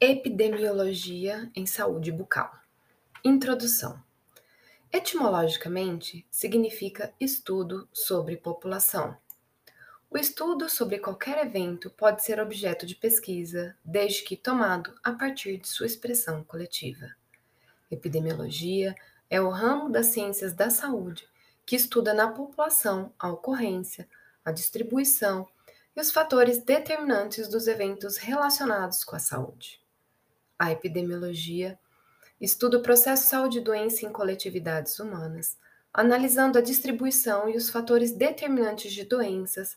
Epidemiologia 0.00 1.48
em 1.54 1.64
saúde 1.66 2.10
bucal. 2.10 2.52
Introdução. 3.24 4.02
Etimologicamente, 4.92 6.26
significa 6.28 7.14
estudo 7.18 7.88
sobre 7.92 8.36
população. 8.36 9.16
O 10.10 10.18
estudo 10.18 10.68
sobre 10.68 10.98
qualquer 10.98 11.46
evento 11.46 11.90
pode 11.90 12.24
ser 12.24 12.40
objeto 12.40 12.84
de 12.84 12.96
pesquisa, 12.96 13.76
desde 13.84 14.24
que 14.24 14.36
tomado 14.36 14.92
a 15.02 15.12
partir 15.12 15.58
de 15.58 15.68
sua 15.68 15.86
expressão 15.86 16.42
coletiva. 16.42 17.14
Epidemiologia 17.88 18.96
é 19.30 19.40
o 19.40 19.48
ramo 19.48 19.88
das 19.88 20.06
ciências 20.06 20.52
da 20.52 20.70
saúde 20.70 21.26
que 21.64 21.76
estuda 21.76 22.12
na 22.12 22.28
população 22.28 23.14
a 23.16 23.30
ocorrência, 23.30 24.08
a 24.44 24.50
distribuição 24.50 25.48
e 25.96 26.00
os 26.00 26.10
fatores 26.10 26.58
determinantes 26.58 27.48
dos 27.48 27.68
eventos 27.68 28.16
relacionados 28.16 29.04
com 29.04 29.14
a 29.14 29.20
saúde. 29.20 29.83
A 30.58 30.70
epidemiologia 30.70 31.78
estuda 32.40 32.78
o 32.78 32.82
processo 32.82 33.28
saúde-doença 33.28 34.06
em 34.06 34.12
coletividades 34.12 34.98
humanas, 34.98 35.58
analisando 35.92 36.58
a 36.58 36.62
distribuição 36.62 37.48
e 37.48 37.56
os 37.56 37.70
fatores 37.70 38.12
determinantes 38.12 38.92
de 38.92 39.04
doenças, 39.04 39.76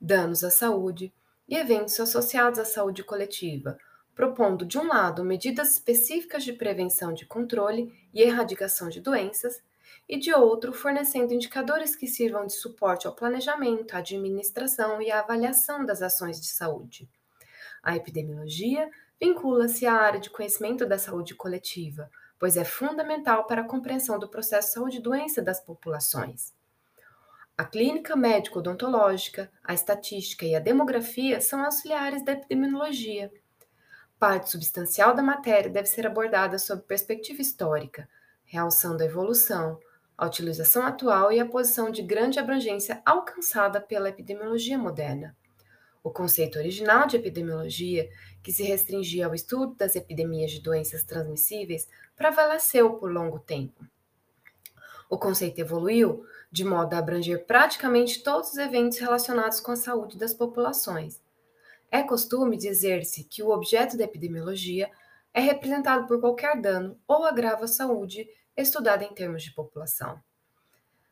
danos 0.00 0.42
à 0.42 0.50
saúde 0.50 1.12
e 1.48 1.56
eventos 1.56 1.98
associados 2.00 2.58
à 2.58 2.64
saúde 2.64 3.04
coletiva, 3.04 3.78
propondo, 4.14 4.64
de 4.64 4.78
um 4.78 4.88
lado, 4.88 5.24
medidas 5.24 5.72
específicas 5.72 6.42
de 6.42 6.52
prevenção 6.52 7.12
de 7.12 7.26
controle 7.26 7.92
e 8.12 8.22
erradicação 8.22 8.88
de 8.88 9.00
doenças, 9.00 9.62
e 10.08 10.18
de 10.18 10.32
outro, 10.32 10.72
fornecendo 10.72 11.34
indicadores 11.34 11.96
que 11.96 12.06
sirvam 12.06 12.46
de 12.46 12.52
suporte 12.52 13.06
ao 13.06 13.14
planejamento, 13.14 13.94
à 13.94 13.98
administração 13.98 15.02
e 15.02 15.10
à 15.10 15.20
avaliação 15.20 15.84
das 15.84 16.00
ações 16.00 16.40
de 16.40 16.46
saúde. 16.46 17.08
A 17.82 17.96
epidemiologia 17.96 18.90
vincula-se 19.20 19.86
à 19.86 19.94
área 19.94 20.20
de 20.20 20.30
conhecimento 20.30 20.86
da 20.86 20.98
saúde 20.98 21.34
coletiva, 21.34 22.10
pois 22.38 22.56
é 22.56 22.64
fundamental 22.64 23.46
para 23.46 23.62
a 23.62 23.66
compreensão 23.66 24.18
do 24.18 24.28
processo 24.28 24.74
saúde-doença 24.74 25.42
das 25.42 25.60
populações. 25.60 26.54
A 27.58 27.64
clínica 27.64 28.14
médico-odontológica, 28.14 29.50
a 29.64 29.72
estatística 29.72 30.44
e 30.44 30.54
a 30.54 30.60
demografia 30.60 31.40
são 31.40 31.64
auxiliares 31.64 32.22
da 32.22 32.32
epidemiologia. 32.32 33.32
Parte 34.18 34.50
substancial 34.50 35.14
da 35.14 35.22
matéria 35.22 35.70
deve 35.70 35.88
ser 35.88 36.06
abordada 36.06 36.58
sob 36.58 36.82
perspectiva 36.82 37.40
histórica, 37.40 38.06
realçando 38.44 39.02
a 39.02 39.06
evolução, 39.06 39.80
a 40.18 40.26
utilização 40.26 40.84
atual 40.84 41.32
e 41.32 41.40
a 41.40 41.46
posição 41.46 41.90
de 41.90 42.02
grande 42.02 42.38
abrangência 42.38 43.00
alcançada 43.04 43.80
pela 43.80 44.10
epidemiologia 44.10 44.78
moderna. 44.78 45.34
O 46.06 46.10
conceito 46.12 46.56
original 46.56 47.08
de 47.08 47.16
epidemiologia, 47.16 48.08
que 48.40 48.52
se 48.52 48.62
restringia 48.62 49.26
ao 49.26 49.34
estudo 49.34 49.74
das 49.74 49.96
epidemias 49.96 50.52
de 50.52 50.60
doenças 50.60 51.02
transmissíveis, 51.02 51.88
prevaleceu 52.14 52.94
por 52.94 53.10
longo 53.10 53.40
tempo. 53.40 53.84
O 55.10 55.18
conceito 55.18 55.58
evoluiu 55.58 56.24
de 56.48 56.64
modo 56.64 56.94
a 56.94 56.98
abranger 56.98 57.44
praticamente 57.44 58.22
todos 58.22 58.50
os 58.50 58.56
eventos 58.56 58.98
relacionados 58.98 59.58
com 59.58 59.72
a 59.72 59.76
saúde 59.76 60.16
das 60.16 60.32
populações. 60.32 61.20
É 61.90 62.04
costume 62.04 62.56
dizer-se 62.56 63.24
que 63.24 63.42
o 63.42 63.50
objeto 63.50 63.96
da 63.96 64.04
epidemiologia 64.04 64.88
é 65.34 65.40
representado 65.40 66.06
por 66.06 66.20
qualquer 66.20 66.60
dano 66.60 66.96
ou 67.08 67.24
agravo 67.24 67.64
à 67.64 67.66
saúde 67.66 68.28
estudada 68.56 69.02
em 69.02 69.12
termos 69.12 69.42
de 69.42 69.52
população. 69.52 70.22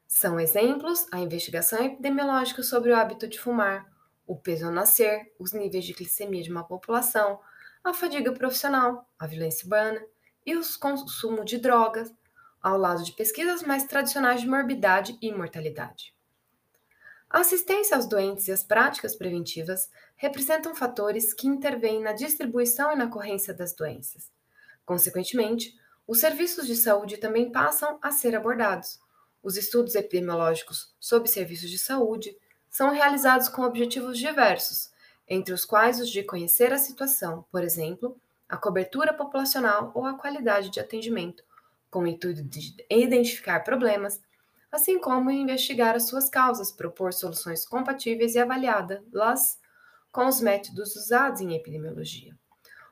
São 0.06 0.39
exemplos 0.39 1.09
a 1.11 1.19
investigação 1.19 1.84
epidemiológica 1.84 2.62
sobre 2.62 2.92
o 2.92 2.97
hábito 2.97 3.27
de 3.27 3.41
fumar, 3.41 3.92
o 4.27 4.36
peso 4.36 4.67
ao 4.67 4.72
nascer, 4.72 5.33
os 5.39 5.53
níveis 5.53 5.84
de 5.84 5.92
glicemia 5.92 6.42
de 6.42 6.50
uma 6.50 6.64
população, 6.64 7.41
a 7.83 7.92
fadiga 7.92 8.33
profissional, 8.33 9.08
a 9.19 9.27
violência 9.27 9.64
urbana 9.64 10.03
e 10.47 10.56
o 10.56 10.62
consumo 10.78 11.44
de 11.44 11.58
drogas, 11.58 12.12
ao 12.62 12.78
lado 12.78 13.05
de 13.05 13.12
pesquisas 13.12 13.62
mais 13.62 13.84
tradicionais 13.84 14.41
de 14.41 14.48
morbidade 14.48 15.19
e 15.21 15.31
mortalidade. 15.32 16.15
A 17.28 17.41
assistência 17.41 17.97
aos 17.97 18.06
doentes 18.06 18.48
e 18.48 18.53
as 18.53 18.62
práticas 18.62 19.16
preventivas 19.16 19.91
representam 20.16 20.75
fatores 20.75 21.34
que 21.34 21.48
intervêm 21.48 22.00
na 22.00 22.12
distribuição 22.12 22.93
e 22.93 22.97
na 22.97 23.06
ocorrência 23.06 23.53
das 23.53 23.75
doenças. 23.75 24.31
Consequentemente, 24.87 25.75
os 26.06 26.21
serviços 26.21 26.66
de 26.66 26.77
saúde 26.77 27.16
também 27.16 27.50
passam 27.50 27.98
a 28.00 28.12
ser 28.12 28.37
abordados. 28.37 29.00
Os 29.43 29.56
estudos 29.56 29.94
epidemiológicos 29.94 30.94
sobre 31.00 31.28
serviços 31.28 31.71
de 31.71 31.78
saúde 31.78 32.37
são 32.74 32.90
realizados 32.90 33.48
com 33.48 33.62
objetivos 33.62 34.18
diversos, 34.18 34.90
entre 35.28 35.54
os 35.54 35.64
quais 35.64 36.00
os 36.00 36.10
de 36.10 36.24
conhecer 36.24 36.72
a 36.72 36.76
situação, 36.76 37.44
por 37.52 37.62
exemplo, 37.62 38.20
a 38.48 38.56
cobertura 38.56 39.14
populacional 39.14 39.92
ou 39.94 40.04
a 40.04 40.14
qualidade 40.14 40.70
de 40.70 40.80
atendimento, 40.80 41.44
com 41.88 42.00
o 42.00 42.06
intuito 42.08 42.42
de 42.42 42.74
identificar 42.90 43.60
problemas, 43.60 44.20
assim 44.72 44.98
como 44.98 45.30
investigar 45.30 45.94
as 45.94 46.08
suas 46.08 46.28
causas, 46.28 46.72
propor 46.72 47.12
soluções 47.12 47.64
compatíveis 47.64 48.34
e 48.34 48.40
avaliá-las 48.40 49.56
com 50.10 50.26
os 50.26 50.41
métodos 50.41 50.96
usados 50.96 51.41
em 51.41 51.54
epidemiologia. 51.54 52.36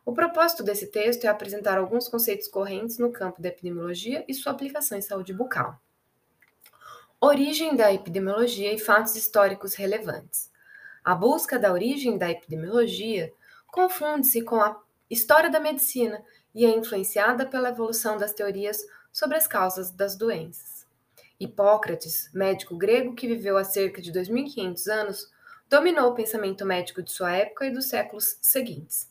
O 0.07 0.13
propósito 0.13 0.63
desse 0.63 0.93
texto 0.93 1.25
é 1.25 1.29
apresentar 1.29 1.77
alguns 1.77 2.07
conceitos 2.07 2.47
correntes 2.47 2.99
no 2.99 3.11
campo 3.11 3.43
da 3.43 3.49
epidemiologia 3.49 4.25
e 4.29 4.33
sua 4.33 4.53
aplicação 4.53 4.97
em 4.97 5.03
saúde 5.03 5.35
bucal. 5.35 5.83
Origem 7.25 7.77
da 7.77 7.93
epidemiologia 7.93 8.75
e 8.75 8.81
fatos 8.81 9.15
históricos 9.15 9.77
relevantes. 9.77 10.51
A 11.05 11.15
busca 11.15 11.57
da 11.57 11.73
origem 11.73 12.19
da 12.19 12.29
epidemiologia 12.29 13.33
confunde-se 13.69 14.43
com 14.43 14.57
a 14.57 14.83
história 15.09 15.49
da 15.49 15.61
medicina 15.61 16.21
e 16.53 16.67
é 16.67 16.77
influenciada 16.77 17.47
pela 17.47 17.69
evolução 17.69 18.19
das 18.19 18.33
teorias 18.33 18.85
sobre 19.13 19.37
as 19.37 19.47
causas 19.47 19.93
das 19.93 20.17
doenças. 20.17 20.85
Hipócrates, 21.39 22.29
médico 22.35 22.77
grego 22.77 23.15
que 23.15 23.29
viveu 23.29 23.57
há 23.57 23.63
cerca 23.63 24.03
de 24.03 24.11
2500 24.11 24.89
anos, 24.89 25.31
dominou 25.69 26.11
o 26.11 26.15
pensamento 26.17 26.67
médico 26.67 27.05
de 27.05 27.13
sua 27.13 27.31
época 27.37 27.67
e 27.67 27.71
dos 27.71 27.89
séculos 27.89 28.37
seguintes. 28.43 29.09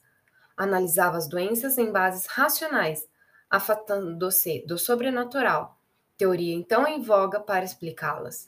Analisava 0.58 1.16
as 1.16 1.30
doenças 1.30 1.78
em 1.78 1.90
bases 1.90 2.26
racionais, 2.26 3.08
afastando-se 3.50 4.66
do 4.68 4.78
sobrenatural, 4.78 5.81
teoria 6.22 6.54
então 6.54 6.88
em 6.88 7.02
voga 7.02 7.40
para 7.40 7.66
explicá-las. 7.66 8.48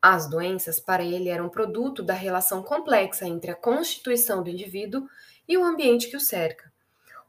As 0.00 0.30
doenças, 0.30 0.78
para 0.78 1.02
ele, 1.02 1.28
eram 1.28 1.48
produto 1.48 2.00
da 2.00 2.14
relação 2.14 2.62
complexa 2.62 3.26
entre 3.26 3.50
a 3.50 3.56
constituição 3.56 4.40
do 4.40 4.48
indivíduo 4.48 5.08
e 5.48 5.58
o 5.58 5.64
ambiente 5.64 6.08
que 6.08 6.16
o 6.16 6.20
cerca, 6.20 6.72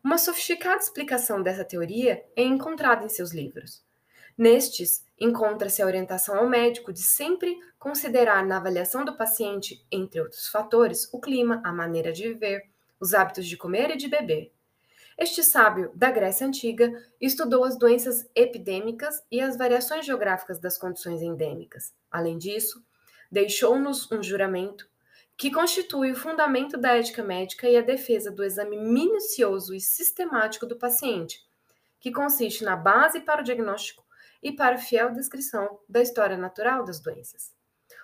uma 0.03 0.19
sofisticada 0.19 0.83
explicação 0.83 1.41
dessa 1.41 1.65
teoria 1.65 2.23
é 2.35 2.43
encontrada 2.43 3.03
em 3.03 3.09
seus 3.09 3.31
livros. 3.31 3.81
Nestes, 4.37 5.03
encontra-se 5.19 5.81
a 5.81 5.85
orientação 5.87 6.37
ao 6.37 6.47
médico 6.47 6.93
de 6.93 7.01
sempre 7.01 7.57
considerar 7.79 8.45
na 8.45 8.57
avaliação 8.57 9.03
do 9.03 9.17
paciente, 9.17 9.83
entre 9.91 10.21
outros 10.21 10.49
fatores, 10.49 11.11
o 11.11 11.19
clima, 11.19 11.61
a 11.63 11.73
maneira 11.73 12.11
de 12.11 12.27
viver, 12.27 12.69
os 12.99 13.15
hábitos 13.15 13.47
de 13.47 13.57
comer 13.57 13.89
e 13.91 13.97
de 13.97 14.07
beber. 14.07 14.51
Este 15.17 15.43
sábio 15.43 15.91
da 15.93 16.09
Grécia 16.09 16.47
Antiga 16.47 16.91
estudou 17.21 17.63
as 17.63 17.77
doenças 17.77 18.27
epidêmicas 18.35 19.21
e 19.31 19.39
as 19.39 19.55
variações 19.55 20.05
geográficas 20.05 20.59
das 20.59 20.77
condições 20.77 21.21
endêmicas. 21.21 21.93
Além 22.09 22.37
disso, 22.37 22.83
deixou-nos 23.31 24.11
um 24.11 24.23
juramento 24.23 24.89
que 25.37 25.51
constitui 25.51 26.11
o 26.11 26.15
fundamento 26.15 26.77
da 26.77 26.95
ética 26.95 27.23
médica 27.23 27.69
e 27.69 27.77
a 27.77 27.81
defesa 27.81 28.31
do 28.31 28.43
exame 28.43 28.77
minucioso 28.77 29.73
e 29.73 29.81
sistemático 29.81 30.65
do 30.65 30.77
paciente, 30.77 31.43
que 31.99 32.11
consiste 32.11 32.63
na 32.63 32.75
base 32.75 33.19
para 33.19 33.41
o 33.41 33.43
diagnóstico 33.43 34.03
e 34.41 34.51
para 34.51 34.75
a 34.75 34.79
fiel 34.79 35.11
descrição 35.11 35.79
da 35.87 36.01
história 36.01 36.37
natural 36.37 36.83
das 36.83 36.99
doenças. 36.99 37.53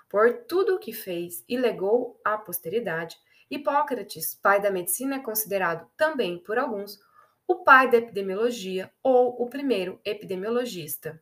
Por 0.07 0.33
tudo 0.47 0.75
o 0.75 0.79
que 0.79 0.93
fez 0.93 1.43
e 1.47 1.57
legou 1.57 2.19
à 2.23 2.37
posteridade, 2.37 3.17
Hipócrates, 3.49 4.35
pai 4.35 4.61
da 4.61 4.69
medicina, 4.69 5.15
é 5.15 5.19
considerado 5.19 5.89
também 5.97 6.37
por 6.37 6.57
alguns 6.57 6.99
o 7.47 7.63
pai 7.63 7.89
da 7.89 7.97
epidemiologia 7.97 8.91
ou 9.01 9.41
o 9.41 9.49
primeiro 9.49 9.99
epidemiologista. 10.05 11.19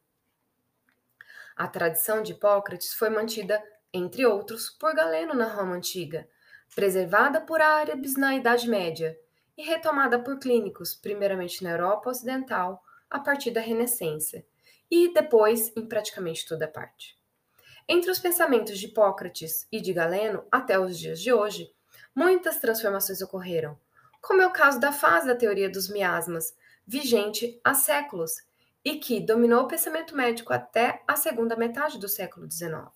A 1.56 1.68
tradição 1.68 2.22
de 2.22 2.34
Hipócrates 2.34 2.94
foi 2.94 3.10
mantida 3.10 3.64
entre 3.94 4.26
outros, 4.26 4.70
por 4.70 4.94
Galeno 4.94 5.34
na 5.34 5.48
Roma 5.48 5.76
Antiga, 5.76 6.28
preservada 6.76 7.42
por 7.42 7.62
árabes 7.62 8.16
na 8.18 8.36
Idade 8.36 8.70
Média 8.70 9.18
e 9.58 9.64
retomada 9.64 10.20
por 10.20 10.38
clínicos, 10.38 10.94
primeiramente 10.94 11.64
na 11.64 11.72
Europa 11.72 12.10
Ocidental, 12.10 12.84
a 13.10 13.20
partir 13.20 13.52
da 13.52 13.62
Renascença, 13.62 14.44
e 14.92 15.14
depois 15.14 15.76
em 15.76 15.88
praticamente 15.88 16.46
toda 16.46 16.68
parte. 16.68 17.18
Entre 17.88 18.12
os 18.12 18.20
pensamentos 18.20 18.78
de 18.78 18.88
Hipócrates 18.88 19.66
e 19.72 19.80
de 19.80 19.94
Galeno, 19.94 20.46
até 20.52 20.78
os 20.78 21.00
dias 21.00 21.22
de 21.22 21.32
hoje, 21.32 21.74
muitas 22.18 22.58
transformações 22.58 23.22
ocorreram, 23.22 23.78
como 24.20 24.42
é 24.42 24.48
o 24.48 24.52
caso 24.52 24.80
da 24.80 24.92
fase 24.92 25.28
da 25.28 25.36
teoria 25.36 25.70
dos 25.70 25.88
miasmas, 25.88 26.52
vigente 26.84 27.62
há 27.64 27.76
séculos, 27.76 28.42
e 28.84 28.96
que 28.96 29.20
dominou 29.20 29.66
o 29.66 29.68
pensamento 29.68 30.16
médico 30.16 30.52
até 30.52 31.04
a 31.08 31.16
segunda 31.16 31.56
metade 31.56 32.00
do 32.00 32.08
século 32.08 32.50
XIX. 32.50 32.90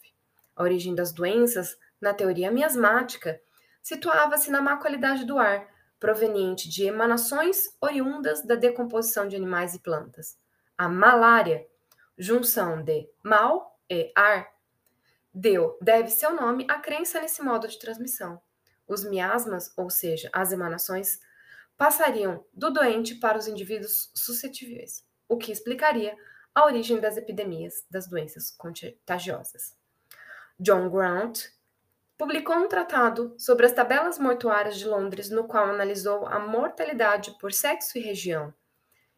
A 0.55 0.63
origem 0.63 0.95
das 0.95 1.11
doenças, 1.11 1.77
na 2.01 2.15
teoria 2.15 2.49
miasmática, 2.49 3.39
situava-se 3.79 4.49
na 4.49 4.59
má 4.59 4.77
qualidade 4.77 5.23
do 5.23 5.37
ar, 5.37 5.67
proveniente 5.99 6.67
de 6.67 6.85
emanações 6.85 7.77
oriundas 7.79 8.41
da 8.43 8.55
decomposição 8.55 9.27
de 9.27 9.35
animais 9.35 9.75
e 9.75 9.79
plantas. 9.79 10.35
A 10.75 10.89
malária, 10.89 11.67
junção 12.17 12.81
de 12.81 13.07
mal 13.23 13.79
e 13.87 14.11
ar, 14.15 14.51
deu, 15.31 15.77
deve 15.79 16.09
seu 16.09 16.33
nome 16.33 16.65
à 16.67 16.79
crença 16.79 17.21
nesse 17.21 17.43
modo 17.43 17.67
de 17.67 17.77
transmissão. 17.77 18.41
Os 18.91 19.05
miasmas, 19.05 19.71
ou 19.77 19.89
seja, 19.89 20.29
as 20.33 20.51
emanações, 20.51 21.21
passariam 21.77 22.45
do 22.53 22.69
doente 22.69 23.15
para 23.15 23.37
os 23.37 23.47
indivíduos 23.47 24.11
suscetíveis, 24.13 25.05
o 25.29 25.37
que 25.37 25.49
explicaria 25.49 26.13
a 26.53 26.65
origem 26.65 26.99
das 26.99 27.15
epidemias 27.15 27.85
das 27.89 28.05
doenças 28.05 28.51
contagiosas. 28.51 29.77
John 30.59 30.89
Grant 30.89 31.39
publicou 32.17 32.57
um 32.57 32.67
tratado 32.67 33.33
sobre 33.37 33.65
as 33.65 33.71
tabelas 33.71 34.19
mortuárias 34.19 34.77
de 34.77 34.85
Londres, 34.85 35.29
no 35.29 35.45
qual 35.45 35.67
analisou 35.67 36.25
a 36.25 36.37
mortalidade 36.37 37.37
por 37.39 37.53
sexo 37.53 37.97
e 37.97 38.01
região. 38.01 38.53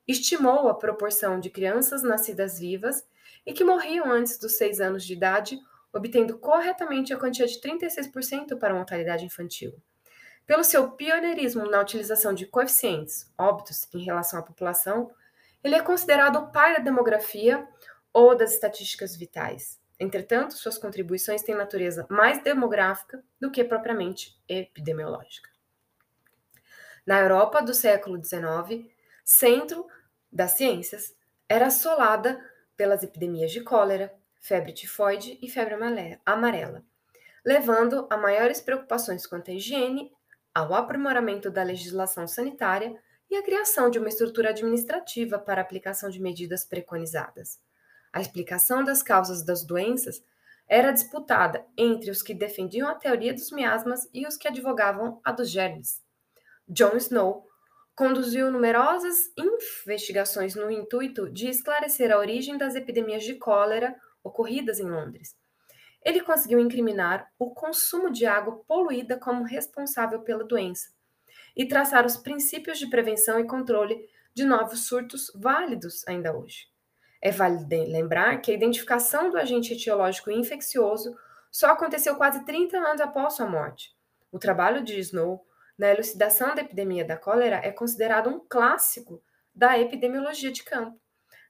Estimou 0.08 0.70
a 0.70 0.76
proporção 0.76 1.40
de 1.40 1.50
crianças 1.50 2.04
nascidas 2.04 2.60
vivas 2.60 3.04
e 3.44 3.54
que 3.54 3.64
morriam 3.64 4.12
antes 4.12 4.38
dos 4.38 4.56
seis 4.56 4.80
anos 4.80 5.04
de 5.04 5.14
idade, 5.14 5.60
obtendo 5.94 6.38
corretamente 6.40 7.14
a 7.14 7.18
quantia 7.18 7.46
de 7.46 7.62
36% 7.62 8.58
para 8.58 8.74
a 8.74 8.78
mortalidade 8.78 9.26
infantil. 9.26 9.80
Pelo 10.46 10.64
seu 10.64 10.92
pioneirismo 10.92 11.70
na 11.70 11.80
utilização 11.80 12.34
de 12.34 12.46
coeficientes, 12.46 13.32
óbitos, 13.38 13.88
em 13.94 14.04
relação 14.04 14.40
à 14.40 14.44
população, 14.44 15.12
ele 15.64 15.76
é 15.76 15.82
considerado 15.82 16.38
o 16.38 16.52
pai 16.52 16.74
da 16.74 16.80
demografia 16.80 17.66
ou 18.12 18.36
das 18.36 18.54
estatísticas 18.54 19.16
vitais. 19.16 19.80
Entretanto, 19.98 20.56
suas 20.56 20.78
contribuições 20.78 21.44
têm 21.44 21.56
natureza 21.56 22.06
mais 22.10 22.44
demográfica 22.44 23.24
do 23.40 23.50
que 23.50 23.64
propriamente 23.64 24.38
epidemiológica. 24.50 25.50
Na 27.06 27.20
Europa 27.20 27.62
do 27.62 27.74
século 27.74 28.22
XIX, 28.22 28.90
centro 29.24 29.88
das 30.32 30.52
ciências, 30.52 31.16
era 31.48 31.68
assolada 31.68 32.44
pelas 32.76 33.04
epidemias 33.04 33.52
de 33.52 33.62
cólera, 33.62 34.14
febre 34.44 34.74
tifoide 34.74 35.40
e 35.42 35.50
febre 35.50 35.76
amarela, 36.26 36.84
levando 37.46 38.06
a 38.10 38.18
maiores 38.18 38.60
preocupações 38.60 39.26
quanto 39.26 39.50
à 39.50 39.54
higiene, 39.54 40.12
ao 40.54 40.74
aprimoramento 40.74 41.50
da 41.50 41.64
legislação 41.64 42.28
sanitária 42.28 42.94
e 43.32 43.38
à 43.38 43.42
criação 43.42 43.90
de 43.90 43.98
uma 43.98 44.10
estrutura 44.10 44.50
administrativa 44.50 45.40
para 45.40 45.62
a 45.62 45.64
aplicação 45.64 46.10
de 46.10 46.22
medidas 46.22 46.66
preconizadas. 46.66 47.60
A 48.12 48.20
explicação 48.20 48.84
das 48.84 49.02
causas 49.02 49.44
das 49.44 49.64
doenças 49.64 50.22
era 50.68 50.92
disputada 50.92 51.66
entre 51.78 52.12
os 52.12 52.22
que 52.22 52.34
defendiam 52.34 52.88
a 52.90 52.96
teoria 52.96 53.34
dos 53.34 53.50
miasmas 53.50 54.08
e 54.14 54.28
os 54.28 54.36
que 54.36 54.48
advogavam 54.48 55.22
a 55.24 55.32
dos 55.32 55.50
germes. 55.50 56.04
John 56.68 56.98
Snow 56.98 57.48
conduziu 57.96 58.52
numerosas 58.52 59.32
investigações 59.38 60.54
no 60.54 60.70
intuito 60.70 61.30
de 61.30 61.48
esclarecer 61.48 62.12
a 62.12 62.18
origem 62.18 62.58
das 62.58 62.76
epidemias 62.76 63.24
de 63.24 63.36
cólera 63.36 63.96
ocorridas 64.24 64.80
em 64.80 64.90
Londres. 64.90 65.36
Ele 66.04 66.22
conseguiu 66.22 66.60
incriminar 66.60 67.32
o 67.40 67.52
consumo 67.52 68.12
de 68.12 68.26
água 68.26 68.64
poluída 68.68 69.18
como 69.18 69.44
responsável 69.44 70.22
pela 70.22 70.44
doença 70.44 70.90
e 71.56 71.66
traçar 71.68 72.06
os 72.06 72.18
princípios 72.18 72.80
de 72.80 72.90
prevenção 72.90 73.40
e 73.40 73.48
controle 73.48 74.08
de 74.34 74.44
novos 74.44 74.88
surtos 74.88 75.32
válidos 75.36 76.06
ainda 76.08 76.36
hoje. 76.36 76.68
É 77.22 77.32
válido 77.32 77.68
lembrar 77.70 78.42
que 78.42 78.52
a 78.52 78.54
identificação 78.54 79.30
do 79.30 79.38
agente 79.38 79.74
etiológico 79.74 80.30
infeccioso 80.30 81.16
só 81.50 81.68
aconteceu 81.68 82.16
quase 82.16 82.44
30 82.44 82.78
anos 82.78 83.02
após 83.02 83.36
sua 83.36 83.48
morte. 83.48 83.96
O 84.32 84.40
trabalho 84.40 84.84
de 84.84 85.00
Snow 85.00 85.46
na 85.78 85.90
elucidação 85.90 86.54
da 86.54 86.62
epidemia 86.62 87.06
da 87.06 87.16
cólera 87.16 87.62
é 87.64 87.72
considerado 87.72 88.30
um 88.30 88.40
clássico 88.40 89.24
da 89.56 89.78
epidemiologia 89.80 90.52
de 90.52 90.64
campo. 90.64 91.00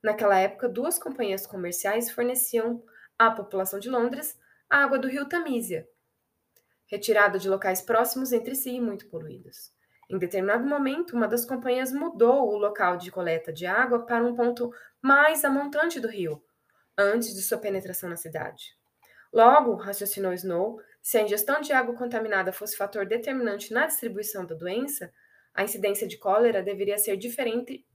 Naquela 0.04 0.38
época, 0.38 0.68
duas 0.68 1.00
companhias 1.00 1.48
comerciais 1.48 2.12
forneciam 2.12 2.84
à 3.18 3.32
população 3.32 3.80
de 3.80 3.90
Londres 3.90 4.38
a 4.70 4.84
água 4.84 5.00
do 5.00 5.08
rio 5.08 5.30
Tamísia, 5.30 5.88
retirada 6.88 7.40
de 7.40 7.48
locais 7.48 7.82
próximos 7.82 8.34
entre 8.34 8.54
si 8.54 8.72
e 8.72 8.82
muito 8.82 9.08
poluídos. 9.08 9.72
Em 10.10 10.18
determinado 10.18 10.66
momento, 10.66 11.16
uma 11.16 11.28
das 11.28 11.46
companhias 11.46 11.94
mudou 11.94 12.50
o 12.50 12.58
local 12.58 12.98
de 12.98 13.10
coleta 13.10 13.54
de 13.54 13.66
água 13.66 14.06
para 14.06 14.24
um 14.24 14.36
ponto 14.36 14.74
mais 15.02 15.46
a 15.46 15.50
montante 15.50 16.02
do 16.02 16.10
rio, 16.10 16.44
antes 16.98 17.34
de 17.34 17.42
sua 17.42 17.58
penetração 17.58 18.10
na 18.10 18.18
cidade. 18.18 18.78
Logo, 19.32 19.76
raciocinou 19.76 20.34
Snow, 20.34 20.82
se 21.02 21.18
a 21.18 21.22
ingestão 21.22 21.62
de 21.62 21.72
água 21.72 21.96
contaminada 21.96 22.52
fosse 22.52 22.76
fator 22.76 23.06
determinante 23.06 23.74
na 23.74 23.88
distribuição 23.88 24.46
da 24.46 24.54
doença, 24.54 25.12
a 25.54 25.64
incidência 25.64 26.08
de 26.08 26.18
cólera 26.18 26.62
deveria 26.62 26.98
ser 26.98 27.16
diferente 27.16 27.86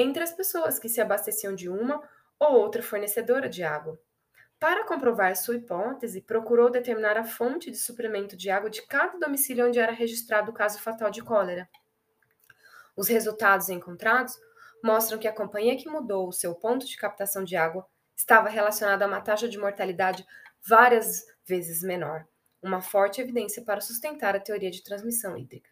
entre 0.00 0.22
as 0.22 0.32
pessoas 0.32 0.78
que 0.78 0.88
se 0.88 1.00
abasteciam 1.00 1.52
de 1.52 1.68
uma 1.68 2.00
ou 2.38 2.52
outra 2.52 2.80
fornecedora 2.80 3.48
de 3.48 3.64
água. 3.64 4.00
Para 4.60 4.84
comprovar 4.84 5.34
sua 5.34 5.56
hipótese, 5.56 6.20
procurou 6.20 6.70
determinar 6.70 7.16
a 7.16 7.24
fonte 7.24 7.68
de 7.68 7.76
suprimento 7.76 8.36
de 8.36 8.48
água 8.48 8.70
de 8.70 8.80
cada 8.82 9.18
domicílio 9.18 9.66
onde 9.66 9.80
era 9.80 9.90
registrado 9.90 10.52
o 10.52 10.54
caso 10.54 10.78
fatal 10.78 11.10
de 11.10 11.20
cólera. 11.20 11.68
Os 12.96 13.08
resultados 13.08 13.68
encontrados 13.70 14.38
mostram 14.84 15.18
que 15.18 15.26
a 15.26 15.32
companhia 15.32 15.76
que 15.76 15.88
mudou 15.88 16.28
o 16.28 16.32
seu 16.32 16.54
ponto 16.54 16.86
de 16.86 16.96
captação 16.96 17.42
de 17.42 17.56
água 17.56 17.84
estava 18.16 18.48
relacionada 18.48 19.04
a 19.04 19.08
uma 19.08 19.20
taxa 19.20 19.48
de 19.48 19.58
mortalidade 19.58 20.24
várias 20.64 21.26
vezes 21.44 21.82
menor, 21.82 22.24
uma 22.62 22.80
forte 22.80 23.20
evidência 23.20 23.64
para 23.64 23.80
sustentar 23.80 24.36
a 24.36 24.40
teoria 24.40 24.70
de 24.70 24.84
transmissão 24.84 25.36
hídrica. 25.36 25.70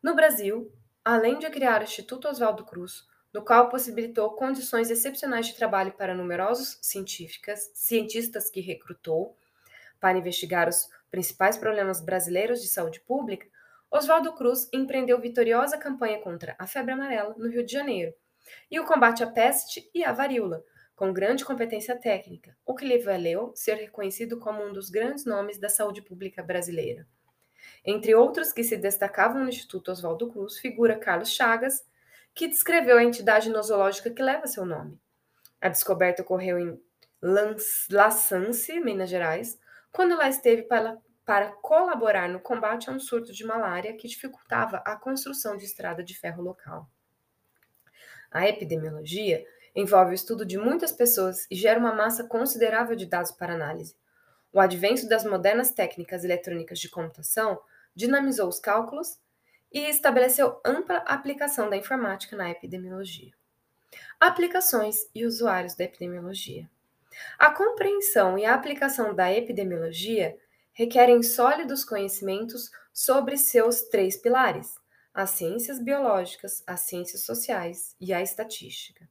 No 0.00 0.14
Brasil, 0.14 0.72
além 1.04 1.40
de 1.40 1.50
criar 1.50 1.80
o 1.80 1.84
Instituto 1.84 2.28
Oswaldo 2.28 2.64
Cruz, 2.64 3.09
no 3.32 3.44
qual 3.44 3.68
possibilitou 3.68 4.30
condições 4.32 4.90
excepcionais 4.90 5.46
de 5.46 5.54
trabalho 5.54 5.92
para 5.92 6.14
numerosos 6.14 6.78
cientistas 6.80 8.50
que 8.50 8.60
recrutou 8.60 9.36
para 10.00 10.18
investigar 10.18 10.68
os 10.68 10.88
principais 11.10 11.56
problemas 11.56 12.00
brasileiros 12.00 12.60
de 12.60 12.68
saúde 12.68 13.00
pública, 13.00 13.46
Oswaldo 13.90 14.32
Cruz 14.34 14.68
empreendeu 14.72 15.20
vitoriosa 15.20 15.76
campanha 15.76 16.20
contra 16.20 16.54
a 16.58 16.66
febre 16.66 16.92
amarela 16.92 17.34
no 17.36 17.48
Rio 17.48 17.64
de 17.64 17.72
Janeiro 17.72 18.14
e 18.70 18.78
o 18.78 18.84
combate 18.84 19.22
à 19.22 19.26
peste 19.26 19.90
e 19.94 20.04
à 20.04 20.12
varíola, 20.12 20.64
com 20.94 21.12
grande 21.12 21.44
competência 21.44 21.96
técnica, 21.96 22.56
o 22.64 22.74
que 22.74 22.84
lhe 22.84 22.98
valeu 22.98 23.52
ser 23.54 23.74
reconhecido 23.74 24.38
como 24.38 24.62
um 24.62 24.72
dos 24.72 24.90
grandes 24.90 25.24
nomes 25.24 25.58
da 25.58 25.68
saúde 25.68 26.02
pública 26.02 26.42
brasileira. 26.42 27.06
Entre 27.84 28.14
outros 28.14 28.52
que 28.52 28.62
se 28.62 28.76
destacavam 28.76 29.42
no 29.42 29.48
Instituto 29.48 29.90
Oswaldo 29.90 30.30
Cruz, 30.30 30.58
figura 30.58 30.98
Carlos 30.98 31.30
Chagas, 31.30 31.84
que 32.34 32.48
descreveu 32.48 32.98
a 32.98 33.04
entidade 33.04 33.50
nosológica 33.50 34.10
que 34.10 34.22
leva 34.22 34.46
seu 34.46 34.64
nome. 34.64 35.00
A 35.60 35.68
descoberta 35.68 36.22
ocorreu 36.22 36.58
em 36.58 36.80
La 37.90 38.10
Sance, 38.10 38.80
Minas 38.80 39.10
Gerais, 39.10 39.58
quando 39.92 40.16
lá 40.16 40.28
esteve 40.28 40.62
para, 40.62 40.96
para 41.24 41.52
colaborar 41.52 42.28
no 42.28 42.40
combate 42.40 42.88
a 42.88 42.92
um 42.92 43.00
surto 43.00 43.32
de 43.32 43.44
malária 43.44 43.94
que 43.96 44.08
dificultava 44.08 44.78
a 44.78 44.96
construção 44.96 45.56
de 45.56 45.64
estrada 45.64 46.02
de 46.02 46.16
ferro 46.16 46.42
local. 46.42 46.88
A 48.30 48.48
epidemiologia 48.48 49.44
envolve 49.74 50.12
o 50.12 50.14
estudo 50.14 50.46
de 50.46 50.56
muitas 50.56 50.92
pessoas 50.92 51.46
e 51.50 51.54
gera 51.54 51.78
uma 51.78 51.94
massa 51.94 52.24
considerável 52.24 52.96
de 52.96 53.06
dados 53.06 53.32
para 53.32 53.54
análise. 53.54 53.96
O 54.52 54.60
advento 54.60 55.08
das 55.08 55.24
modernas 55.24 55.70
técnicas 55.72 56.24
eletrônicas 56.24 56.78
de 56.78 56.88
computação 56.88 57.60
dinamizou 57.94 58.48
os 58.48 58.58
cálculos 58.58 59.18
e 59.72 59.88
estabeleceu 59.88 60.60
ampla 60.64 60.98
aplicação 60.98 61.70
da 61.70 61.76
informática 61.76 62.36
na 62.36 62.50
epidemiologia. 62.50 63.32
Aplicações 64.18 65.08
e 65.14 65.24
usuários 65.24 65.74
da 65.74 65.84
epidemiologia. 65.84 66.68
A 67.38 67.50
compreensão 67.50 68.38
e 68.38 68.44
a 68.44 68.54
aplicação 68.54 69.14
da 69.14 69.32
epidemiologia 69.32 70.36
requerem 70.72 71.22
sólidos 71.22 71.84
conhecimentos 71.84 72.70
sobre 72.92 73.36
seus 73.36 73.82
três 73.82 74.16
pilares: 74.16 74.78
as 75.12 75.30
ciências 75.30 75.78
biológicas, 75.78 76.62
as 76.66 76.80
ciências 76.80 77.22
sociais 77.24 77.94
e 78.00 78.12
a 78.12 78.22
estatística. 78.22 79.08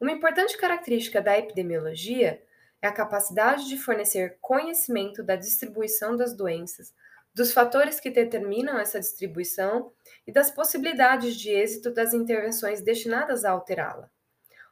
Uma 0.00 0.12
importante 0.12 0.56
característica 0.58 1.22
da 1.22 1.38
epidemiologia 1.38 2.42
é 2.82 2.86
a 2.86 2.92
capacidade 2.92 3.66
de 3.66 3.78
fornecer 3.78 4.36
conhecimento 4.40 5.22
da 5.22 5.36
distribuição 5.36 6.16
das 6.16 6.34
doenças, 6.34 6.94
dos 7.36 7.52
fatores 7.52 8.00
que 8.00 8.08
determinam 8.08 8.78
essa 8.78 8.98
distribuição 8.98 9.92
e 10.26 10.32
das 10.32 10.50
possibilidades 10.50 11.36
de 11.36 11.50
êxito 11.50 11.92
das 11.92 12.14
intervenções 12.14 12.80
destinadas 12.80 13.44
a 13.44 13.50
alterá-la. 13.50 14.10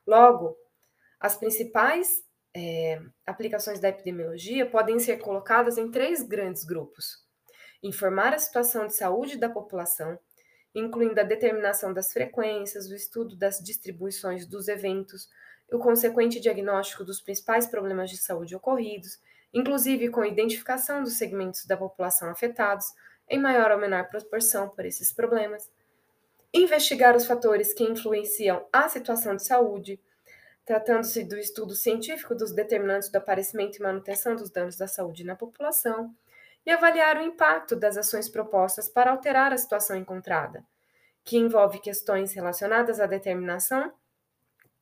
Logo, 0.06 0.56
as 1.20 1.36
principais 1.36 2.24
é, 2.56 3.02
aplicações 3.26 3.80
da 3.80 3.90
epidemiologia 3.90 4.64
podem 4.64 4.98
ser 4.98 5.18
colocadas 5.18 5.76
em 5.76 5.90
três 5.90 6.22
grandes 6.22 6.64
grupos: 6.64 7.22
informar 7.82 8.32
a 8.32 8.38
situação 8.38 8.86
de 8.86 8.94
saúde 8.94 9.36
da 9.36 9.50
população, 9.50 10.18
incluindo 10.74 11.20
a 11.20 11.24
determinação 11.24 11.92
das 11.92 12.14
frequências, 12.14 12.88
o 12.88 12.94
estudo 12.94 13.36
das 13.36 13.58
distribuições 13.58 14.46
dos 14.46 14.68
eventos, 14.68 15.28
o 15.70 15.78
consequente 15.78 16.40
diagnóstico 16.40 17.04
dos 17.04 17.20
principais 17.20 17.66
problemas 17.66 18.08
de 18.08 18.16
saúde 18.16 18.56
ocorridos, 18.56 19.18
inclusive 19.54 20.10
com 20.10 20.24
identificação 20.24 21.02
dos 21.02 21.16
segmentos 21.16 21.64
da 21.64 21.76
população 21.76 22.28
afetados 22.28 22.86
em 23.28 23.38
maior 23.38 23.70
ou 23.70 23.78
menor 23.78 24.08
proporção 24.08 24.68
por 24.68 24.84
esses 24.84 25.12
problemas, 25.12 25.70
investigar 26.52 27.16
os 27.16 27.26
fatores 27.26 27.72
que 27.72 27.84
influenciam 27.84 28.66
a 28.72 28.88
situação 28.88 29.36
de 29.36 29.44
saúde, 29.44 30.00
tratando-se 30.64 31.24
do 31.24 31.38
estudo 31.38 31.74
científico 31.74 32.34
dos 32.34 32.52
determinantes 32.52 33.08
do 33.08 33.16
aparecimento 33.16 33.76
e 33.76 33.82
manutenção 33.82 34.34
dos 34.34 34.50
danos 34.50 34.76
da 34.76 34.88
saúde 34.88 35.24
na 35.24 35.36
população, 35.36 36.14
e 36.66 36.70
avaliar 36.70 37.18
o 37.18 37.22
impacto 37.22 37.76
das 37.76 37.96
ações 37.96 38.28
propostas 38.28 38.88
para 38.88 39.10
alterar 39.10 39.52
a 39.52 39.58
situação 39.58 39.96
encontrada, 39.96 40.64
que 41.22 41.36
envolve 41.36 41.78
questões 41.78 42.32
relacionadas 42.32 43.00
à 43.00 43.06
determinação 43.06 43.92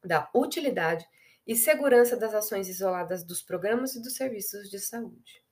da 0.04 0.28
utilidade 0.34 1.06
e 1.46 1.56
segurança 1.56 2.16
das 2.16 2.34
ações 2.34 2.68
isoladas 2.68 3.24
dos 3.24 3.42
programas 3.42 3.94
e 3.94 4.02
dos 4.02 4.14
serviços 4.14 4.70
de 4.70 4.78
saúde. 4.78 5.42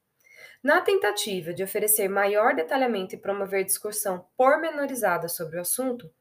Na 0.62 0.80
tentativa 0.80 1.54
de 1.54 1.62
oferecer 1.62 2.09
maior 2.09 2.54
detalhamento 2.54 3.14
e 3.14 3.18
promover 3.18 3.64
discussão 3.64 4.26
pormenorizada 4.37 5.28
sobre 5.28 5.56
o 5.56 5.61
assunto, 5.62 6.12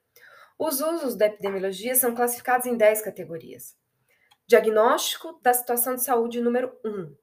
os 0.57 0.81
usos 0.81 1.15
da 1.15 1.25
epidemiologia 1.25 1.95
são 1.95 2.15
classificados 2.15 2.65
em 2.65 2.75
10 2.75 3.01
categorias. 3.01 3.77
Diagnóstico 4.47 5.39
da 5.41 5.53
situação 5.53 5.95
de 5.95 6.03
saúde 6.03 6.41
número 6.41 6.77
1 6.83 7.15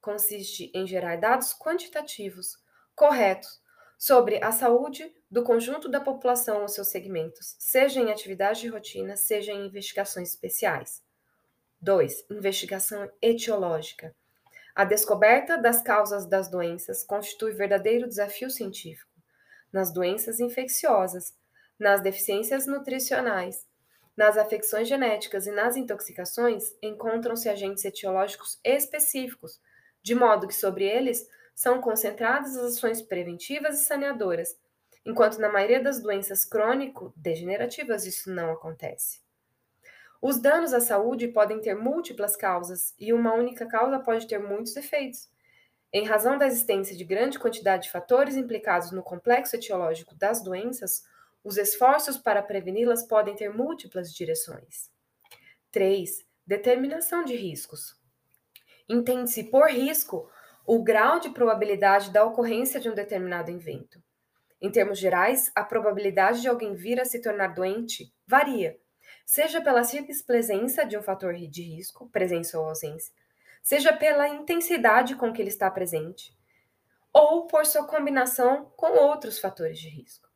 consiste 0.00 0.70
em 0.74 0.86
gerar 0.86 1.16
dados 1.16 1.52
quantitativos 1.52 2.56
corretos 2.94 3.60
sobre 3.98 4.42
a 4.42 4.50
saúde 4.50 5.14
do 5.30 5.44
conjunto 5.44 5.88
da 5.88 6.00
população 6.00 6.62
ou 6.62 6.68
seus 6.68 6.88
segmentos, 6.88 7.54
seja 7.58 8.00
em 8.00 8.10
atividade 8.10 8.60
de 8.60 8.68
rotina, 8.68 9.16
seja 9.16 9.52
em 9.52 9.66
investigações 9.66 10.30
especiais. 10.30 11.01
2. 11.82 12.26
Investigação 12.30 13.10
etiológica. 13.20 14.14
A 14.72 14.84
descoberta 14.84 15.58
das 15.58 15.82
causas 15.82 16.24
das 16.24 16.48
doenças 16.48 17.02
constitui 17.02 17.50
verdadeiro 17.54 18.08
desafio 18.08 18.48
científico. 18.48 19.10
Nas 19.72 19.92
doenças 19.92 20.38
infecciosas, 20.38 21.34
nas 21.76 22.00
deficiências 22.00 22.68
nutricionais, 22.68 23.66
nas 24.16 24.38
afecções 24.38 24.86
genéticas 24.86 25.48
e 25.48 25.50
nas 25.50 25.76
intoxicações, 25.76 26.72
encontram-se 26.80 27.48
agentes 27.48 27.84
etiológicos 27.84 28.60
específicos, 28.62 29.60
de 30.04 30.14
modo 30.14 30.46
que 30.46 30.54
sobre 30.54 30.84
eles 30.84 31.26
são 31.52 31.80
concentradas 31.80 32.56
as 32.56 32.76
ações 32.76 33.02
preventivas 33.02 33.80
e 33.80 33.84
saneadoras, 33.84 34.56
enquanto 35.04 35.40
na 35.40 35.50
maioria 35.50 35.82
das 35.82 36.00
doenças 36.00 36.44
crônico-degenerativas 36.44 38.06
isso 38.06 38.30
não 38.32 38.52
acontece. 38.52 39.21
Os 40.22 40.40
danos 40.40 40.72
à 40.72 40.78
saúde 40.78 41.26
podem 41.26 41.60
ter 41.60 41.74
múltiplas 41.74 42.36
causas 42.36 42.94
e 42.96 43.12
uma 43.12 43.34
única 43.34 43.66
causa 43.66 43.98
pode 43.98 44.28
ter 44.28 44.38
muitos 44.38 44.76
efeitos. 44.76 45.28
Em 45.92 46.06
razão 46.06 46.38
da 46.38 46.46
existência 46.46 46.96
de 46.96 47.04
grande 47.04 47.40
quantidade 47.40 47.82
de 47.82 47.90
fatores 47.90 48.36
implicados 48.36 48.92
no 48.92 49.02
complexo 49.02 49.56
etiológico 49.56 50.14
das 50.14 50.40
doenças, 50.40 51.02
os 51.42 51.56
esforços 51.56 52.16
para 52.16 52.40
preveni-las 52.40 53.02
podem 53.02 53.34
ter 53.34 53.50
múltiplas 53.52 54.14
direções. 54.14 54.92
3. 55.72 56.24
Determinação 56.46 57.24
de 57.24 57.34
riscos. 57.34 58.00
Entende-se 58.88 59.42
por 59.42 59.68
risco 59.68 60.30
o 60.64 60.84
grau 60.84 61.18
de 61.18 61.30
probabilidade 61.30 62.12
da 62.12 62.24
ocorrência 62.24 62.78
de 62.78 62.88
um 62.88 62.94
determinado 62.94 63.50
evento. 63.50 64.00
Em 64.60 64.70
termos 64.70 65.00
gerais, 65.00 65.50
a 65.52 65.64
probabilidade 65.64 66.40
de 66.40 66.48
alguém 66.48 66.76
vir 66.76 67.00
a 67.00 67.04
se 67.04 67.20
tornar 67.20 67.48
doente 67.48 68.14
varia, 68.24 68.78
seja 69.24 69.60
pela 69.60 69.84
simples 69.84 70.22
presença 70.22 70.84
de 70.84 70.96
um 70.96 71.02
fator 71.02 71.34
de 71.34 71.62
risco, 71.62 72.08
presença 72.10 72.58
ou 72.58 72.68
ausência, 72.68 73.14
seja 73.62 73.92
pela 73.92 74.28
intensidade 74.28 75.14
com 75.14 75.32
que 75.32 75.40
ele 75.40 75.48
está 75.48 75.70
presente, 75.70 76.36
ou 77.12 77.46
por 77.46 77.66
sua 77.66 77.86
combinação 77.86 78.72
com 78.76 78.92
outros 78.98 79.38
fatores 79.38 79.78
de 79.78 79.88
risco. 79.88 80.28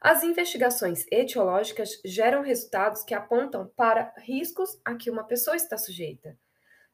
As 0.00 0.22
investigações 0.22 1.06
etiológicas 1.10 2.00
geram 2.04 2.42
resultados 2.42 3.02
que 3.02 3.14
apontam 3.14 3.70
para 3.76 4.12
riscos 4.18 4.80
a 4.84 4.94
que 4.94 5.10
uma 5.10 5.24
pessoa 5.24 5.56
está 5.56 5.76
sujeita. 5.76 6.38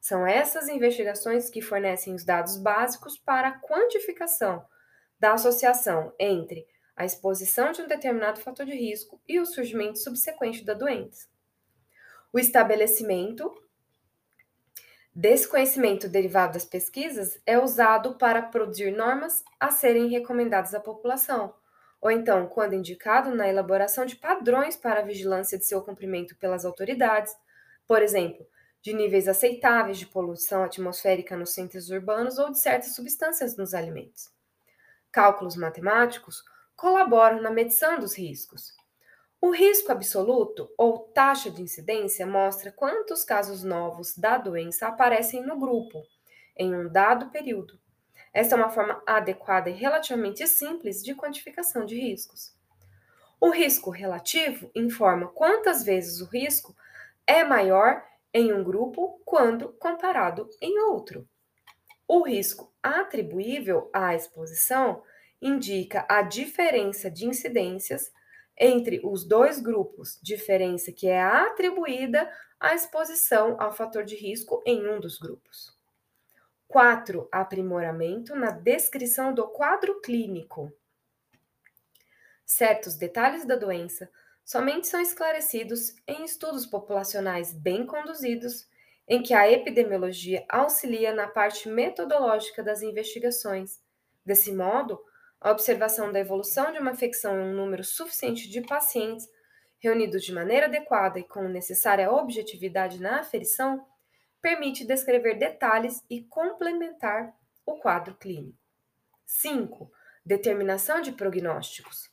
São 0.00 0.26
essas 0.26 0.68
investigações 0.68 1.48
que 1.48 1.62
fornecem 1.62 2.14
os 2.14 2.24
dados 2.24 2.56
básicos 2.56 3.18
para 3.18 3.48
a 3.48 3.60
quantificação 3.60 4.64
da 5.18 5.32
associação 5.32 6.12
entre 6.18 6.66
a 6.96 7.04
exposição 7.04 7.72
de 7.72 7.82
um 7.82 7.86
determinado 7.86 8.40
fator 8.40 8.64
de 8.64 8.74
risco 8.74 9.20
e 9.28 9.38
o 9.38 9.44
surgimento 9.44 9.98
subsequente 9.98 10.64
da 10.64 10.72
doença. 10.72 11.28
O 12.32 12.38
estabelecimento 12.38 13.54
desse 15.14 15.46
conhecimento 15.46 16.08
derivado 16.08 16.54
das 16.54 16.64
pesquisas 16.64 17.40
é 17.46 17.58
usado 17.58 18.16
para 18.16 18.42
produzir 18.42 18.90
normas 18.90 19.44
a 19.60 19.70
serem 19.70 20.08
recomendadas 20.08 20.74
à 20.74 20.80
população, 20.80 21.54
ou 22.00 22.10
então, 22.10 22.46
quando 22.46 22.74
indicado, 22.74 23.34
na 23.34 23.48
elaboração 23.48 24.04
de 24.04 24.16
padrões 24.16 24.76
para 24.76 25.00
a 25.00 25.04
vigilância 25.04 25.58
de 25.58 25.66
seu 25.66 25.82
cumprimento 25.82 26.36
pelas 26.36 26.64
autoridades, 26.64 27.34
por 27.86 28.02
exemplo, 28.02 28.46
de 28.82 28.92
níveis 28.92 29.26
aceitáveis 29.26 29.98
de 29.98 30.06
poluição 30.06 30.62
atmosférica 30.62 31.36
nos 31.36 31.52
centros 31.52 31.90
urbanos 31.90 32.38
ou 32.38 32.50
de 32.50 32.58
certas 32.58 32.94
substâncias 32.94 33.56
nos 33.56 33.74
alimentos. 33.74 34.30
Cálculos 35.10 35.56
matemáticos 35.56 36.44
colaboram 36.76 37.40
na 37.40 37.50
medição 37.50 37.98
dos 37.98 38.16
riscos. 38.16 38.74
O 39.40 39.50
risco 39.50 39.92
absoluto, 39.92 40.70
ou 40.76 40.98
taxa 41.14 41.50
de 41.50 41.62
incidência, 41.62 42.26
mostra 42.26 42.72
quantos 42.72 43.24
casos 43.24 43.62
novos 43.64 44.16
da 44.16 44.38
doença 44.38 44.86
aparecem 44.86 45.44
no 45.44 45.58
grupo 45.58 46.02
em 46.56 46.74
um 46.74 46.90
dado 46.90 47.30
período. 47.30 47.78
Esta 48.32 48.54
é 48.54 48.58
uma 48.58 48.70
forma 48.70 49.02
adequada 49.06 49.70
e 49.70 49.74
relativamente 49.74 50.46
simples 50.46 51.02
de 51.02 51.14
quantificação 51.14 51.84
de 51.84 51.98
riscos. 51.98 52.54
O 53.40 53.50
risco 53.50 53.90
relativo 53.90 54.70
informa 54.74 55.28
quantas 55.28 55.84
vezes 55.84 56.20
o 56.20 56.26
risco 56.26 56.74
é 57.26 57.44
maior 57.44 58.02
em 58.32 58.52
um 58.52 58.64
grupo 58.64 59.20
quando 59.24 59.72
comparado 59.74 60.48
em 60.60 60.78
outro. 60.80 61.28
O 62.08 62.22
risco 62.22 62.72
atribuível 62.82 63.90
à 63.92 64.14
exposição 64.14 65.02
indica 65.46 66.04
a 66.08 66.22
diferença 66.22 67.10
de 67.10 67.26
incidências 67.26 68.12
entre 68.58 69.00
os 69.04 69.24
dois 69.24 69.60
grupos, 69.60 70.18
diferença 70.22 70.90
que 70.90 71.06
é 71.06 71.22
atribuída 71.22 72.30
à 72.58 72.74
exposição 72.74 73.56
ao 73.60 73.72
fator 73.72 74.04
de 74.04 74.16
risco 74.16 74.62
em 74.66 74.88
um 74.88 74.98
dos 74.98 75.18
grupos. 75.18 75.76
4. 76.66 77.28
Aprimoramento 77.30 78.34
na 78.34 78.50
descrição 78.50 79.32
do 79.32 79.46
quadro 79.46 80.00
clínico. 80.00 80.72
Certos 82.44 82.96
detalhes 82.96 83.44
da 83.44 83.56
doença 83.56 84.10
somente 84.44 84.88
são 84.88 85.00
esclarecidos 85.00 85.94
em 86.06 86.24
estudos 86.24 86.66
populacionais 86.66 87.52
bem 87.52 87.86
conduzidos, 87.86 88.68
em 89.08 89.22
que 89.22 89.34
a 89.34 89.50
epidemiologia 89.50 90.44
auxilia 90.48 91.14
na 91.14 91.28
parte 91.28 91.68
metodológica 91.68 92.62
das 92.62 92.82
investigações. 92.82 93.80
Desse 94.24 94.52
modo, 94.52 95.00
a 95.40 95.50
observação 95.50 96.10
da 96.12 96.20
evolução 96.20 96.72
de 96.72 96.78
uma 96.78 96.92
infecção 96.92 97.38
em 97.38 97.44
um 97.44 97.54
número 97.54 97.84
suficiente 97.84 98.48
de 98.48 98.60
pacientes, 98.60 99.28
reunidos 99.78 100.24
de 100.24 100.32
maneira 100.32 100.66
adequada 100.66 101.18
e 101.18 101.24
com 101.24 101.48
necessária 101.48 102.10
objetividade 102.10 103.00
na 103.00 103.20
aferição, 103.20 103.86
permite 104.40 104.86
descrever 104.86 105.34
detalhes 105.34 106.04
e 106.08 106.22
complementar 106.24 107.34
o 107.64 107.76
quadro 107.78 108.14
clínico. 108.14 108.58
5. 109.24 109.90
Determinação 110.24 111.00
de 111.00 111.12
prognósticos. 111.12 112.10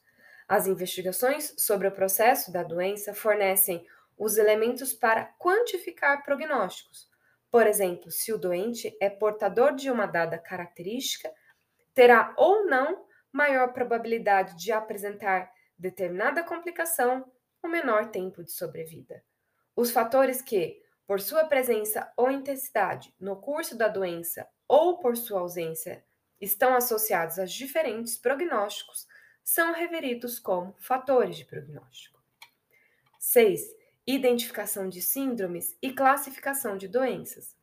As 0.47 0.67
investigações 0.67 1.53
sobre 1.57 1.87
o 1.87 1.91
processo 1.91 2.51
da 2.51 2.63
doença 2.63 3.13
fornecem 3.13 3.85
os 4.17 4.37
elementos 4.37 4.93
para 4.93 5.25
quantificar 5.39 6.23
prognósticos. 6.23 7.09
Por 7.49 7.67
exemplo, 7.67 8.11
se 8.11 8.33
o 8.33 8.37
doente 8.37 8.95
é 8.99 9.09
portador 9.09 9.75
de 9.75 9.89
uma 9.89 10.05
dada 10.05 10.37
característica, 10.37 11.31
terá 11.93 12.33
ou 12.37 12.65
não 12.65 13.05
maior 13.33 13.73
probabilidade 13.73 14.55
de 14.55 14.71
apresentar 14.71 15.51
determinada 15.77 16.43
complicação 16.43 17.29
ou 17.61 17.69
menor 17.69 18.11
tempo 18.11 18.43
de 18.43 18.51
sobrevida. 18.51 19.23
Os 19.75 19.89
fatores 19.89 20.41
que, 20.41 20.81
por 21.07 21.19
sua 21.19 21.45
presença 21.45 22.11
ou 22.15 22.29
intensidade 22.29 23.13
no 23.19 23.35
curso 23.35 23.75
da 23.75 23.87
doença 23.87 24.47
ou 24.67 24.99
por 24.99 25.17
sua 25.17 25.39
ausência, 25.39 26.05
estão 26.39 26.75
associados 26.75 27.39
a 27.39 27.45
diferentes 27.45 28.17
prognósticos, 28.17 29.07
são 29.43 29.73
referidos 29.73 30.39
como 30.39 30.75
fatores 30.79 31.35
de 31.35 31.45
prognóstico. 31.45 32.21
6. 33.19 33.61
Identificação 34.05 34.87
de 34.87 35.01
síndromes 35.01 35.77
e 35.81 35.91
classificação 35.91 36.77
de 36.77 36.87
doenças. 36.87 37.57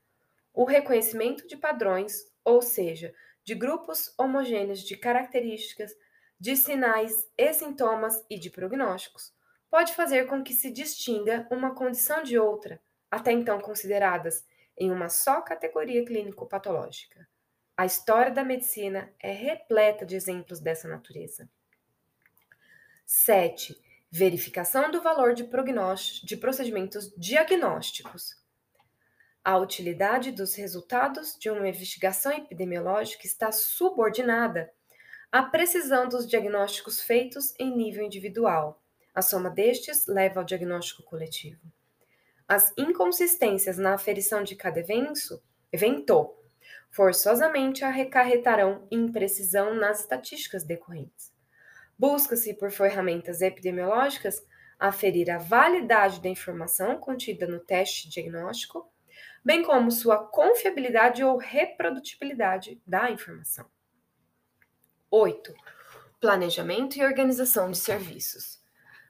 O 0.52 0.64
reconhecimento 0.64 1.46
de 1.46 1.56
padrões, 1.56 2.30
ou 2.44 2.60
seja, 2.60 3.14
de 3.50 3.54
grupos 3.57 4.14
homogêneos 4.16 4.78
de 4.78 4.97
características, 4.97 5.92
de 6.38 6.54
sinais 6.54 7.28
e 7.37 7.52
sintomas 7.52 8.25
e 8.30 8.38
de 8.38 8.49
prognósticos, 8.49 9.35
pode 9.69 9.92
fazer 9.92 10.28
com 10.28 10.40
que 10.40 10.54
se 10.54 10.71
distinga 10.71 11.49
uma 11.50 11.75
condição 11.75 12.23
de 12.23 12.38
outra, 12.38 12.80
até 13.11 13.33
então 13.33 13.61
consideradas 13.61 14.47
em 14.78 14.92
uma 14.92 15.09
só 15.09 15.40
categoria 15.40 16.04
clínico-patológica. 16.04 17.28
A 17.76 17.85
história 17.85 18.30
da 18.30 18.45
medicina 18.45 19.12
é 19.19 19.33
repleta 19.33 20.07
de 20.07 20.14
exemplos 20.14 20.61
dessa 20.61 20.87
natureza. 20.87 21.50
7. 23.04 23.76
Verificação 24.12 24.92
do 24.92 25.02
valor 25.02 25.35
de, 25.35 25.42
de 26.23 26.37
procedimentos 26.37 27.12
diagnósticos. 27.16 28.39
A 29.42 29.56
utilidade 29.56 30.32
dos 30.32 30.54
resultados 30.54 31.35
de 31.38 31.49
uma 31.49 31.66
investigação 31.66 32.30
epidemiológica 32.30 33.26
está 33.26 33.50
subordinada 33.50 34.70
à 35.32 35.42
precisão 35.42 36.06
dos 36.06 36.28
diagnósticos 36.28 37.00
feitos 37.00 37.54
em 37.59 37.75
nível 37.75 38.04
individual. 38.04 38.82
A 39.14 39.23
soma 39.23 39.49
destes 39.49 40.06
leva 40.06 40.40
ao 40.40 40.44
diagnóstico 40.44 41.02
coletivo. 41.02 41.61
As 42.47 42.73
inconsistências 42.76 43.78
na 43.78 43.94
aferição 43.94 44.42
de 44.42 44.54
cada 44.56 44.80
evento, 44.80 45.42
evento 45.73 46.35
forçosamente 46.90 47.82
acarretarão 47.82 48.87
imprecisão 48.90 49.73
nas 49.75 50.00
estatísticas 50.00 50.64
decorrentes. 50.64 51.32
Busca-se, 51.99 52.52
por 52.54 52.70
ferramentas 52.70 53.40
epidemiológicas, 53.40 54.44
aferir 54.78 55.30
a 55.30 55.38
validade 55.38 56.20
da 56.20 56.28
informação 56.28 56.99
contida 56.99 57.47
no 57.47 57.61
teste 57.61 58.09
diagnóstico, 58.09 58.89
bem 59.44 59.62
como 59.62 59.90
sua 59.90 60.18
confiabilidade 60.18 61.25
ou 61.25 61.37
reprodutibilidade 61.37 62.80
da 62.87 63.11
informação. 63.11 63.66
8. 65.11 65.54
Planejamento 66.20 66.97
e 66.97 67.04
organização 67.04 67.70
de 67.70 67.78
serviços. 67.78 68.61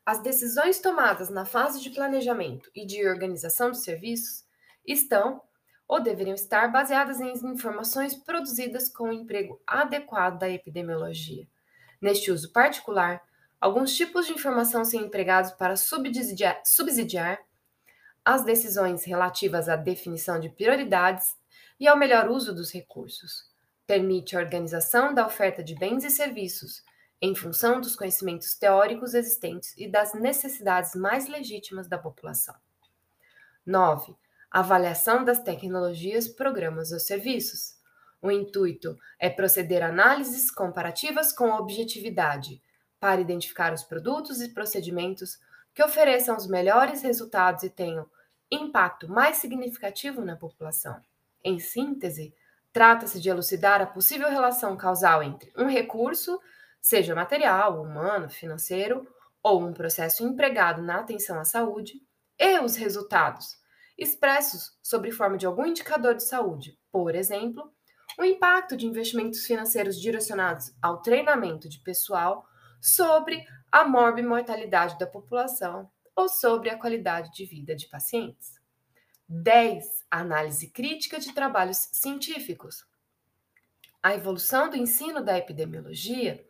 As 0.07 0.23
decisões 0.23 0.81
tomadas 0.81 1.29
na 1.29 1.45
fase 1.45 1.81
de 1.81 1.91
planejamento 1.91 2.71
e 2.75 2.87
de 2.87 3.07
organização 3.07 3.71
de 3.71 3.81
serviços 3.81 4.45
estão 4.87 5.43
ou 5.87 6.01
deveriam 6.01 6.35
estar 6.35 6.71
baseadas 6.71 7.21
em 7.21 7.33
informações 7.33 8.15
produzidas 8.15 8.89
com 8.89 9.09
o 9.09 9.13
emprego 9.13 9.61
adequado 9.67 10.39
da 10.39 10.49
epidemiologia. 10.49 11.47
Neste 12.01 12.31
uso 12.31 12.53
particular, 12.53 13.21
alguns 13.61 13.95
tipos 13.95 14.27
de 14.27 14.33
informação 14.33 14.85
são 14.85 15.01
empregados 15.01 15.51
para 15.51 15.77
subsidiar, 15.77 16.63
subsidiar 16.65 17.39
as 18.25 18.45
decisões 18.45 19.05
relativas 19.05 19.69
à 19.69 19.77
definição 19.77 20.39
de 20.39 20.49
prioridades 20.49 21.37
e 21.79 21.89
ao 21.89 21.97
melhor 21.97 22.29
uso 22.29 22.55
dos 22.55 22.73
recursos. 22.73 23.51
Permite 23.87 24.37
a 24.37 24.41
organização 24.41 25.13
da 25.15 25.27
oferta 25.27 25.63
de 25.63 25.75
bens 25.75 26.05
e 26.05 26.11
serviços 26.11 26.83
em 27.23 27.35
função 27.35 27.81
dos 27.81 27.95
conhecimentos 27.97 28.55
teóricos 28.55 29.15
existentes 29.15 29.75
e 29.77 29.87
das 29.87 30.15
necessidades 30.15 30.95
mais 30.95 31.29
legítimas 31.29 31.89
da 31.89 31.99
população. 31.99 32.55
9 33.67 34.17
avaliação 34.51 35.25
das 35.25 35.41
tecnologias, 35.43 36.27
programas 36.27 36.91
ou 36.91 36.99
serviços. 36.99 37.79
O 38.21 38.31
intuito 38.31 38.99
é 39.19 39.31
proceder 39.31 39.83
a 39.83 39.89
análises 39.89 40.51
comparativas 40.51 41.33
com 41.33 41.51
objetividade, 41.53 42.61
para 42.99 43.21
identificar 43.21 43.73
os 43.73 43.83
produtos 43.83 44.43
e 44.43 44.49
procedimentos 44.49 45.39
que 45.81 45.85
ofereçam 45.85 46.37
os 46.37 46.47
melhores 46.47 47.01
resultados 47.01 47.63
e 47.63 47.71
tenham 47.71 48.07
impacto 48.51 49.09
mais 49.09 49.39
significativo 49.39 50.21
na 50.21 50.37
população. 50.37 51.01
Em 51.43 51.59
síntese, 51.59 52.35
trata-se 52.71 53.19
de 53.19 53.31
elucidar 53.31 53.81
a 53.81 53.87
possível 53.87 54.29
relação 54.29 54.77
causal 54.77 55.23
entre 55.23 55.51
um 55.57 55.67
recurso, 55.67 56.39
seja 56.83 57.15
material, 57.15 57.81
humano, 57.81 58.29
financeiro, 58.29 59.09
ou 59.43 59.63
um 59.63 59.73
processo 59.73 60.23
empregado 60.23 60.83
na 60.83 60.97
atenção 60.97 61.41
à 61.41 61.47
saúde, 61.47 61.95
e 62.39 62.59
os 62.59 62.77
resultados, 62.77 63.57
expressos 63.97 64.79
sob 64.83 65.11
forma 65.11 65.39
de 65.39 65.47
algum 65.47 65.65
indicador 65.65 66.15
de 66.15 66.25
saúde, 66.25 66.79
por 66.93 67.15
exemplo, 67.15 67.73
o 68.19 68.25
impacto 68.25 68.77
de 68.77 68.87
investimentos 68.87 69.47
financeiros 69.47 69.99
direcionados 69.99 70.75
ao 70.83 71.01
treinamento 71.01 71.71
de 71.71 71.79
pessoal 71.79 72.45
sobre 72.83 73.47
a 73.71 73.85
morbimortalidade 73.85 74.99
da 74.99 75.07
população 75.07 75.91
ou 76.15 76.29
sobre 76.29 76.71
a 76.71 76.79
qualidade 76.79 77.33
de 77.33 77.45
vida 77.45 77.75
de 77.75 77.87
pacientes. 77.89 78.61
10. 79.29 80.05
Análise 80.11 80.69
crítica 80.69 81.21
de 81.21 81.33
trabalhos 81.33 81.89
científicos. 81.93 82.85
A 84.03 84.15
evolução 84.15 84.69
do 84.69 84.77
ensino 84.77 85.23
da 85.23 85.39
epidemiologia 85.39 86.45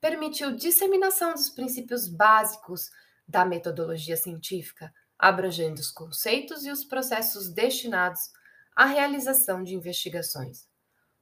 permitiu 0.00 0.56
disseminação 0.56 1.32
dos 1.32 1.50
princípios 1.50 2.08
básicos 2.08 2.90
da 3.26 3.44
metodologia 3.44 4.16
científica 4.16 4.92
abrangendo 5.18 5.80
os 5.80 5.90
conceitos 5.90 6.64
e 6.64 6.70
os 6.70 6.84
processos 6.84 7.48
destinados 7.48 8.32
à 8.74 8.84
realização 8.84 9.62
de 9.62 9.74
investigações. 9.74 10.68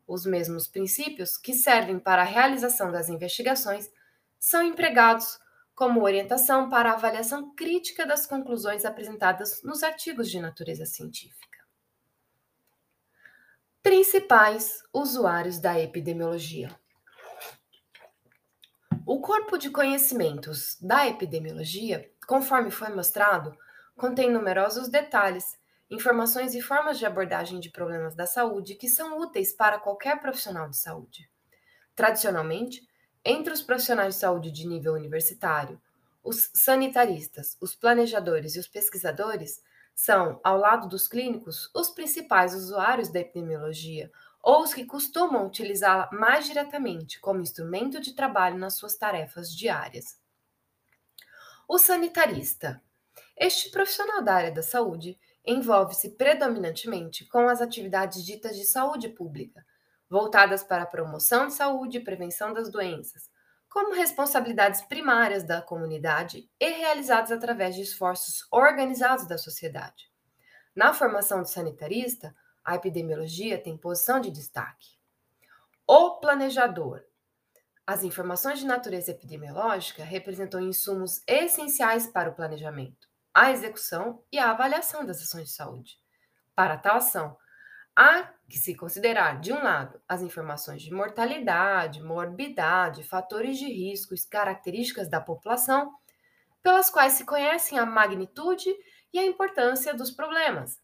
Os 0.06 0.26
mesmos 0.26 0.66
princípios 0.66 1.36
que 1.36 1.54
servem 1.54 1.98
para 1.98 2.22
a 2.22 2.24
realização 2.26 2.90
das 2.90 3.08
investigações 3.08 3.90
são 4.38 4.62
empregados 4.62 5.38
como 5.74 6.02
orientação 6.02 6.68
para 6.68 6.90
a 6.90 6.94
avaliação 6.94 7.54
crítica 7.54 8.06
das 8.06 8.26
conclusões 8.26 8.84
apresentadas 8.84 9.62
nos 9.62 9.82
artigos 9.82 10.30
de 10.30 10.40
natureza 10.40 10.84
científica. 10.84 11.58
Principais 13.82 14.82
usuários 14.92 15.58
da 15.58 15.78
epidemiologia. 15.80 16.70
O 19.04 19.20
corpo 19.20 19.58
de 19.58 19.70
conhecimentos 19.70 20.78
da 20.80 21.08
epidemiologia, 21.08 22.08
conforme 22.26 22.70
foi 22.70 22.88
mostrado, 22.90 23.56
contém 23.96 24.30
numerosos 24.30 24.88
detalhes, 24.88 25.58
informações 25.90 26.54
e 26.54 26.62
formas 26.62 26.98
de 26.98 27.04
abordagem 27.04 27.58
de 27.58 27.70
problemas 27.70 28.14
da 28.14 28.26
saúde 28.26 28.76
que 28.76 28.88
são 28.88 29.18
úteis 29.18 29.52
para 29.52 29.80
qualquer 29.80 30.20
profissional 30.20 30.68
de 30.68 30.76
saúde. 30.76 31.28
Tradicionalmente, 31.94 32.80
entre 33.24 33.52
os 33.52 33.62
profissionais 33.62 34.14
de 34.14 34.20
saúde 34.20 34.50
de 34.50 34.66
nível 34.66 34.94
universitário, 34.94 35.80
os 36.22 36.50
sanitaristas, 36.54 37.56
os 37.60 37.74
planejadores 37.74 38.54
e 38.54 38.58
os 38.58 38.68
pesquisadores 38.68 39.62
são, 39.94 40.40
ao 40.42 40.56
lado 40.56 40.88
dos 40.88 41.06
clínicos, 41.08 41.70
os 41.74 41.90
principais 41.90 42.54
usuários 42.54 43.08
da 43.08 43.20
epidemiologia 43.20 44.10
ou 44.42 44.62
os 44.62 44.74
que 44.74 44.84
costumam 44.84 45.46
utilizá-la 45.46 46.08
mais 46.12 46.46
diretamente 46.46 47.20
como 47.20 47.40
instrumento 47.40 48.00
de 48.00 48.14
trabalho 48.14 48.58
nas 48.58 48.76
suas 48.76 48.96
tarefas 48.96 49.54
diárias. 49.54 50.20
O 51.68 51.78
sanitarista 51.78 52.82
este 53.36 53.70
profissional 53.70 54.22
da 54.22 54.34
área 54.34 54.52
da 54.52 54.62
saúde 54.62 55.18
envolve-se 55.44 56.10
predominantemente 56.10 57.24
com 57.26 57.48
as 57.48 57.60
atividades 57.60 58.24
ditas 58.24 58.56
de 58.56 58.64
saúde 58.64 59.08
pública, 59.08 59.64
voltadas 60.12 60.62
para 60.62 60.82
a 60.82 60.86
promoção 60.86 61.46
de 61.46 61.54
saúde 61.54 61.96
e 61.96 62.04
prevenção 62.04 62.52
das 62.52 62.70
doenças, 62.70 63.30
como 63.66 63.94
responsabilidades 63.94 64.82
primárias 64.82 65.42
da 65.42 65.62
comunidade 65.62 66.50
e 66.60 66.68
realizadas 66.70 67.32
através 67.32 67.74
de 67.74 67.80
esforços 67.80 68.46
organizados 68.50 69.26
da 69.26 69.38
sociedade. 69.38 70.12
Na 70.76 70.92
formação 70.92 71.40
do 71.40 71.48
sanitarista, 71.48 72.36
a 72.62 72.74
epidemiologia 72.74 73.56
tem 73.56 73.74
posição 73.74 74.20
de 74.20 74.30
destaque. 74.30 74.98
O 75.86 76.20
planejador. 76.20 77.02
As 77.86 78.04
informações 78.04 78.58
de 78.58 78.66
natureza 78.66 79.12
epidemiológica 79.12 80.04
representam 80.04 80.60
insumos 80.60 81.22
essenciais 81.26 82.06
para 82.06 82.28
o 82.28 82.34
planejamento 82.34 83.10
a 83.34 83.50
execução 83.50 84.22
e 84.30 84.38
a 84.38 84.50
avaliação 84.50 85.06
das 85.06 85.22
ações 85.22 85.48
de 85.48 85.54
saúde. 85.54 85.98
Para 86.54 86.76
tal 86.76 86.96
ação, 86.96 87.34
há 87.96 88.32
que 88.48 88.58
se 88.58 88.74
considerar, 88.74 89.40
de 89.40 89.52
um 89.52 89.62
lado, 89.62 90.00
as 90.06 90.20
informações 90.20 90.82
de 90.82 90.92
mortalidade, 90.92 92.02
morbidade, 92.02 93.02
fatores 93.02 93.58
de 93.58 93.66
risco 93.66 94.14
e 94.14 94.28
características 94.28 95.08
da 95.08 95.20
população, 95.20 95.94
pelas 96.62 96.90
quais 96.90 97.14
se 97.14 97.24
conhecem 97.24 97.78
a 97.78 97.86
magnitude 97.86 98.68
e 99.12 99.18
a 99.18 99.24
importância 99.24 99.94
dos 99.94 100.10
problemas, 100.10 100.80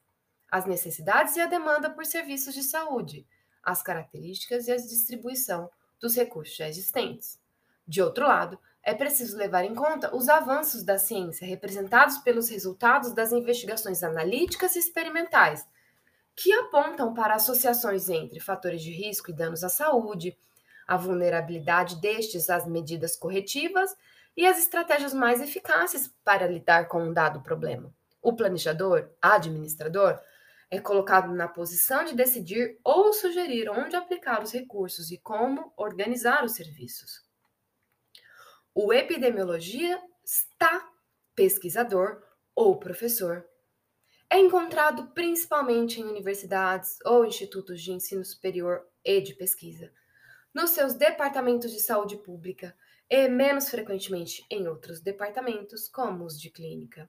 as 0.51 0.64
necessidades 0.64 1.37
e 1.37 1.40
a 1.40 1.47
demanda 1.47 1.90
por 1.90 2.07
serviços 2.07 2.55
de 2.55 2.62
saúde, 2.62 3.27
as 3.62 3.83
características 3.83 4.66
e 4.66 4.73
a 4.73 4.77
distribuição 4.77 5.71
dos 6.01 6.16
recursos 6.16 6.57
já 6.57 6.68
existentes. 6.68 7.38
De 7.87 8.01
outro 8.03 8.27
lado, 8.27 8.59
é 8.83 8.94
preciso 8.94 9.37
levar 9.37 9.64
em 9.64 9.75
conta 9.75 10.14
os 10.16 10.29
avanços 10.29 10.83
da 10.83 10.99
ciência 10.99 11.47
representados 11.47 12.18
pelos 12.18 12.49
resultados 12.49 13.12
das 13.12 13.33
investigações 13.33 14.03
analíticas 14.03 14.77
e 14.77 14.79
experimentais, 14.79 15.66
que 16.40 16.53
apontam 16.53 17.12
para 17.12 17.35
associações 17.35 18.09
entre 18.09 18.38
fatores 18.38 18.81
de 18.81 18.92
risco 18.92 19.29
e 19.29 19.35
danos 19.35 19.64
à 19.64 19.68
saúde, 19.68 20.38
a 20.87 20.96
vulnerabilidade 20.96 22.01
destes 22.01 22.48
às 22.48 22.64
medidas 22.64 23.16
corretivas 23.16 23.96
e 24.37 24.46
as 24.46 24.57
estratégias 24.57 25.12
mais 25.12 25.40
eficazes 25.40 26.14
para 26.22 26.46
lidar 26.46 26.87
com 26.87 27.03
um 27.03 27.12
dado 27.12 27.40
problema. 27.40 27.92
O 28.22 28.37
planejador, 28.37 29.11
administrador, 29.20 30.16
é 30.70 30.79
colocado 30.79 31.35
na 31.35 31.48
posição 31.48 32.05
de 32.05 32.14
decidir 32.14 32.79
ou 32.85 33.12
sugerir 33.12 33.68
onde 33.68 33.96
aplicar 33.96 34.40
os 34.40 34.53
recursos 34.53 35.11
e 35.11 35.18
como 35.18 35.72
organizar 35.77 36.44
os 36.44 36.53
serviços. 36.53 37.27
O 38.72 38.92
epidemiologista, 38.92 39.98
pesquisador 41.35 42.22
ou 42.55 42.79
professor 42.79 43.44
é 44.30 44.38
encontrado 44.38 45.06
principalmente 45.14 46.00
em 46.00 46.04
universidades 46.04 46.98
ou 47.04 47.24
institutos 47.24 47.82
de 47.82 47.92
ensino 47.92 48.24
superior 48.24 48.86
e 49.02 49.20
de 49.22 49.34
pesquisa, 49.34 49.90
nos 50.52 50.70
seus 50.70 50.94
departamentos 50.94 51.72
de 51.72 51.80
saúde 51.80 52.16
pública 52.16 52.76
e, 53.08 53.26
menos 53.28 53.70
frequentemente, 53.70 54.44
em 54.50 54.68
outros 54.68 55.00
departamentos, 55.00 55.88
como 55.88 56.24
os 56.24 56.38
de 56.38 56.50
clínica. 56.50 57.08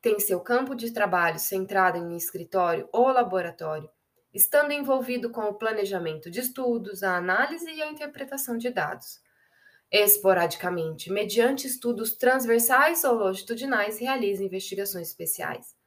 Tem 0.00 0.20
seu 0.20 0.40
campo 0.40 0.74
de 0.74 0.92
trabalho 0.92 1.38
centrado 1.38 1.96
em 1.96 2.16
escritório 2.16 2.88
ou 2.92 3.08
laboratório, 3.08 3.88
estando 4.34 4.72
envolvido 4.72 5.30
com 5.30 5.42
o 5.42 5.54
planejamento 5.54 6.30
de 6.30 6.40
estudos, 6.40 7.02
a 7.02 7.16
análise 7.16 7.70
e 7.70 7.80
a 7.80 7.90
interpretação 7.90 8.58
de 8.58 8.68
dados. 8.68 9.20
Esporadicamente, 9.90 11.10
mediante 11.10 11.66
estudos 11.66 12.14
transversais 12.14 13.04
ou 13.04 13.14
longitudinais, 13.14 13.98
realiza 13.98 14.42
investigações 14.42 15.08
especiais. 15.08 15.81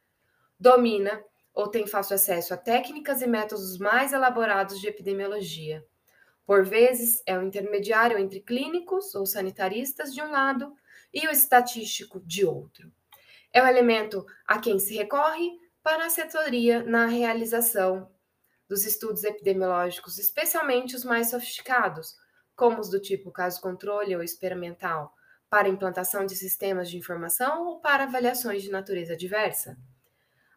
Domina 0.58 1.22
ou 1.54 1.68
tem 1.68 1.86
fácil 1.86 2.14
acesso 2.14 2.52
a 2.52 2.56
técnicas 2.56 3.22
e 3.22 3.26
métodos 3.26 3.78
mais 3.78 4.12
elaborados 4.12 4.80
de 4.80 4.88
epidemiologia. 4.88 5.84
Por 6.46 6.64
vezes, 6.64 7.22
é 7.26 7.36
o 7.36 7.42
intermediário 7.42 8.18
entre 8.18 8.40
clínicos 8.40 9.14
ou 9.14 9.26
sanitaristas 9.26 10.14
de 10.14 10.22
um 10.22 10.30
lado 10.30 10.74
e 11.12 11.26
o 11.26 11.30
estatístico 11.30 12.20
de 12.20 12.44
outro. 12.44 12.92
É 13.52 13.62
o 13.62 13.66
elemento 13.66 14.24
a 14.46 14.58
quem 14.58 14.78
se 14.78 14.94
recorre 14.94 15.50
para 15.82 16.04
a 16.04 16.06
assessoria 16.06 16.82
na 16.82 17.06
realização 17.06 18.10
dos 18.68 18.84
estudos 18.84 19.24
epidemiológicos, 19.24 20.18
especialmente 20.18 20.94
os 20.94 21.04
mais 21.04 21.30
sofisticados, 21.30 22.16
como 22.54 22.80
os 22.80 22.90
do 22.90 23.00
tipo 23.00 23.30
caso-controle 23.30 24.16
ou 24.16 24.22
experimental, 24.22 25.14
para 25.48 25.68
implantação 25.68 26.26
de 26.26 26.34
sistemas 26.34 26.90
de 26.90 26.96
informação 26.96 27.66
ou 27.66 27.80
para 27.80 28.04
avaliações 28.04 28.62
de 28.62 28.70
natureza 28.70 29.16
diversa. 29.16 29.76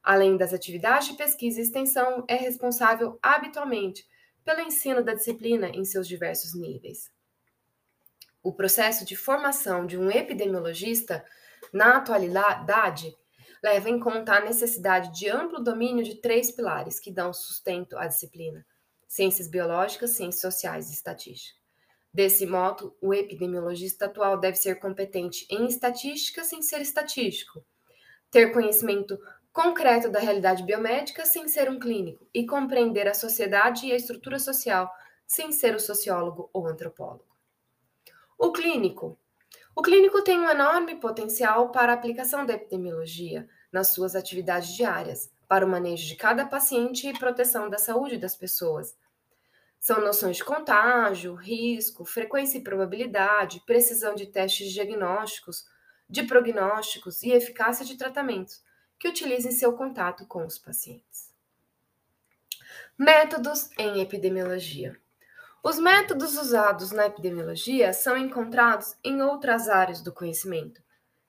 Além 0.09 0.37
das 0.37 0.55
atividades 0.55 1.09
de 1.09 1.13
pesquisa 1.13 1.59
e 1.59 1.61
extensão, 1.61 2.25
é 2.27 2.33
responsável 2.33 3.19
habitualmente 3.21 4.09
pelo 4.43 4.61
ensino 4.61 5.03
da 5.03 5.13
disciplina 5.13 5.69
em 5.69 5.85
seus 5.85 6.07
diversos 6.07 6.55
níveis. 6.55 7.11
O 8.41 8.51
processo 8.51 9.05
de 9.05 9.15
formação 9.15 9.85
de 9.85 9.99
um 9.99 10.09
epidemiologista, 10.09 11.23
na 11.71 11.97
atualidade, 11.97 13.15
leva 13.61 13.87
em 13.87 13.99
conta 13.99 14.33
a 14.33 14.43
necessidade 14.43 15.13
de 15.13 15.29
amplo 15.29 15.63
domínio 15.63 16.03
de 16.03 16.15
três 16.15 16.49
pilares 16.49 16.99
que 16.99 17.11
dão 17.11 17.31
sustento 17.31 17.95
à 17.95 18.07
disciplina: 18.07 18.65
ciências 19.07 19.47
biológicas, 19.47 20.09
ciências 20.09 20.41
sociais 20.41 20.89
e 20.89 20.93
estatística. 20.95 21.59
Desse 22.11 22.47
modo, 22.47 22.97
o 22.99 23.13
epidemiologista 23.13 24.05
atual 24.05 24.39
deve 24.39 24.57
ser 24.57 24.79
competente 24.79 25.45
em 25.51 25.67
estatística 25.67 26.43
sem 26.43 26.63
ser 26.63 26.81
estatístico, 26.81 27.63
ter 28.31 28.51
conhecimento 28.51 29.15
concreto 29.61 30.09
da 30.09 30.19
realidade 30.19 30.63
biomédica 30.63 31.25
sem 31.25 31.45
ser 31.49 31.69
um 31.69 31.77
clínico 31.77 32.25
e 32.33 32.45
compreender 32.45 33.09
a 33.09 33.13
sociedade 33.13 33.87
e 33.87 33.91
a 33.91 33.95
estrutura 33.97 34.39
social 34.39 34.89
sem 35.27 35.51
ser 35.51 35.75
o 35.75 35.79
sociólogo 35.81 36.49
ou 36.53 36.65
antropólogo. 36.65 37.25
O 38.37 38.53
clínico. 38.53 39.19
O 39.75 39.81
clínico 39.81 40.23
tem 40.23 40.39
um 40.39 40.49
enorme 40.49 40.95
potencial 40.95 41.73
para 41.73 41.91
a 41.91 41.95
aplicação 41.95 42.45
da 42.45 42.53
epidemiologia 42.53 43.49
nas 43.69 43.89
suas 43.89 44.15
atividades 44.15 44.73
diárias, 44.73 45.29
para 45.45 45.65
o 45.65 45.69
manejo 45.69 46.07
de 46.07 46.15
cada 46.15 46.45
paciente 46.45 47.09
e 47.09 47.19
proteção 47.19 47.69
da 47.69 47.77
saúde 47.77 48.17
das 48.17 48.37
pessoas. 48.37 48.95
São 49.77 49.99
noções 49.99 50.37
de 50.37 50.45
contágio, 50.45 51.35
risco, 51.35 52.05
frequência 52.05 52.59
e 52.59 52.63
probabilidade, 52.63 53.61
precisão 53.65 54.15
de 54.15 54.25
testes 54.27 54.71
diagnósticos, 54.71 55.65
de 56.09 56.23
prognósticos 56.23 57.23
e 57.23 57.31
eficácia 57.31 57.85
de 57.85 57.97
tratamentos, 57.97 58.63
que 58.99 59.07
utilizem 59.07 59.51
seu 59.51 59.73
contato 59.73 60.25
com 60.27 60.45
os 60.45 60.59
pacientes. 60.59 61.33
Métodos 62.97 63.69
em 63.77 64.01
epidemiologia. 64.01 64.99
Os 65.63 65.79
métodos 65.79 66.37
usados 66.37 66.91
na 66.91 67.05
epidemiologia 67.05 67.93
são 67.93 68.17
encontrados 68.17 68.95
em 69.03 69.21
outras 69.21 69.69
áreas 69.69 70.01
do 70.01 70.13
conhecimento. 70.13 70.81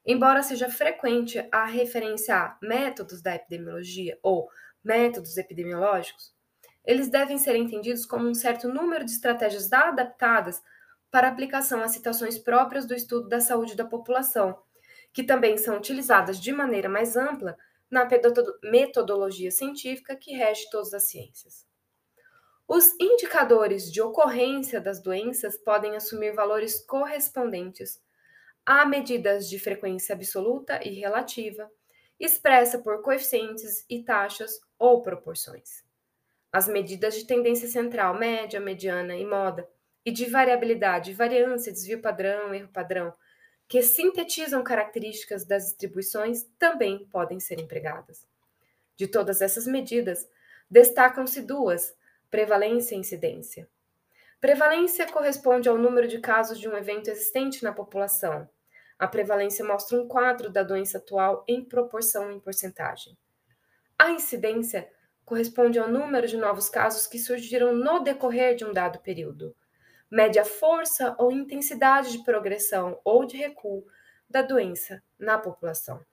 Embora 0.05 0.43
seja 0.43 0.69
frequente 0.69 1.47
a 1.53 1.65
referência 1.65 2.37
a 2.37 2.59
métodos 2.61 3.23
da 3.23 3.35
epidemiologia 3.35 4.19
ou 4.23 4.49
métodos 4.83 5.37
epidemiológicos, 5.37 6.35
eles 6.85 7.09
devem 7.09 7.39
ser 7.39 7.55
entendidos 7.55 8.07
como 8.07 8.27
um 8.27 8.35
certo 8.35 8.69
número 8.69 9.05
de 9.05 9.13
estratégias 9.13 9.73
adaptadas 9.73 10.63
para 11.11 11.29
aplicação 11.29 11.83
a 11.83 11.89
situações 11.89 12.39
próprias 12.39 12.87
do 12.87 12.95
estudo 12.95 13.29
da 13.29 13.41
saúde 13.41 13.77
da 13.77 13.85
população, 13.85 14.59
que 15.13 15.23
também 15.23 15.57
são 15.57 15.77
utilizadas 15.77 16.41
de 16.41 16.53
maneira 16.53 16.89
mais 16.89 17.17
ampla 17.17 17.57
na 17.91 18.09
metodologia 18.63 19.51
científica 19.51 20.15
que 20.15 20.33
rege 20.33 20.71
todas 20.71 20.95
as 20.95 21.09
ciências. 21.09 21.67
Os 22.69 22.95
indicadores 23.01 23.91
de 23.91 24.01
ocorrência 24.01 24.81
das 24.81 25.03
doenças 25.03 25.59
podem 25.59 25.97
assumir 25.97 26.33
valores 26.33 26.85
correspondentes 26.85 28.01
a 28.65 28.85
medidas 28.85 29.49
de 29.49 29.59
frequência 29.59 30.15
absoluta 30.15 30.81
e 30.87 31.01
relativa, 31.01 31.69
expressa 32.19 32.79
por 32.79 33.03
coeficientes 33.03 33.85
e 33.91 34.05
taxas 34.05 34.61
ou 34.79 35.03
proporções. 35.03 35.83
As 36.53 36.69
medidas 36.69 37.15
de 37.15 37.27
tendência 37.27 37.67
central, 37.67 38.17
média, 38.17 38.61
mediana 38.61 39.17
e 39.17 39.27
moda, 39.27 39.69
e 40.05 40.13
de 40.13 40.27
variabilidade, 40.27 41.13
variância, 41.13 41.73
desvio 41.73 42.01
padrão, 42.01 42.55
erro 42.55 42.69
padrão, 42.69 43.13
que 43.71 43.83
sintetizam 43.83 44.65
características 44.65 45.47
das 45.47 45.67
distribuições 45.67 46.43
também 46.59 47.07
podem 47.07 47.39
ser 47.39 47.61
empregadas. 47.61 48.27
De 48.97 49.07
todas 49.07 49.41
essas 49.41 49.65
medidas, 49.65 50.29
destacam-se 50.69 51.41
duas: 51.41 51.97
prevalência 52.29 52.97
e 52.97 52.99
incidência. 52.99 53.69
Prevalência 54.41 55.07
corresponde 55.07 55.69
ao 55.69 55.79
número 55.79 56.09
de 56.09 56.19
casos 56.19 56.59
de 56.59 56.69
um 56.69 56.77
evento 56.77 57.11
existente 57.11 57.63
na 57.63 57.73
população. 57.73 58.51
A 58.99 59.07
prevalência 59.07 59.65
mostra 59.65 59.97
um 59.97 60.09
quadro 60.09 60.51
da 60.51 60.65
doença 60.65 60.99
atual 60.99 61.45
em 61.47 61.65
proporção 61.65 62.33
em 62.33 62.41
porcentagem. 62.41 63.17
A 63.97 64.11
incidência 64.11 64.91
corresponde 65.25 65.79
ao 65.79 65.89
número 65.89 66.27
de 66.27 66.37
novos 66.37 66.69
casos 66.69 67.07
que 67.07 67.21
surgiram 67.21 67.73
no 67.73 68.01
decorrer 68.01 68.57
de 68.57 68.65
um 68.65 68.73
dado 68.73 68.99
período 68.99 69.55
mede 70.11 70.39
a 70.39 70.45
força 70.45 71.15
ou 71.19 71.31
intensidade 71.31 72.13
de 72.13 72.25
progressão 72.25 73.01
ou 73.05 73.25
de 73.25 73.37
recuo 73.37 73.87
da 74.29 74.43
doença 74.43 75.03
na 75.19 75.39
população. 75.39 76.05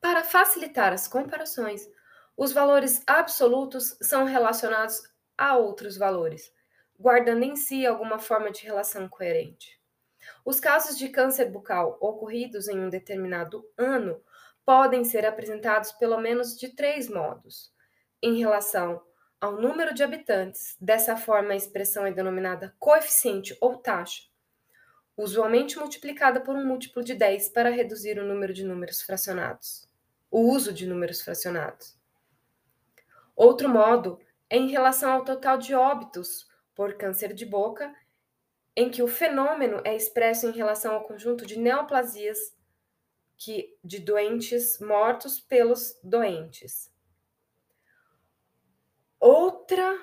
Para 0.00 0.24
facilitar 0.24 0.92
as 0.92 1.08
comparações, 1.08 1.88
os 2.36 2.52
valores 2.52 3.02
absolutos 3.06 3.96
são 4.00 4.24
relacionados 4.24 5.02
a 5.36 5.56
outros 5.56 5.96
valores, 5.96 6.52
guardando 6.98 7.42
em 7.42 7.56
si 7.56 7.86
alguma 7.86 8.18
forma 8.18 8.50
de 8.50 8.64
relação 8.64 9.08
coerente. 9.08 9.80
Os 10.44 10.60
casos 10.60 10.96
de 10.96 11.08
câncer 11.08 11.50
bucal 11.50 11.96
ocorridos 12.00 12.68
em 12.68 12.78
um 12.78 12.88
determinado 12.88 13.64
ano 13.76 14.22
podem 14.64 15.04
ser 15.04 15.24
apresentados 15.24 15.92
pelo 15.92 16.20
menos 16.20 16.56
de 16.56 16.68
três 16.74 17.08
modos: 17.08 17.72
em 18.22 18.38
relação 18.38 19.02
ao 19.40 19.60
número 19.60 19.94
de 19.94 20.02
habitantes. 20.02 20.76
Dessa 20.80 21.16
forma, 21.16 21.52
a 21.52 21.56
expressão 21.56 22.04
é 22.04 22.12
denominada 22.12 22.74
coeficiente 22.78 23.56
ou 23.60 23.76
taxa, 23.76 24.24
usualmente 25.16 25.78
multiplicada 25.78 26.40
por 26.40 26.54
um 26.56 26.66
múltiplo 26.66 27.02
de 27.02 27.14
10 27.14 27.50
para 27.50 27.70
reduzir 27.70 28.18
o 28.18 28.26
número 28.26 28.52
de 28.52 28.64
números 28.64 29.02
fracionados. 29.02 29.88
O 30.30 30.40
uso 30.40 30.72
de 30.72 30.86
números 30.86 31.22
fracionados. 31.22 31.96
Outro 33.34 33.68
modo 33.68 34.20
é 34.50 34.56
em 34.56 34.68
relação 34.68 35.12
ao 35.12 35.24
total 35.24 35.58
de 35.58 35.74
óbitos 35.74 36.48
por 36.74 36.94
câncer 36.94 37.32
de 37.32 37.46
boca, 37.46 37.94
em 38.74 38.90
que 38.90 39.02
o 39.02 39.08
fenômeno 39.08 39.80
é 39.84 39.96
expresso 39.96 40.46
em 40.46 40.52
relação 40.52 40.94
ao 40.94 41.04
conjunto 41.04 41.44
de 41.44 41.58
neoplasias 41.58 42.38
que, 43.36 43.76
de 43.82 43.98
doentes 43.98 44.78
mortos 44.80 45.40
pelos 45.40 45.98
doentes. 46.02 46.92
Outra 49.20 49.98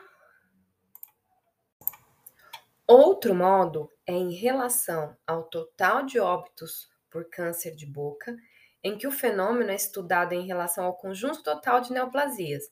Outro 2.86 3.34
modo 3.34 3.89
é 4.06 4.12
em 4.12 4.34
relação 4.34 5.17
ao 5.25 5.43
total 5.43 6.06
de 6.06 6.19
óbitos 6.19 6.89
por 7.10 7.30
câncer 7.30 7.73
de 7.75 7.86
boca, 7.86 8.36
em 8.84 8.97
que 8.97 9.08
o 9.08 9.12
fenômeno 9.12 9.71
é 9.71 9.75
estudado 9.75 10.34
em 10.34 10.45
relação 10.45 10.84
ao 10.84 10.97
conjunto 10.97 11.41
total 11.41 11.80
de 11.80 11.93
neoplasias 11.93 12.69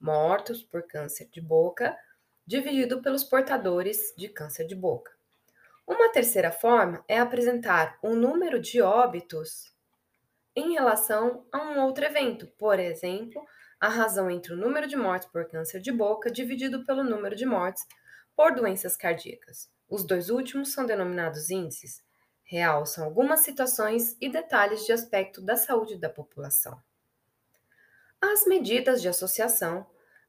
mortos 0.00 0.62
por 0.62 0.86
câncer 0.86 1.28
de 1.28 1.40
boca, 1.40 1.98
dividido 2.46 3.02
pelos 3.02 3.24
portadores 3.24 4.14
de 4.16 4.28
câncer 4.28 4.66
de 4.66 4.76
boca. 4.76 5.12
Uma 5.86 6.12
terceira 6.12 6.52
forma 6.52 7.04
é 7.08 7.18
apresentar 7.18 7.98
o 8.00 8.14
número 8.14 8.60
de 8.60 8.80
óbitos 8.80 9.74
em 10.54 10.72
relação 10.72 11.44
a 11.52 11.58
um 11.58 11.80
outro 11.80 12.04
evento, 12.04 12.46
por 12.56 12.78
exemplo, 12.78 13.44
a 13.80 13.88
razão 13.88 14.30
entre 14.30 14.52
o 14.52 14.56
número 14.56 14.86
de 14.86 14.94
mortes 14.94 15.28
por 15.30 15.48
câncer 15.48 15.80
de 15.80 15.90
boca 15.90 16.30
dividido 16.30 16.84
pelo 16.84 17.02
número 17.02 17.34
de 17.34 17.46
mortes 17.46 17.86
por 18.36 18.54
doenças 18.54 18.94
cardíacas. 18.94 19.70
Os 19.88 20.04
dois 20.04 20.28
últimos 20.28 20.72
são 20.72 20.84
denominados 20.84 21.50
índices, 21.50 22.02
realçam 22.44 23.04
algumas 23.04 23.40
situações 23.40 24.16
e 24.20 24.28
detalhes 24.28 24.84
de 24.84 24.92
aspecto 24.92 25.40
da 25.40 25.56
saúde 25.56 25.96
da 25.96 26.10
população. 26.10 26.80
As 28.20 28.44
medidas 28.46 29.00
de 29.00 29.08
associação 29.08 29.86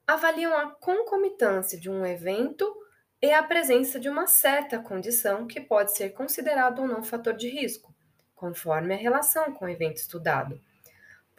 avaliam 0.08 0.56
a 0.56 0.72
concomitância 0.72 1.78
de 1.78 1.90
um 1.90 2.06
evento 2.06 2.74
e 3.22 3.32
a 3.32 3.44
presença 3.44 4.00
de 4.00 4.10
uma 4.10 4.28
certa 4.28 4.80
condição 4.80 5.46
que 5.46 5.60
pode 5.60 5.96
ser 5.96 6.12
considerado 6.12 6.80
ou 6.80 6.88
não 6.88 7.04
fator 7.04 7.34
de 7.34 7.50
risco, 7.50 7.94
conforme 8.34 8.94
a 8.94 8.98
relação 8.98 9.54
com 9.54 9.66
o 9.66 9.70
evento 9.70 9.98
estudado. 9.98 10.60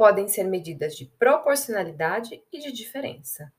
Podem 0.02 0.26
ser 0.26 0.42
medidas 0.42 0.96
de 0.96 1.06
proporcionalidade 1.06 2.42
e 2.52 2.58
de 2.58 2.72
diferença. 2.72 3.52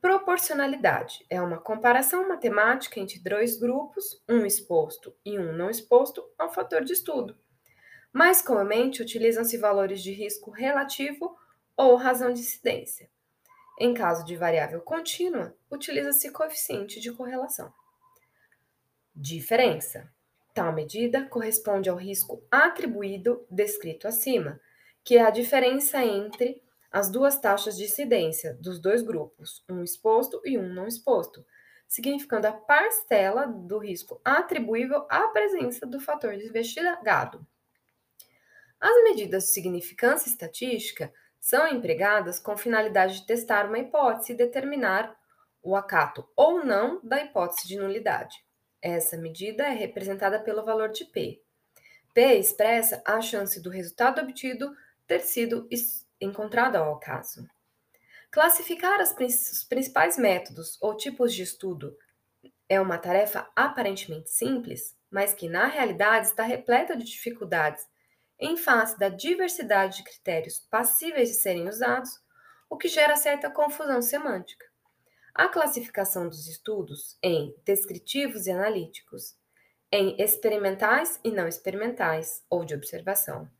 Proporcionalidade 0.00 1.26
é 1.28 1.42
uma 1.42 1.58
comparação 1.58 2.28
matemática 2.28 3.00
entre 3.00 3.18
dois 3.18 3.58
grupos, 3.58 4.22
um 4.28 4.46
exposto 4.46 5.12
e 5.24 5.36
um 5.36 5.52
não 5.52 5.68
exposto, 5.68 6.24
ao 6.38 6.54
fator 6.54 6.84
de 6.84 6.92
estudo. 6.92 7.36
Mais 8.12 8.40
comumente, 8.40 9.02
utilizam-se 9.02 9.58
valores 9.58 10.00
de 10.00 10.12
risco 10.12 10.52
relativo 10.52 11.36
ou 11.76 11.96
razão 11.96 12.32
de 12.32 12.38
incidência. 12.38 13.10
Em 13.80 13.92
caso 13.92 14.24
de 14.24 14.36
variável 14.36 14.80
contínua, 14.80 15.56
utiliza-se 15.68 16.30
coeficiente 16.30 17.00
de 17.00 17.10
correlação. 17.10 17.74
Diferença. 19.12 20.08
Tal 20.54 20.72
medida 20.72 21.26
corresponde 21.26 21.90
ao 21.90 21.96
risco 21.96 22.46
atribuído 22.48 23.44
descrito 23.50 24.06
acima, 24.06 24.60
que 25.04 25.16
é 25.16 25.22
a 25.22 25.30
diferença 25.30 26.04
entre 26.04 26.62
as 26.90 27.10
duas 27.10 27.38
taxas 27.38 27.76
de 27.76 27.84
incidência 27.84 28.54
dos 28.60 28.78
dois 28.78 29.02
grupos, 29.02 29.64
um 29.68 29.82
exposto 29.82 30.40
e 30.44 30.58
um 30.58 30.68
não 30.68 30.86
exposto, 30.86 31.44
significando 31.88 32.46
a 32.46 32.52
parcela 32.52 33.46
do 33.46 33.78
risco 33.78 34.20
atribuível 34.24 35.06
à 35.10 35.28
presença 35.28 35.86
do 35.86 36.00
fator 36.00 36.34
investigado. 36.34 37.46
As 38.80 39.02
medidas 39.04 39.44
de 39.44 39.50
significância 39.50 40.28
estatística 40.28 41.12
são 41.40 41.66
empregadas 41.68 42.38
com 42.38 42.56
finalidade 42.56 43.20
de 43.20 43.26
testar 43.26 43.66
uma 43.66 43.78
hipótese 43.78 44.32
e 44.32 44.36
determinar 44.36 45.16
o 45.62 45.76
acato 45.76 46.28
ou 46.36 46.64
não 46.64 47.00
da 47.02 47.22
hipótese 47.22 47.68
de 47.68 47.76
nulidade. 47.76 48.44
Essa 48.80 49.16
medida 49.16 49.64
é 49.64 49.70
representada 49.72 50.40
pelo 50.40 50.64
valor 50.64 50.90
de 50.90 51.04
P. 51.04 51.40
P 52.12 52.34
expressa 52.34 53.02
a 53.06 53.20
chance 53.20 53.60
do 53.60 53.70
resultado 53.70 54.20
obtido 54.20 54.74
ter 55.12 55.20
sido 55.20 55.68
encontrada 56.18 56.78
ao 56.78 56.98
caso. 56.98 57.46
Classificar 58.30 58.98
os 58.98 59.12
principais 59.64 60.16
métodos 60.16 60.78
ou 60.80 60.96
tipos 60.96 61.34
de 61.34 61.42
estudo 61.42 61.94
é 62.66 62.80
uma 62.80 62.96
tarefa 62.96 63.46
aparentemente 63.54 64.30
simples, 64.30 64.96
mas 65.10 65.34
que 65.34 65.50
na 65.50 65.66
realidade 65.66 66.28
está 66.28 66.42
repleta 66.44 66.96
de 66.96 67.04
dificuldades 67.04 67.86
em 68.40 68.56
face 68.56 68.98
da 68.98 69.10
diversidade 69.10 69.98
de 69.98 70.04
critérios 70.04 70.60
passíveis 70.70 71.28
de 71.28 71.34
serem 71.34 71.68
usados, 71.68 72.18
o 72.70 72.78
que 72.78 72.88
gera 72.88 73.14
certa 73.14 73.50
confusão 73.50 74.00
semântica. 74.00 74.64
A 75.34 75.46
classificação 75.46 76.26
dos 76.26 76.48
estudos 76.48 77.18
em 77.22 77.54
descritivos 77.66 78.46
e 78.46 78.50
analíticos, 78.50 79.36
em 79.92 80.16
experimentais 80.18 81.20
e 81.22 81.30
não 81.30 81.46
experimentais 81.46 82.42
ou 82.48 82.64
de 82.64 82.74
observação, 82.74 83.50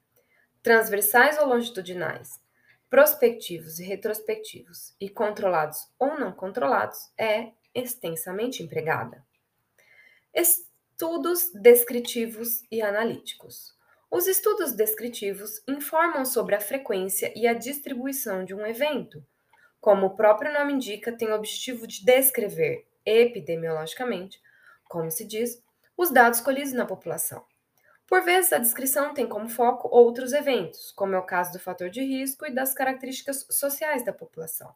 transversais 0.62 1.38
ou 1.38 1.46
longitudinais, 1.46 2.40
prospectivos 2.88 3.78
e 3.80 3.84
retrospectivos 3.84 4.94
e 5.00 5.08
controlados 5.08 5.88
ou 5.98 6.18
não 6.18 6.30
controlados 6.30 7.10
é 7.18 7.52
extensamente 7.74 8.62
empregada. 8.62 9.24
Estudos 10.34 11.50
descritivos 11.52 12.62
e 12.70 12.80
analíticos. 12.80 13.74
Os 14.10 14.26
estudos 14.26 14.72
descritivos 14.72 15.62
informam 15.66 16.24
sobre 16.24 16.54
a 16.54 16.60
frequência 16.60 17.32
e 17.34 17.46
a 17.46 17.54
distribuição 17.54 18.44
de 18.44 18.54
um 18.54 18.66
evento. 18.66 19.24
Como 19.80 20.06
o 20.06 20.14
próprio 20.14 20.52
nome 20.52 20.74
indica, 20.74 21.10
tem 21.10 21.28
o 21.28 21.34
objetivo 21.34 21.86
de 21.86 22.04
descrever 22.04 22.86
epidemiologicamente, 23.04 24.38
como 24.84 25.10
se 25.10 25.24
diz, 25.24 25.62
os 25.96 26.10
dados 26.10 26.40
colhidos 26.40 26.72
na 26.72 26.84
população. 26.84 27.44
Por 28.12 28.20
vezes, 28.20 28.52
a 28.52 28.58
descrição 28.58 29.14
tem 29.14 29.26
como 29.26 29.48
foco 29.48 29.88
outros 29.90 30.34
eventos, 30.34 30.92
como 30.92 31.14
é 31.14 31.18
o 31.18 31.24
caso 31.24 31.50
do 31.50 31.58
fator 31.58 31.88
de 31.88 32.02
risco 32.02 32.44
e 32.44 32.54
das 32.54 32.74
características 32.74 33.46
sociais 33.48 34.04
da 34.04 34.12
população. 34.12 34.70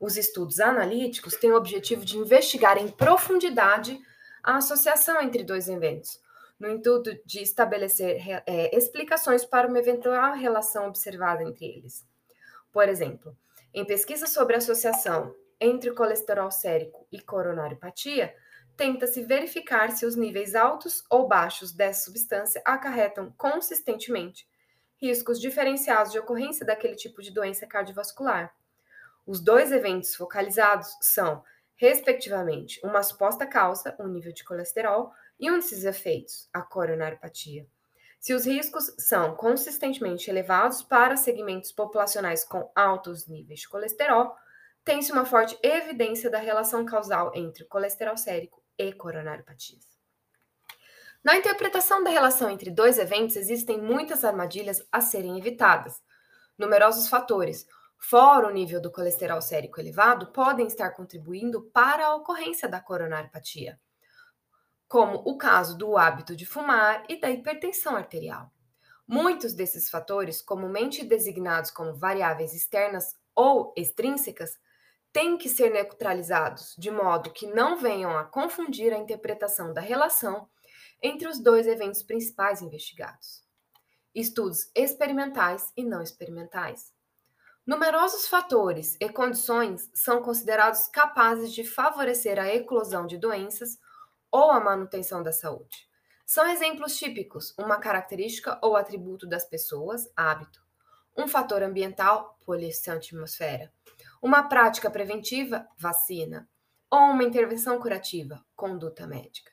Os 0.00 0.16
estudos 0.16 0.58
analíticos 0.58 1.36
têm 1.36 1.52
o 1.52 1.56
objetivo 1.56 2.04
de 2.04 2.18
investigar 2.18 2.76
em 2.76 2.88
profundidade 2.88 3.96
a 4.42 4.56
associação 4.56 5.22
entre 5.22 5.44
dois 5.44 5.68
eventos, 5.68 6.20
no 6.58 6.68
intuito 6.68 7.16
de 7.24 7.40
estabelecer 7.40 8.20
é, 8.44 8.76
explicações 8.76 9.44
para 9.44 9.68
uma 9.68 9.78
eventual 9.78 10.34
relação 10.34 10.88
observada 10.88 11.44
entre 11.44 11.64
eles. 11.64 12.04
Por 12.72 12.88
exemplo, 12.88 13.36
em 13.72 13.84
pesquisas 13.84 14.30
sobre 14.30 14.56
associação 14.56 15.32
entre 15.60 15.92
colesterol 15.92 16.50
sérico 16.50 17.06
e 17.12 17.20
coronariopatia, 17.20 18.34
tenta-se 18.78 19.24
verificar 19.24 19.90
se 19.90 20.06
os 20.06 20.14
níveis 20.14 20.54
altos 20.54 21.02
ou 21.10 21.26
baixos 21.26 21.72
dessa 21.72 22.04
substância 22.04 22.62
acarretam 22.64 23.34
consistentemente 23.36 24.48
riscos 24.96 25.40
diferenciados 25.40 26.12
de 26.12 26.18
ocorrência 26.20 26.64
daquele 26.64 26.94
tipo 26.94 27.20
de 27.20 27.32
doença 27.32 27.66
cardiovascular. 27.66 28.54
Os 29.26 29.40
dois 29.40 29.72
eventos 29.72 30.14
focalizados 30.14 30.96
são, 31.00 31.42
respectivamente, 31.74 32.80
uma 32.84 33.02
suposta 33.02 33.44
causa, 33.44 33.96
o 33.98 34.04
um 34.04 34.08
nível 34.08 34.32
de 34.32 34.44
colesterol, 34.44 35.12
e 35.40 35.50
um 35.50 35.56
desses 35.56 35.84
efeitos, 35.84 36.48
a 36.52 36.62
coronariopatia. 36.62 37.66
Se 38.20 38.32
os 38.32 38.46
riscos 38.46 38.94
são 38.96 39.34
consistentemente 39.34 40.30
elevados 40.30 40.82
para 40.82 41.16
segmentos 41.16 41.72
populacionais 41.72 42.44
com 42.44 42.70
altos 42.76 43.26
níveis 43.26 43.60
de 43.60 43.68
colesterol, 43.68 44.36
tem-se 44.84 45.10
uma 45.10 45.24
forte 45.24 45.58
evidência 45.62 46.30
da 46.30 46.38
relação 46.38 46.84
causal 46.84 47.32
entre 47.34 47.64
o 47.64 47.68
colesterol 47.68 48.16
sérico 48.16 48.62
e 48.78 48.92
coronariopatias. 48.92 49.98
Na 51.22 51.36
interpretação 51.36 52.02
da 52.02 52.10
relação 52.10 52.48
entre 52.48 52.70
dois 52.70 52.96
eventos, 52.96 53.36
existem 53.36 53.80
muitas 53.80 54.24
armadilhas 54.24 54.86
a 54.90 55.00
serem 55.00 55.36
evitadas. 55.36 56.00
Numerosos 56.56 57.08
fatores, 57.08 57.66
fora 57.98 58.46
o 58.46 58.52
nível 58.52 58.80
do 58.80 58.92
colesterol 58.92 59.42
sérico 59.42 59.80
elevado, 59.80 60.32
podem 60.32 60.66
estar 60.66 60.90
contribuindo 60.92 61.62
para 61.72 62.06
a 62.06 62.14
ocorrência 62.14 62.68
da 62.68 62.80
coronariopatia, 62.80 63.80
como 64.86 65.18
o 65.26 65.36
caso 65.36 65.76
do 65.76 65.98
hábito 65.98 66.36
de 66.36 66.46
fumar 66.46 67.04
e 67.08 67.20
da 67.20 67.28
hipertensão 67.28 67.96
arterial. 67.96 68.52
Muitos 69.06 69.54
desses 69.54 69.90
fatores, 69.90 70.40
comumente 70.40 71.04
designados 71.04 71.70
como 71.70 71.94
variáveis 71.94 72.54
externas 72.54 73.16
ou 73.34 73.72
extrínsecas, 73.76 74.58
têm 75.12 75.36
que 75.36 75.48
ser 75.48 75.70
neutralizados 75.70 76.74
de 76.78 76.90
modo 76.90 77.32
que 77.32 77.46
não 77.46 77.78
venham 77.78 78.16
a 78.16 78.24
confundir 78.24 78.92
a 78.92 78.98
interpretação 78.98 79.72
da 79.72 79.80
relação 79.80 80.48
entre 81.02 81.28
os 81.28 81.38
dois 81.38 81.66
eventos 81.66 82.02
principais 82.02 82.62
investigados. 82.62 83.42
Estudos 84.14 84.70
experimentais 84.74 85.72
e 85.76 85.84
não 85.84 86.02
experimentais. 86.02 86.92
Numerosos 87.66 88.26
fatores 88.26 88.96
e 88.98 89.08
condições 89.08 89.90
são 89.92 90.22
considerados 90.22 90.86
capazes 90.88 91.52
de 91.52 91.62
favorecer 91.64 92.38
a 92.38 92.48
eclosão 92.48 93.06
de 93.06 93.18
doenças 93.18 93.78
ou 94.30 94.50
a 94.50 94.58
manutenção 94.58 95.22
da 95.22 95.32
saúde. 95.32 95.88
São 96.24 96.46
exemplos 96.48 96.96
típicos 96.96 97.54
uma 97.58 97.78
característica 97.78 98.58
ou 98.62 98.76
atributo 98.76 99.26
das 99.26 99.44
pessoas, 99.44 100.10
hábito, 100.16 100.62
um 101.16 101.26
fator 101.28 101.62
ambiental, 101.62 102.38
poluição 102.44 102.96
atmosfera, 102.96 103.72
uma 104.22 104.48
prática 104.48 104.90
preventiva, 104.90 105.66
vacina, 105.76 106.48
ou 106.90 107.10
uma 107.10 107.24
intervenção 107.24 107.78
curativa, 107.78 108.44
conduta 108.56 109.06
médica. 109.06 109.52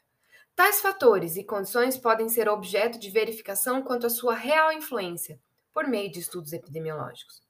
Tais 0.56 0.80
fatores 0.80 1.36
e 1.36 1.44
condições 1.44 1.98
podem 1.98 2.30
ser 2.30 2.48
objeto 2.48 2.98
de 2.98 3.10
verificação 3.10 3.82
quanto 3.82 4.08
à 4.08 4.10
sua 4.10 4.34
real 4.34 4.72
influência 4.72 5.40
por 5.74 5.86
meio 5.86 6.10
de 6.10 6.22
estudos 6.22 6.54
epidemiológicos. 6.54 7.44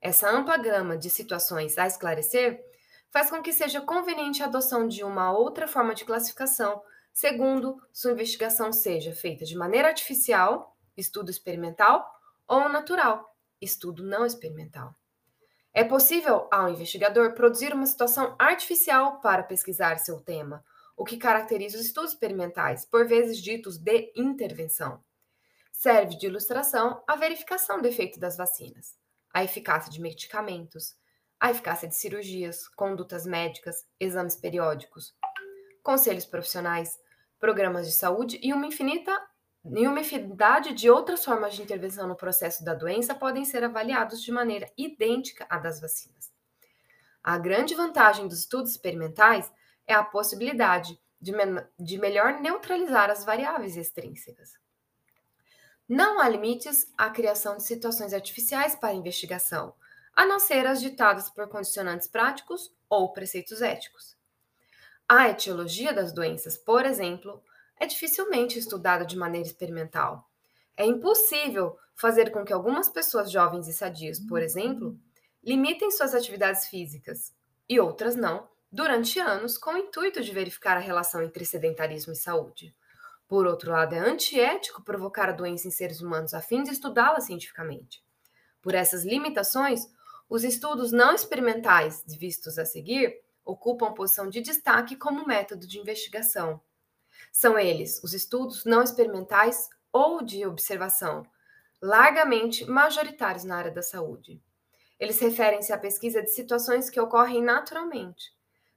Essa 0.00 0.30
ampla 0.30 0.58
gama 0.58 0.98
de 0.98 1.08
situações 1.08 1.78
a 1.78 1.86
esclarecer 1.86 2.62
faz 3.10 3.30
com 3.30 3.42
que 3.42 3.52
seja 3.52 3.80
conveniente 3.80 4.42
a 4.42 4.46
adoção 4.46 4.86
de 4.86 5.02
uma 5.02 5.32
outra 5.32 5.66
forma 5.66 5.94
de 5.94 6.04
classificação, 6.04 6.82
segundo 7.12 7.80
sua 7.92 8.12
investigação 8.12 8.72
seja 8.72 9.14
feita 9.14 9.44
de 9.44 9.56
maneira 9.56 9.88
artificial, 9.88 10.76
estudo 10.96 11.30
experimental, 11.30 12.06
ou 12.46 12.68
natural, 12.68 13.34
estudo 13.60 14.04
não 14.04 14.26
experimental. 14.26 14.94
É 15.72 15.84
possível 15.84 16.48
ao 16.50 16.68
investigador 16.68 17.32
produzir 17.34 17.72
uma 17.72 17.86
situação 17.86 18.34
artificial 18.38 19.20
para 19.20 19.44
pesquisar 19.44 19.98
seu 19.98 20.20
tema, 20.20 20.64
o 20.96 21.04
que 21.04 21.16
caracteriza 21.16 21.78
os 21.78 21.86
estudos 21.86 22.12
experimentais, 22.12 22.84
por 22.84 23.06
vezes 23.06 23.38
ditos 23.38 23.78
de 23.78 24.12
intervenção. 24.16 25.02
Serve 25.72 26.16
de 26.16 26.26
ilustração 26.26 27.02
a 27.06 27.14
verificação 27.14 27.80
do 27.80 27.86
efeito 27.86 28.18
das 28.18 28.36
vacinas, 28.36 28.98
a 29.32 29.44
eficácia 29.44 29.90
de 29.92 30.00
medicamentos, 30.00 30.96
a 31.38 31.50
eficácia 31.50 31.88
de 31.88 31.94
cirurgias, 31.94 32.68
condutas 32.68 33.24
médicas, 33.24 33.86
exames 33.98 34.36
periódicos, 34.36 35.14
conselhos 35.82 36.26
profissionais, 36.26 36.98
programas 37.38 37.86
de 37.86 37.92
saúde 37.92 38.38
e 38.42 38.52
uma 38.52 38.66
infinita 38.66 39.16
e 39.64 39.86
uma 39.86 40.00
infinidade 40.00 40.72
de 40.72 40.88
outras 40.90 41.24
formas 41.24 41.54
de 41.54 41.62
intervenção 41.62 42.08
no 42.08 42.16
processo 42.16 42.64
da 42.64 42.74
doença 42.74 43.14
podem 43.14 43.44
ser 43.44 43.62
avaliados 43.62 44.22
de 44.22 44.32
maneira 44.32 44.70
idêntica 44.76 45.46
à 45.50 45.58
das 45.58 45.80
vacinas. 45.80 46.32
A 47.22 47.36
grande 47.36 47.74
vantagem 47.74 48.26
dos 48.26 48.40
estudos 48.40 48.70
experimentais 48.70 49.52
é 49.86 49.92
a 49.92 50.02
possibilidade 50.02 50.98
de, 51.20 51.32
de 51.78 51.98
melhor 51.98 52.40
neutralizar 52.40 53.10
as 53.10 53.24
variáveis 53.24 53.76
extrínsecas. 53.76 54.58
Não 55.86 56.20
há 56.20 56.28
limites 56.28 56.90
à 56.96 57.10
criação 57.10 57.56
de 57.56 57.64
situações 57.64 58.14
artificiais 58.14 58.74
para 58.74 58.94
investigação, 58.94 59.74
a 60.14 60.24
não 60.24 60.38
ser 60.38 60.66
as 60.66 60.80
ditadas 60.80 61.28
por 61.28 61.48
condicionantes 61.48 62.08
práticos 62.08 62.74
ou 62.88 63.12
preceitos 63.12 63.60
éticos. 63.60 64.16
A 65.08 65.28
etiologia 65.28 65.92
das 65.92 66.12
doenças, 66.12 66.56
por 66.56 66.86
exemplo, 66.86 67.42
é 67.80 67.86
dificilmente 67.86 68.58
estudada 68.58 69.04
de 69.04 69.16
maneira 69.16 69.48
experimental. 69.48 70.30
É 70.76 70.84
impossível 70.84 71.76
fazer 71.96 72.30
com 72.30 72.44
que 72.44 72.52
algumas 72.52 72.88
pessoas 72.88 73.32
jovens 73.32 73.66
e 73.66 73.72
sadias, 73.72 74.20
por 74.20 74.40
exemplo, 74.40 74.96
limitem 75.42 75.90
suas 75.90 76.14
atividades 76.14 76.66
físicas 76.66 77.34
e 77.68 77.80
outras 77.80 78.14
não, 78.14 78.48
durante 78.70 79.18
anos, 79.18 79.58
com 79.58 79.72
o 79.72 79.78
intuito 79.78 80.22
de 80.22 80.30
verificar 80.30 80.76
a 80.76 80.80
relação 80.80 81.22
entre 81.22 81.44
sedentarismo 81.44 82.12
e 82.12 82.16
saúde. 82.16 82.74
Por 83.26 83.46
outro 83.46 83.70
lado, 83.70 83.94
é 83.94 83.98
antiético 83.98 84.82
provocar 84.82 85.28
a 85.28 85.32
doença 85.32 85.66
em 85.66 85.70
seres 85.70 86.00
humanos 86.00 86.34
a 86.34 86.40
fim 86.40 86.62
de 86.62 86.70
estudá-la 86.70 87.20
cientificamente. 87.20 88.04
Por 88.60 88.74
essas 88.74 89.04
limitações, 89.04 89.88
os 90.28 90.44
estudos 90.44 90.92
não 90.92 91.14
experimentais 91.14 92.04
vistos 92.06 92.58
a 92.58 92.64
seguir 92.64 93.20
ocupam 93.44 93.92
posição 93.92 94.28
de 94.28 94.40
destaque 94.40 94.96
como 94.96 95.26
método 95.26 95.66
de 95.66 95.78
investigação. 95.78 96.60
São 97.32 97.58
eles 97.58 98.02
os 98.02 98.14
estudos 98.14 98.64
não 98.64 98.82
experimentais 98.82 99.68
ou 99.92 100.22
de 100.22 100.46
observação, 100.46 101.26
largamente 101.80 102.64
majoritários 102.64 103.44
na 103.44 103.56
área 103.56 103.70
da 103.70 103.82
saúde. 103.82 104.42
Eles 104.98 105.18
referem-se 105.18 105.72
à 105.72 105.78
pesquisa 105.78 106.22
de 106.22 106.30
situações 106.30 106.90
que 106.90 107.00
ocorrem 107.00 107.42
naturalmente. 107.42 108.32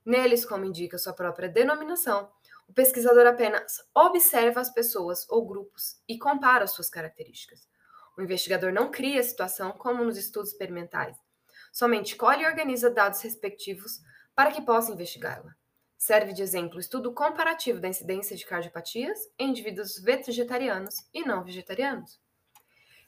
Neles, 0.05 0.45
como 0.45 0.65
indica 0.65 0.97
sua 0.97 1.13
própria 1.13 1.49
denominação, 1.49 2.31
o 2.67 2.73
pesquisador 2.73 3.27
apenas 3.27 3.81
observa 3.93 4.61
as 4.61 4.69
pessoas 4.69 5.27
ou 5.29 5.45
grupos 5.45 5.97
e 6.07 6.17
compara 6.17 6.65
suas 6.65 6.89
características. 6.89 7.67
O 8.17 8.21
investigador 8.21 8.71
não 8.71 8.89
cria 8.89 9.19
a 9.19 9.23
situação 9.23 9.71
como 9.71 10.03
nos 10.03 10.17
estudos 10.17 10.51
experimentais, 10.51 11.17
somente 11.71 12.15
colhe 12.15 12.43
e 12.43 12.47
organiza 12.47 12.89
dados 12.89 13.21
respectivos 13.21 14.01
para 14.35 14.51
que 14.51 14.61
possa 14.61 14.91
investigá-la. 14.91 15.55
Serve 16.05 16.33
de 16.33 16.43
exemplo 16.43 16.81
estudo 16.81 17.13
comparativo 17.13 17.79
da 17.79 17.87
incidência 17.87 18.35
de 18.35 18.45
cardiopatias 18.45 19.17
em 19.39 19.51
indivíduos 19.51 19.97
vegetarianos 20.03 20.95
e 21.13 21.23
não 21.25 21.45
vegetarianos. 21.45 22.19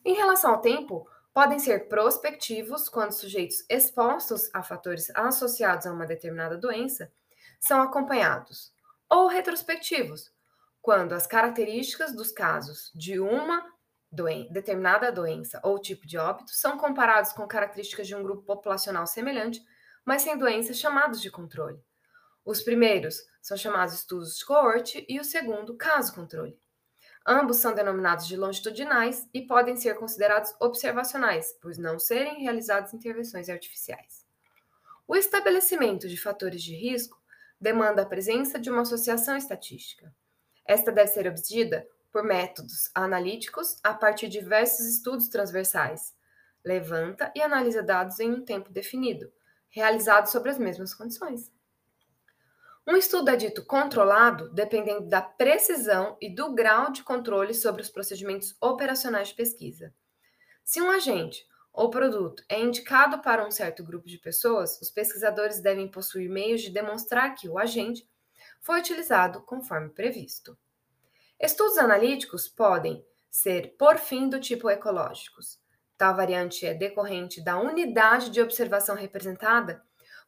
Em 0.06 0.14
relação 0.16 0.52
ao 0.52 0.62
tempo, 0.62 1.06
podem 1.34 1.60
ser 1.60 1.90
prospectivos 1.90 2.88
quando 2.88 3.12
sujeitos 3.12 3.66
expostos 3.70 4.50
a 4.54 4.64
fatores 4.64 5.10
associados 5.14 5.86
a 5.86 5.92
uma 5.92 6.06
determinada 6.06 6.58
doença 6.58 7.12
são 7.60 7.82
acompanhados, 7.82 8.74
ou 9.10 9.28
retrospectivos, 9.28 10.32
quando 10.82 11.12
as 11.12 11.28
características 11.28 12.16
dos 12.16 12.32
casos 12.32 12.94
de 12.96 13.20
uma 13.20 13.74
doen 14.10 14.48
determinada 14.50 15.12
doença 15.12 15.60
ou 15.66 15.82
tipo 15.82 16.08
de 16.08 16.18
óbito 16.18 16.52
são 16.54 16.78
comparados 16.78 17.34
com 17.34 17.46
características 17.46 18.08
de 18.08 18.16
um 18.16 18.24
grupo 18.24 18.44
populacional 18.44 19.06
semelhante, 19.06 19.62
mas 20.06 20.22
sem 20.22 20.38
doenças 20.38 20.80
chamados 20.80 21.22
de 21.22 21.30
controle. 21.30 21.84
Os 22.46 22.62
primeiros 22.62 23.26
são 23.42 23.58
chamados 23.58 23.96
estudos 23.96 24.38
de 24.38 24.46
coorte 24.46 25.04
e 25.10 25.20
o 25.20 25.24
segundo, 25.24 25.76
caso-controle. 25.76 26.60
Ambos 27.28 27.58
são 27.58 27.74
denominados 27.74 28.28
de 28.28 28.38
longitudinais 28.38 29.28
e 29.34 29.42
podem 29.42 29.76
ser 29.76 29.96
considerados 29.96 30.54
observacionais, 30.60 31.58
pois 31.60 31.80
não 31.80 31.98
serem 31.98 32.44
realizadas 32.44 32.94
intervenções 32.94 33.50
artificiais. 33.50 34.24
O 35.08 35.16
estabelecimento 35.16 36.08
de 36.08 36.18
fatores 36.18 36.62
de 36.62 36.76
risco 36.76 37.20
demanda 37.60 38.04
a 38.04 38.06
presença 38.06 38.60
de 38.60 38.70
uma 38.70 38.84
associação 38.84 39.36
estatística. 39.36 40.14
Esta 40.68 40.92
deve 40.92 41.08
ser 41.08 41.28
obtida 41.28 41.88
por 42.12 42.24
métodos 42.24 42.92
analíticos 42.94 43.80
a 43.84 43.94
partir 43.94 44.28
de 44.28 44.40
diversos 44.40 44.86
estudos 44.86 45.28
transversais. 45.30 46.14
Levanta 46.64 47.32
e 47.36 47.42
analisa 47.42 47.82
dados 47.82 48.20
em 48.20 48.32
um 48.32 48.46
tempo 48.46 48.72
definido, 48.72 49.32
realizados 49.70 50.32
sobre 50.32 50.52
as 50.52 50.60
mesmas 50.60 50.94
condições. 50.94 51.55
Um 52.88 52.96
estudo 52.96 53.30
é 53.30 53.36
dito 53.36 53.66
controlado 53.66 54.48
dependendo 54.50 55.08
da 55.08 55.20
precisão 55.20 56.16
e 56.22 56.30
do 56.30 56.54
grau 56.54 56.92
de 56.92 57.02
controle 57.02 57.52
sobre 57.52 57.82
os 57.82 57.90
procedimentos 57.90 58.56
operacionais 58.62 59.30
de 59.30 59.34
pesquisa. 59.34 59.92
Se 60.64 60.80
um 60.80 60.92
agente 60.92 61.48
ou 61.74 61.90
produto 61.90 62.44
é 62.48 62.60
indicado 62.60 63.24
para 63.24 63.46
um 63.46 63.50
certo 63.50 63.84
grupo 63.84 64.08
de 64.08 64.20
pessoas, 64.20 64.80
os 64.80 64.92
pesquisadores 64.92 65.60
devem 65.60 65.88
possuir 65.88 66.30
meios 66.30 66.62
de 66.62 66.70
demonstrar 66.70 67.34
que 67.34 67.50
o 67.50 67.58
agente 67.58 68.08
foi 68.62 68.80
utilizado 68.80 69.42
conforme 69.42 69.90
previsto. 69.90 70.56
Estudos 71.40 71.78
analíticos 71.78 72.48
podem 72.48 73.04
ser, 73.32 73.76
por 73.78 73.98
fim, 73.98 74.30
do 74.30 74.40
tipo 74.40 74.70
ecológicos. 74.70 75.60
Tal 75.98 76.16
variante 76.16 76.66
é 76.66 76.74
decorrente 76.74 77.44
da 77.44 77.60
unidade 77.60 78.30
de 78.30 78.42
observação 78.42 78.96
representada 78.96 79.85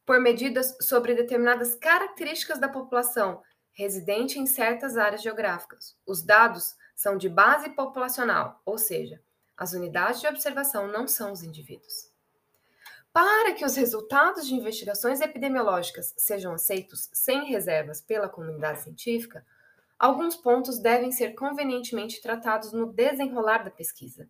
por 0.08 0.22
medidas 0.22 0.78
sobre 0.80 1.13
determinadas 1.13 1.76
características 1.76 2.58
da 2.60 2.70
população 2.70 3.43
residente 3.74 4.39
em 4.39 4.46
certas 4.48 4.96
áreas 4.96 5.22
geográficas. 5.22 5.98
Os 6.08 6.24
dados 6.24 6.76
são 6.96 7.17
de 7.17 7.28
base 7.28 7.70
populacional, 7.72 8.62
ou 8.65 8.78
seja, 8.78 9.22
as 9.58 9.74
unidades 9.74 10.22
de 10.22 10.28
observação 10.28 10.88
não 10.88 11.10
são 11.10 11.34
os 11.34 11.43
indivíduos. 11.43 12.10
Para 13.12 13.54
que 13.54 13.65
os 13.65 13.76
resultados 13.76 14.48
de 14.48 14.56
investigações 14.56 15.20
epidemiológicas 15.20 16.13
sejam 16.17 16.54
aceitos 16.54 17.10
sem 17.12 17.43
reservas 17.43 18.00
pela 18.00 18.30
comunidade 18.30 18.84
científica, 18.84 19.46
alguns 20.00 20.38
pontos 20.38 20.80
devem 20.80 21.12
ser 21.12 21.34
convenientemente 21.34 22.22
tratados 22.22 22.72
no 22.72 22.93
desenrolar 22.93 23.65
da 23.65 23.72
pesquisa. 23.72 24.30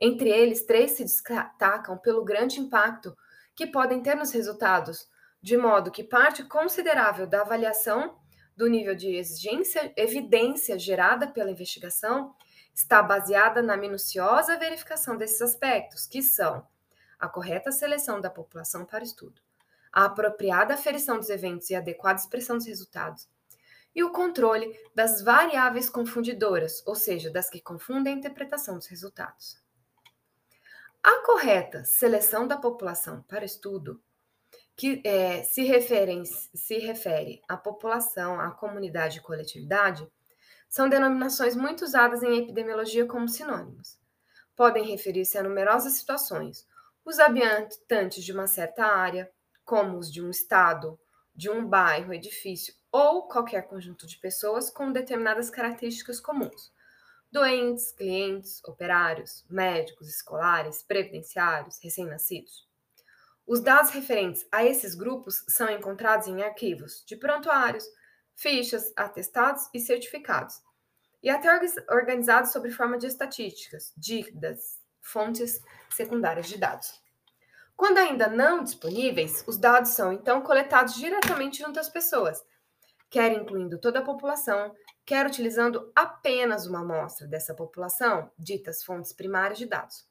Entre 0.00 0.28
eles, 0.28 0.66
três 0.66 0.92
se 0.92 1.04
destacam 1.04 1.96
pelo 1.98 2.24
grande 2.24 2.58
impacto 2.58 3.16
que 3.56 3.66
podem 3.66 4.02
ter 4.02 4.14
nos 4.14 4.32
resultados, 4.32 5.08
de 5.40 5.56
modo 5.56 5.90
que 5.90 6.02
parte 6.02 6.42
considerável 6.44 7.26
da 7.26 7.42
avaliação 7.42 8.18
do 8.56 8.66
nível 8.66 8.94
de 8.94 9.14
exigência, 9.16 9.92
evidência 9.96 10.78
gerada 10.78 11.26
pela 11.28 11.50
investigação 11.50 12.34
está 12.74 13.02
baseada 13.02 13.62
na 13.62 13.76
minuciosa 13.76 14.56
verificação 14.58 15.16
desses 15.16 15.40
aspectos, 15.42 16.06
que 16.06 16.22
são 16.22 16.66
a 17.18 17.28
correta 17.28 17.70
seleção 17.70 18.20
da 18.20 18.30
população 18.30 18.84
para 18.84 19.04
estudo, 19.04 19.40
a 19.92 20.04
apropriada 20.04 20.74
aferição 20.74 21.18
dos 21.18 21.30
eventos 21.30 21.70
e 21.70 21.74
adequada 21.74 22.18
expressão 22.18 22.56
dos 22.56 22.66
resultados, 22.66 23.28
e 23.94 24.02
o 24.02 24.10
controle 24.10 24.76
das 24.94 25.22
variáveis 25.22 25.88
confundidoras, 25.88 26.82
ou 26.84 26.96
seja, 26.96 27.30
das 27.30 27.48
que 27.48 27.60
confundem 27.60 28.14
a 28.14 28.16
interpretação 28.16 28.76
dos 28.76 28.88
resultados. 28.88 29.63
A 31.06 31.18
correta 31.18 31.84
seleção 31.84 32.48
da 32.48 32.56
população 32.56 33.22
para 33.24 33.44
estudo, 33.44 34.02
que 34.74 35.02
é, 35.04 35.42
se, 35.42 35.62
refere, 35.62 36.24
se 36.24 36.78
refere 36.78 37.42
à 37.46 37.58
população, 37.58 38.40
à 38.40 38.50
comunidade 38.50 39.18
e 39.18 39.20
coletividade, 39.20 40.10
são 40.66 40.88
denominações 40.88 41.54
muito 41.54 41.84
usadas 41.84 42.22
em 42.22 42.38
epidemiologia 42.38 43.04
como 43.04 43.28
sinônimos. 43.28 43.98
Podem 44.56 44.86
referir-se 44.86 45.36
a 45.36 45.42
numerosas 45.42 45.92
situações, 45.92 46.66
os 47.04 47.18
habitantes 47.18 48.24
de 48.24 48.32
uma 48.32 48.46
certa 48.46 48.86
área, 48.86 49.30
como 49.62 49.98
os 49.98 50.10
de 50.10 50.22
um 50.22 50.30
estado, 50.30 50.98
de 51.34 51.50
um 51.50 51.68
bairro, 51.68 52.14
edifício 52.14 52.74
ou 52.90 53.28
qualquer 53.28 53.68
conjunto 53.68 54.06
de 54.06 54.16
pessoas 54.16 54.70
com 54.70 54.90
determinadas 54.90 55.50
características 55.50 56.18
comuns. 56.18 56.72
Doentes, 57.34 57.90
clientes, 57.90 58.62
operários, 58.64 59.44
médicos, 59.50 60.08
escolares, 60.08 60.84
previdenciários, 60.84 61.80
recém-nascidos. 61.82 62.68
Os 63.44 63.58
dados 63.58 63.90
referentes 63.90 64.46
a 64.52 64.64
esses 64.64 64.94
grupos 64.94 65.44
são 65.48 65.68
encontrados 65.68 66.28
em 66.28 66.44
arquivos 66.44 67.02
de 67.04 67.16
prontuários, 67.16 67.84
fichas, 68.36 68.92
atestados 68.94 69.68
e 69.74 69.80
certificados, 69.80 70.62
e 71.20 71.28
até 71.28 71.48
organizados 71.90 72.52
sob 72.52 72.70
forma 72.70 72.96
de 72.98 73.08
estatísticas, 73.08 73.92
dívidas, 73.96 74.78
fontes 75.02 75.60
secundárias 75.90 76.46
de 76.46 76.56
dados. 76.56 77.02
Quando 77.74 77.98
ainda 77.98 78.28
não 78.28 78.62
disponíveis, 78.62 79.42
os 79.48 79.58
dados 79.58 79.90
são 79.90 80.12
então 80.12 80.40
coletados 80.40 80.94
diretamente 80.94 81.64
junto 81.64 81.80
às 81.80 81.88
pessoas, 81.88 82.40
quer 83.10 83.32
incluindo 83.32 83.80
toda 83.80 83.98
a 83.98 84.04
população, 84.04 84.72
quer 85.04 85.26
utilizando 85.26 85.92
apenas 85.94 86.66
uma 86.66 86.80
amostra 86.80 87.26
dessa 87.26 87.54
população, 87.54 88.30
ditas 88.38 88.82
fontes 88.82 89.12
primárias 89.12 89.58
de 89.58 89.66
dados. 89.66 90.06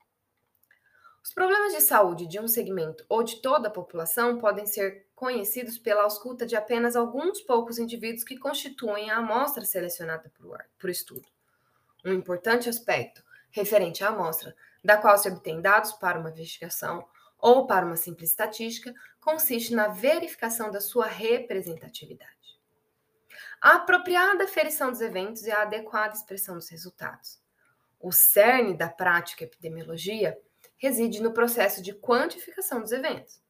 Os 1.24 1.34
problemas 1.34 1.74
de 1.74 1.82
saúde 1.82 2.28
de 2.28 2.40
um 2.40 2.48
segmento 2.48 3.06
ou 3.08 3.24
de 3.24 3.38
toda 3.42 3.70
a 3.70 3.72
população 3.72 4.38
podem 4.38 4.66
ser 4.66 5.08
conhecidos 5.16 5.78
pela 5.78 6.04
ausculta 6.04 6.46
de 6.46 6.56
apenas 6.56 6.98
alguns 6.98 7.40
poucos 7.40 7.80
indivíduos 7.80 8.26
que 8.26 8.38
constituem 8.38 9.10
a 9.10 9.18
amostra 9.18 9.64
selecionada 9.64 10.30
por 10.78 10.90
estudo. 10.90 11.28
Um 12.04 12.12
importante 12.12 12.68
aspecto 12.68 13.24
referente 13.50 14.04
à 14.04 14.10
amostra, 14.10 14.54
da 14.84 14.98
qual 14.98 15.18
se 15.18 15.30
obtém 15.30 15.62
dados 15.62 15.94
para 15.94 16.20
uma 16.20 16.30
investigação, 16.30 17.08
ou 17.40 17.68
para 17.68 17.86
uma 17.86 17.96
simples 17.96 18.32
estatística, 18.32 18.94
consiste 19.22 19.74
na 19.74 19.90
verificação 19.90 20.72
da 20.72 20.82
sua 20.82 21.06
representatividade. 21.06 22.53
A 23.64 23.76
apropriada 23.76 24.44
aferição 24.44 24.92
dos 24.92 25.00
eventos 25.00 25.44
e 25.44 25.52
a 25.52 25.62
adequada 25.62 26.14
expressão 26.14 26.56
dos 26.56 26.68
resultados. 26.68 27.42
O 27.98 28.12
cerne 28.12 28.76
da 28.76 28.90
prática 28.90 29.46
epidemiologia 29.46 30.38
reside 30.76 31.22
no 31.22 31.32
processo 31.32 31.82
de 31.82 31.94
quantificação 31.94 32.82
dos 32.82 32.92
eventos. 32.92 33.42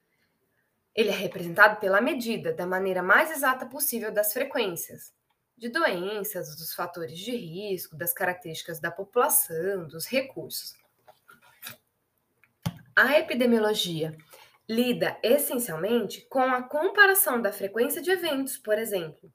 Ele 0.93 1.09
é 1.09 1.15
representado 1.15 1.79
pela 1.79 1.99
medida, 1.99 2.53
da 2.53 2.67
maneira 2.67 3.01
mais 3.01 3.31
exata 3.31 3.65
possível, 3.65 4.13
das 4.13 4.31
frequências 4.31 5.11
de 5.57 5.67
doenças, 5.67 6.55
dos 6.57 6.75
fatores 6.75 7.17
de 7.17 7.35
risco, 7.35 7.95
das 7.95 8.13
características 8.13 8.79
da 8.79 8.91
população, 8.91 9.87
dos 9.87 10.05
recursos. 10.05 10.75
A 12.95 13.17
epidemiologia 13.17 14.15
lida 14.69 15.17
essencialmente 15.23 16.21
com 16.29 16.43
a 16.43 16.61
comparação 16.61 17.41
da 17.41 17.51
frequência 17.51 17.99
de 17.99 18.11
eventos, 18.11 18.59
por 18.59 18.77
exemplo, 18.77 19.33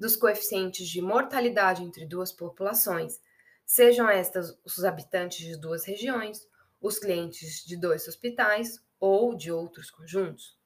dos 0.00 0.16
coeficientes 0.16 0.88
de 0.88 1.02
mortalidade 1.02 1.84
entre 1.84 2.06
duas 2.06 2.32
populações, 2.32 3.20
sejam 3.66 4.08
estas 4.08 4.58
os 4.64 4.82
habitantes 4.82 5.46
de 5.46 5.58
duas 5.58 5.84
regiões, 5.84 6.48
os 6.80 6.98
clientes 6.98 7.62
de 7.66 7.76
dois 7.76 8.08
hospitais 8.08 8.82
ou 8.98 9.36
de 9.36 9.52
outros 9.52 9.90
conjuntos. 9.90 10.58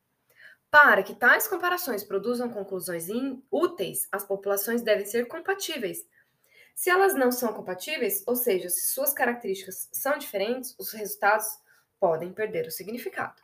Para 0.70 1.02
que 1.02 1.16
tais 1.16 1.48
comparações 1.48 2.04
produzam 2.04 2.48
conclusões 2.48 3.08
úteis, 3.50 4.06
as 4.12 4.24
populações 4.24 4.82
devem 4.82 5.04
ser 5.04 5.26
compatíveis. 5.26 6.06
Se 6.72 6.88
elas 6.88 7.14
não 7.14 7.32
são 7.32 7.52
compatíveis, 7.52 8.22
ou 8.28 8.36
seja, 8.36 8.68
se 8.68 8.86
suas 8.86 9.12
características 9.12 9.88
são 9.92 10.16
diferentes, 10.16 10.76
os 10.78 10.92
resultados 10.92 11.48
podem 11.98 12.32
perder 12.32 12.68
o 12.68 12.70
significado. 12.70 13.42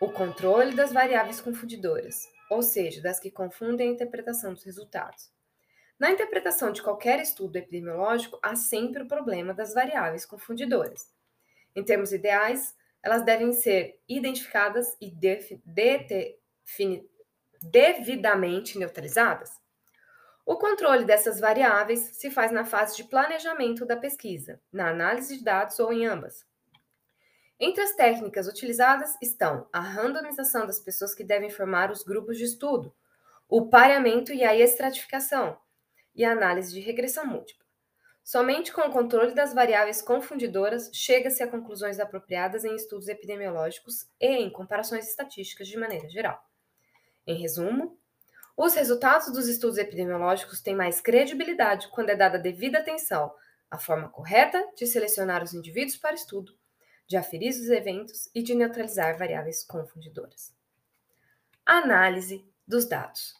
O 0.00 0.10
controle 0.10 0.74
das 0.74 0.92
variáveis 0.92 1.40
confundidoras 1.40 2.26
ou 2.50 2.62
seja, 2.62 3.02
das 3.02 3.20
que 3.20 3.30
confundem 3.30 3.88
a 3.88 3.92
interpretação 3.92 4.52
dos 4.54 4.64
resultados. 4.64 5.30
Na 5.98 6.10
interpretação 6.10 6.70
de 6.70 6.80
qualquer 6.80 7.20
estudo 7.20 7.56
epidemiológico, 7.56 8.38
há 8.42 8.54
sempre 8.54 9.02
o 9.02 9.08
problema 9.08 9.52
das 9.52 9.74
variáveis 9.74 10.24
confundidoras. 10.24 11.12
Em 11.74 11.84
termos 11.84 12.12
ideais, 12.12 12.74
elas 13.02 13.24
devem 13.24 13.52
ser 13.52 14.00
identificadas 14.08 14.96
e 15.00 15.12
devidamente 17.62 18.78
neutralizadas. 18.78 19.50
O 20.46 20.56
controle 20.56 21.04
dessas 21.04 21.38
variáveis 21.38 22.00
se 22.00 22.30
faz 22.30 22.50
na 22.50 22.64
fase 22.64 22.96
de 22.96 23.04
planejamento 23.04 23.84
da 23.84 23.96
pesquisa, 23.96 24.60
na 24.72 24.88
análise 24.88 25.36
de 25.36 25.44
dados 25.44 25.78
ou 25.78 25.92
em 25.92 26.06
ambas. 26.06 26.47
Entre 27.60 27.82
as 27.82 27.96
técnicas 27.96 28.46
utilizadas 28.46 29.16
estão 29.20 29.68
a 29.72 29.80
randomização 29.80 30.64
das 30.64 30.78
pessoas 30.78 31.12
que 31.12 31.24
devem 31.24 31.50
formar 31.50 31.90
os 31.90 32.04
grupos 32.04 32.38
de 32.38 32.44
estudo, 32.44 32.94
o 33.48 33.68
pareamento 33.68 34.32
e 34.32 34.44
a 34.44 34.54
estratificação, 34.54 35.58
e 36.14 36.24
a 36.24 36.30
análise 36.30 36.72
de 36.72 36.78
regressão 36.78 37.26
múltipla. 37.26 37.66
Somente 38.22 38.72
com 38.72 38.82
o 38.82 38.92
controle 38.92 39.34
das 39.34 39.52
variáveis 39.52 40.00
confundidoras 40.00 40.90
chega-se 40.92 41.42
a 41.42 41.48
conclusões 41.48 41.98
apropriadas 41.98 42.64
em 42.64 42.76
estudos 42.76 43.08
epidemiológicos 43.08 44.06
e 44.20 44.28
em 44.28 44.50
comparações 44.50 45.08
estatísticas 45.08 45.66
de 45.66 45.78
maneira 45.78 46.08
geral. 46.08 46.40
Em 47.26 47.40
resumo, 47.40 47.98
os 48.56 48.74
resultados 48.74 49.32
dos 49.32 49.48
estudos 49.48 49.78
epidemiológicos 49.78 50.60
têm 50.60 50.76
mais 50.76 51.00
credibilidade 51.00 51.88
quando 51.88 52.10
é 52.10 52.16
dada 52.16 52.38
devida 52.38 52.78
atenção 52.78 53.32
à 53.70 53.78
forma 53.78 54.08
correta 54.08 54.64
de 54.76 54.86
selecionar 54.86 55.42
os 55.42 55.54
indivíduos 55.54 55.96
para 55.96 56.14
estudo 56.14 56.57
de 57.08 57.16
aferir 57.16 57.50
os 57.50 57.70
eventos 57.70 58.28
e 58.34 58.42
de 58.42 58.54
neutralizar 58.54 59.16
variáveis 59.16 59.64
confundidoras. 59.64 60.54
Análise 61.64 62.46
dos 62.66 62.86
dados. 62.86 63.34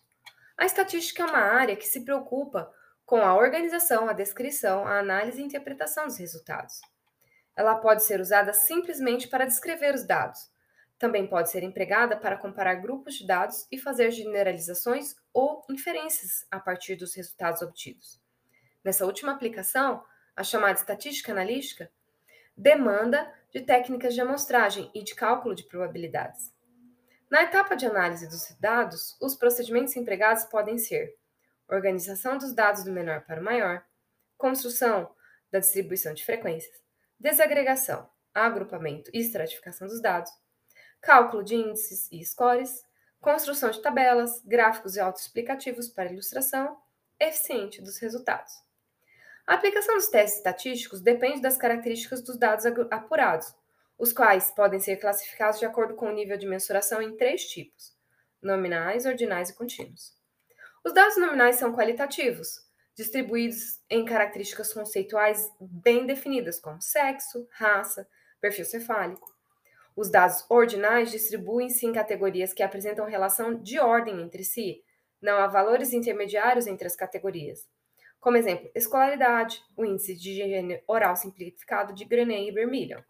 A 0.56 0.64
estatística 0.64 1.22
é 1.22 1.26
uma 1.26 1.38
área 1.38 1.76
que 1.76 1.86
se 1.86 2.00
preocupa 2.00 2.72
com 3.04 3.22
a 3.22 3.36
organização, 3.36 4.08
a 4.08 4.12
descrição, 4.14 4.86
a 4.86 4.98
análise 4.98 5.40
e 5.40 5.44
interpretação 5.44 6.06
dos 6.06 6.16
resultados. 6.16 6.80
Ela 7.54 7.76
pode 7.76 8.04
ser 8.04 8.20
usada 8.20 8.52
simplesmente 8.52 9.28
para 9.28 9.44
descrever 9.44 9.94
os 9.94 10.04
dados. 10.04 10.50
Também 10.98 11.26
pode 11.26 11.50
ser 11.50 11.62
empregada 11.62 12.16
para 12.16 12.36
comparar 12.36 12.76
grupos 12.76 13.14
de 13.14 13.26
dados 13.26 13.66
e 13.70 13.78
fazer 13.78 14.10
generalizações 14.10 15.14
ou 15.32 15.64
inferências 15.70 16.46
a 16.50 16.58
partir 16.58 16.96
dos 16.96 17.14
resultados 17.14 17.62
obtidos. 17.62 18.20
Nessa 18.82 19.06
última 19.06 19.32
aplicação, 19.32 20.04
a 20.34 20.42
chamada 20.42 20.78
estatística 20.78 21.32
analítica 21.32 21.90
demanda 22.58 23.32
de 23.52 23.60
técnicas 23.60 24.12
de 24.12 24.20
amostragem 24.20 24.90
e 24.92 25.04
de 25.04 25.14
cálculo 25.14 25.54
de 25.54 25.62
probabilidades. 25.62 26.52
Na 27.30 27.44
etapa 27.44 27.76
de 27.76 27.86
análise 27.86 28.28
dos 28.28 28.50
dados, 28.58 29.16
os 29.20 29.36
procedimentos 29.36 29.96
empregados 29.96 30.44
podem 30.44 30.76
ser 30.76 31.16
organização 31.68 32.36
dos 32.36 32.52
dados 32.52 32.82
do 32.82 32.90
menor 32.90 33.24
para 33.24 33.40
o 33.40 33.44
maior, 33.44 33.84
construção 34.36 35.14
da 35.52 35.60
distribuição 35.60 36.12
de 36.12 36.24
frequências, 36.24 36.82
desagregação, 37.18 38.10
agrupamento 38.34 39.10
e 39.14 39.20
estratificação 39.20 39.86
dos 39.86 40.00
dados, 40.02 40.30
cálculo 41.00 41.44
de 41.44 41.54
índices 41.54 42.10
e 42.10 42.24
scores, 42.24 42.82
construção 43.20 43.70
de 43.70 43.80
tabelas, 43.80 44.42
gráficos 44.44 44.96
e 44.96 45.00
autoexplicativos 45.00 45.88
para 45.88 46.12
ilustração 46.12 46.76
eficiente 47.20 47.80
dos 47.80 47.98
resultados. 47.98 48.67
A 49.48 49.54
aplicação 49.54 49.94
dos 49.94 50.08
testes 50.08 50.36
estatísticos 50.36 51.00
depende 51.00 51.40
das 51.40 51.56
características 51.56 52.20
dos 52.20 52.36
dados 52.36 52.66
apurados, 52.66 53.54
os 53.98 54.12
quais 54.12 54.50
podem 54.50 54.78
ser 54.78 54.98
classificados 54.98 55.58
de 55.58 55.64
acordo 55.64 55.94
com 55.94 56.10
o 56.10 56.12
nível 56.12 56.36
de 56.36 56.46
mensuração 56.46 57.00
em 57.00 57.16
três 57.16 57.46
tipos: 57.46 57.96
nominais, 58.42 59.06
ordinais 59.06 59.48
e 59.48 59.54
contínuos. 59.54 60.12
Os 60.84 60.92
dados 60.92 61.16
nominais 61.16 61.56
são 61.56 61.72
qualitativos, 61.72 62.60
distribuídos 62.94 63.80
em 63.88 64.04
características 64.04 64.70
conceituais 64.74 65.50
bem 65.58 66.04
definidas, 66.04 66.60
como 66.60 66.82
sexo, 66.82 67.48
raça, 67.50 68.06
perfil 68.42 68.66
cefálico. 68.66 69.34
Os 69.96 70.10
dados 70.10 70.44
ordinais 70.50 71.10
distribuem-se 71.10 71.86
em 71.86 71.92
categorias 71.94 72.52
que 72.52 72.62
apresentam 72.62 73.06
relação 73.06 73.54
de 73.54 73.80
ordem 73.80 74.20
entre 74.20 74.44
si, 74.44 74.84
não 75.22 75.38
há 75.38 75.46
valores 75.46 75.94
intermediários 75.94 76.66
entre 76.66 76.86
as 76.86 76.94
categorias. 76.94 77.66
Como 78.20 78.36
exemplo, 78.36 78.70
escolaridade, 78.74 79.62
o 79.76 79.84
índice 79.84 80.14
de 80.14 80.30
higiene 80.30 80.82
oral 80.86 81.16
simplificado 81.16 81.94
de 81.94 82.04
Grenet 82.04 82.48
e 82.48 82.52
Vermillion. 82.52 83.00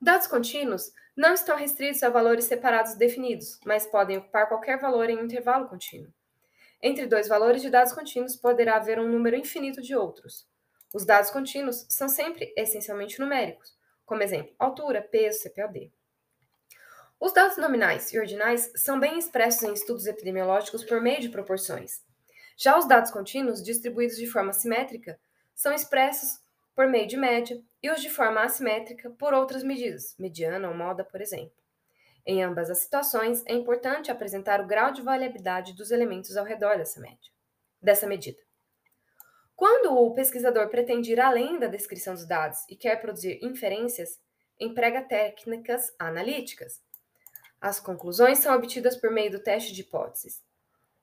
Dados 0.00 0.26
contínuos 0.26 0.92
não 1.16 1.34
estão 1.34 1.56
restritos 1.56 2.02
a 2.02 2.10
valores 2.10 2.44
separados 2.44 2.94
definidos, 2.94 3.58
mas 3.64 3.86
podem 3.86 4.18
ocupar 4.18 4.48
qualquer 4.48 4.78
valor 4.78 5.08
em 5.10 5.16
um 5.16 5.24
intervalo 5.24 5.68
contínuo. 5.68 6.12
Entre 6.82 7.06
dois 7.06 7.26
valores 7.26 7.62
de 7.62 7.70
dados 7.70 7.92
contínuos 7.92 8.36
poderá 8.36 8.76
haver 8.76 8.98
um 8.98 9.08
número 9.08 9.36
infinito 9.36 9.80
de 9.80 9.96
outros. 9.96 10.46
Os 10.92 11.04
dados 11.04 11.30
contínuos 11.30 11.86
são 11.88 12.08
sempre 12.08 12.52
essencialmente 12.56 13.18
numéricos, 13.18 13.76
como 14.04 14.22
exemplo, 14.22 14.54
altura, 14.58 15.02
peso, 15.02 15.42
CPOD. 15.42 15.92
Os 17.18 17.32
dados 17.32 17.56
nominais 17.56 18.12
e 18.12 18.18
ordinais 18.18 18.70
são 18.76 19.00
bem 19.00 19.18
expressos 19.18 19.62
em 19.62 19.72
estudos 19.72 20.06
epidemiológicos 20.06 20.84
por 20.84 21.00
meio 21.00 21.20
de 21.20 21.30
proporções. 21.30 22.04
Já 22.56 22.78
os 22.78 22.86
dados 22.86 23.10
contínuos, 23.10 23.62
distribuídos 23.62 24.16
de 24.16 24.26
forma 24.26 24.52
simétrica, 24.52 25.18
são 25.54 25.72
expressos 25.72 26.40
por 26.74 26.86
meio 26.88 27.06
de 27.06 27.16
média 27.16 27.60
e 27.82 27.90
os 27.90 28.00
de 28.00 28.10
forma 28.10 28.42
assimétrica 28.42 29.10
por 29.10 29.32
outras 29.32 29.62
medidas, 29.62 30.14
mediana 30.18 30.68
ou 30.68 30.74
moda, 30.74 31.04
por 31.04 31.20
exemplo. 31.20 31.52
Em 32.26 32.42
ambas 32.42 32.70
as 32.70 32.78
situações, 32.78 33.44
é 33.46 33.52
importante 33.52 34.10
apresentar 34.10 34.60
o 34.60 34.66
grau 34.66 34.92
de 34.92 35.02
variabilidade 35.02 35.74
dos 35.74 35.90
elementos 35.90 36.36
ao 36.36 36.44
redor 36.44 36.78
dessa 36.78 37.00
média, 37.00 37.30
dessa 37.80 38.06
medida. 38.06 38.38
Quando 39.54 39.94
o 39.94 40.14
pesquisador 40.14 40.68
pretende 40.68 41.12
ir 41.12 41.20
além 41.20 41.58
da 41.58 41.68
descrição 41.68 42.14
dos 42.14 42.26
dados 42.26 42.58
e 42.68 42.74
quer 42.74 43.00
produzir 43.00 43.38
inferências, 43.42 44.18
emprega 44.58 45.02
técnicas 45.02 45.94
analíticas. 45.98 46.82
As 47.60 47.78
conclusões 47.78 48.38
são 48.38 48.54
obtidas 48.54 48.96
por 48.96 49.10
meio 49.10 49.30
do 49.30 49.38
teste 49.38 49.72
de 49.72 49.82
hipóteses. 49.82 50.42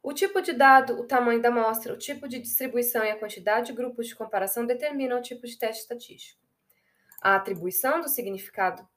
O 0.04 0.14
tipo 0.14 0.42
de 0.42 0.54
dado, 0.54 1.00
o 1.00 1.06
tamanho 1.06 1.42
da 1.42 1.50
amostra, 1.50 1.94
o 1.94 1.98
tipo 1.98 2.28
de 2.28 2.40
distribuição 2.40 3.04
e 3.04 3.12
a 3.12 3.20
quantidade 3.20 3.68
de 3.68 3.74
grupos 3.74 4.08
de 4.08 4.16
comparação 4.16 4.66
determinam 4.66 5.20
o 5.20 5.22
tipo 5.22 5.46
de 5.46 5.58
teste 5.58 5.84
estatístico. 5.84 6.42
A 7.22 7.36
atribuição 7.36 8.02
do 8.02 8.10
significado 8.10 8.88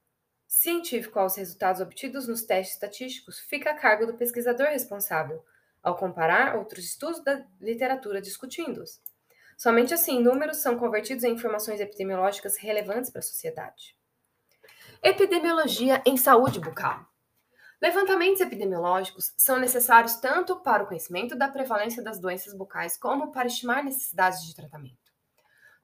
científico 0.47 1.19
aos 1.19 1.37
resultados 1.37 1.83
obtidos 1.83 2.27
nos 2.27 2.43
testes 2.43 2.75
estatísticos 2.75 3.39
fica 3.39 3.71
a 3.71 3.75
cargo 3.75 4.07
do 4.07 4.15
pesquisador 4.15 4.69
responsável, 4.69 5.45
ao 5.83 5.97
comparar 5.97 6.57
outros 6.57 6.85
estudos 6.87 7.23
da 7.23 7.45
literatura 7.61 8.23
discutindo-os. 8.23 9.03
Somente 9.59 9.93
assim, 9.93 10.23
números 10.23 10.57
são 10.59 10.79
convertidos 10.79 11.23
em 11.23 11.33
informações 11.33 11.81
epidemiológicas 11.81 12.57
relevantes 12.57 13.11
para 13.11 13.19
a 13.19 13.23
sociedade. 13.23 13.97
Epidemiologia 15.03 16.03
em 16.07 16.17
saúde 16.17 16.59
bucal. 16.59 17.07
Levantamentos 17.85 18.41
epidemiológicos 18.41 19.35
são 19.37 19.59
necessários 19.59 20.15
tanto 20.15 20.57
para 20.61 20.83
o 20.83 20.87
conhecimento 20.87 21.37
da 21.37 21.49
prevalência 21.49 22.03
das 22.03 22.19
doenças 22.19 22.55
bucais 22.55 22.97
como 22.97 23.31
para 23.31 23.47
estimar 23.47 23.85
necessidades 23.85 24.43
de 24.43 24.57
tratamento. 24.57 25.13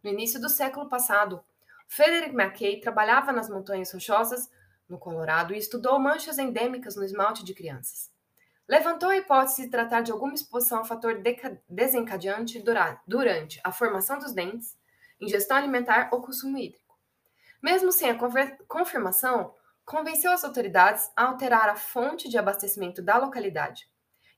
No 0.02 0.08
início 0.08 0.40
do 0.40 0.48
século 0.48 0.88
passado, 0.88 1.44
Frederick 1.86 2.34
Mackay 2.34 2.80
trabalhava 2.80 3.32
nas 3.32 3.50
montanhas 3.50 3.92
rochosas 3.92 4.50
no 4.88 4.98
Colorado, 4.98 5.52
e 5.52 5.58
estudou 5.58 5.98
manchas 5.98 6.38
endêmicas 6.38 6.96
no 6.96 7.04
esmalte 7.04 7.44
de 7.44 7.52
crianças. 7.52 8.10
Levantou 8.66 9.10
a 9.10 9.18
hipótese 9.18 9.64
de 9.64 9.68
tratar 9.68 10.00
de 10.00 10.10
alguma 10.10 10.32
exposição 10.32 10.80
a 10.80 10.84
fator 10.84 11.22
desencadeante 11.68 12.64
durante 13.06 13.60
a 13.62 13.70
formação 13.70 14.18
dos 14.18 14.32
dentes, 14.32 14.74
ingestão 15.20 15.54
alimentar 15.54 16.08
ou 16.10 16.22
consumo 16.22 16.56
hídrico. 16.56 16.98
Mesmo 17.62 17.92
sem 17.92 18.08
a 18.08 18.18
confirmação, 18.66 19.54
convenceu 19.90 20.30
as 20.30 20.44
autoridades 20.44 21.10
a 21.16 21.24
alterar 21.24 21.68
a 21.68 21.74
fonte 21.74 22.28
de 22.28 22.38
abastecimento 22.38 23.02
da 23.02 23.18
localidade 23.18 23.90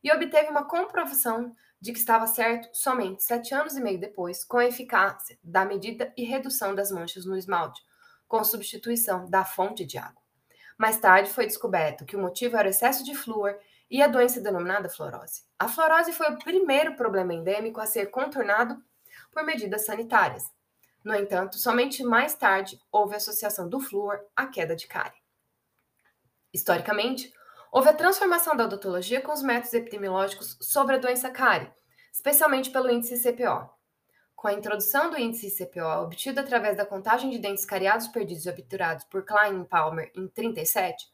e 0.02 0.10
obteve 0.10 0.48
uma 0.48 0.64
comprovação 0.64 1.54
de 1.78 1.92
que 1.92 1.98
estava 1.98 2.26
certo 2.26 2.70
somente 2.72 3.22
sete 3.22 3.54
anos 3.54 3.76
e 3.76 3.80
meio 3.82 4.00
depois, 4.00 4.44
com 4.44 4.56
a 4.56 4.64
eficácia 4.64 5.38
da 5.44 5.62
medida 5.66 6.10
e 6.16 6.24
redução 6.24 6.74
das 6.74 6.90
manchas 6.90 7.26
no 7.26 7.36
esmalte, 7.36 7.82
com 8.26 8.42
substituição 8.42 9.28
da 9.28 9.44
fonte 9.44 9.84
de 9.84 9.98
água. 9.98 10.22
Mais 10.78 10.96
tarde 10.96 11.28
foi 11.28 11.44
descoberto 11.44 12.06
que 12.06 12.16
o 12.16 12.20
motivo 12.20 12.56
era 12.56 12.68
o 12.68 12.70
excesso 12.70 13.04
de 13.04 13.14
flúor 13.14 13.54
e 13.90 14.00
a 14.00 14.08
doença 14.08 14.40
denominada 14.40 14.88
fluorose. 14.88 15.42
A 15.58 15.68
fluorose 15.68 16.14
foi 16.14 16.30
o 16.30 16.38
primeiro 16.38 16.96
problema 16.96 17.34
endêmico 17.34 17.78
a 17.78 17.84
ser 17.84 18.06
contornado 18.06 18.82
por 19.30 19.44
medidas 19.44 19.84
sanitárias. 19.84 20.44
No 21.04 21.14
entanto, 21.14 21.58
somente 21.58 22.02
mais 22.02 22.34
tarde 22.34 22.80
houve 22.90 23.16
associação 23.16 23.68
do 23.68 23.80
flúor 23.80 24.18
à 24.34 24.46
queda 24.46 24.74
de 24.74 24.86
cárie. 24.86 25.21
Historicamente, 26.52 27.32
Houve 27.74 27.88
a 27.88 27.94
transformação 27.94 28.54
da 28.54 28.66
odontologia 28.66 29.22
com 29.22 29.32
os 29.32 29.42
métodos 29.42 29.72
epidemiológicos 29.72 30.58
sobre 30.60 30.96
a 30.96 30.98
doença 30.98 31.30
cárie, 31.30 31.72
especialmente 32.12 32.68
pelo 32.68 32.90
índice 32.90 33.18
CPO. 33.18 33.70
Com 34.36 34.48
a 34.48 34.52
introdução 34.52 35.08
do 35.08 35.18
índice 35.18 35.50
CPO, 35.50 36.02
obtido 36.02 36.38
através 36.38 36.76
da 36.76 36.84
contagem 36.84 37.30
de 37.30 37.38
dentes 37.38 37.64
cariados 37.64 38.08
perdidos 38.08 38.44
e 38.44 38.50
obturados 38.50 39.04
por 39.04 39.24
Klein 39.24 39.62
e 39.62 39.64
Palmer 39.64 40.12
em 40.14 40.28
37, 40.28 41.10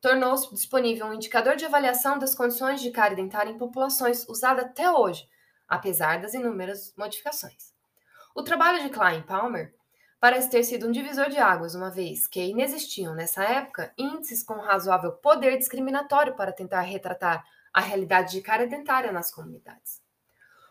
tornou-se 0.00 0.52
disponível 0.52 1.06
um 1.06 1.14
indicador 1.14 1.54
de 1.54 1.64
avaliação 1.64 2.18
das 2.18 2.34
condições 2.34 2.80
de 2.80 2.90
cárie 2.90 3.14
dentária 3.14 3.52
em 3.52 3.58
populações 3.58 4.28
usado 4.28 4.62
até 4.62 4.90
hoje, 4.90 5.28
apesar 5.68 6.20
das 6.20 6.34
inúmeras 6.34 6.92
modificações. 6.96 7.72
O 8.34 8.42
trabalho 8.42 8.82
de 8.82 8.90
Klein 8.90 9.20
e 9.20 9.22
Palmer 9.22 9.72
parece 10.20 10.50
ter 10.50 10.62
sido 10.62 10.86
um 10.86 10.92
divisor 10.92 11.30
de 11.30 11.38
águas, 11.38 11.74
uma 11.74 11.90
vez 11.90 12.26
que 12.26 12.44
inexistiam 12.44 13.14
nessa 13.14 13.42
época 13.42 13.92
índices 13.96 14.42
com 14.42 14.54
razoável 14.54 15.12
poder 15.12 15.56
discriminatório 15.56 16.36
para 16.36 16.52
tentar 16.52 16.82
retratar 16.82 17.42
a 17.72 17.80
realidade 17.80 18.32
de 18.32 18.42
cárie 18.42 18.66
dentária 18.66 19.10
nas 19.10 19.32
comunidades. 19.32 20.02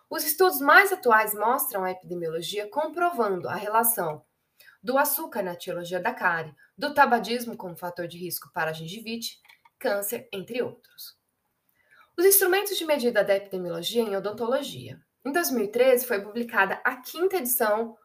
Os 0.09 0.23
estudos 0.23 0.59
mais 0.59 0.91
atuais 0.91 1.33
mostram 1.33 1.83
a 1.83 1.91
epidemiologia 1.91 2.69
comprovando 2.69 3.49
a 3.49 3.55
relação 3.55 4.23
do 4.81 4.97
açúcar 4.97 5.41
na 5.41 5.53
etiologia 5.53 5.99
da 5.99 6.13
cárie, 6.13 6.55
do 6.77 6.93
tabagismo 6.93 7.57
como 7.57 7.75
fator 7.75 8.07
de 8.07 8.17
risco 8.17 8.51
para 8.53 8.73
gengivite, 8.73 9.39
câncer, 9.77 10.27
entre 10.31 10.61
outros. 10.61 11.17
Os 12.17 12.25
instrumentos 12.25 12.77
de 12.77 12.85
medida 12.85 13.23
da 13.23 13.35
epidemiologia 13.35 14.01
em 14.01 14.15
odontologia. 14.15 14.99
Em 15.25 15.31
2013 15.31 16.05
foi 16.05 16.21
publicada 16.21 16.81
a 16.83 16.97
quinta 16.97 17.37
edição 17.37 17.97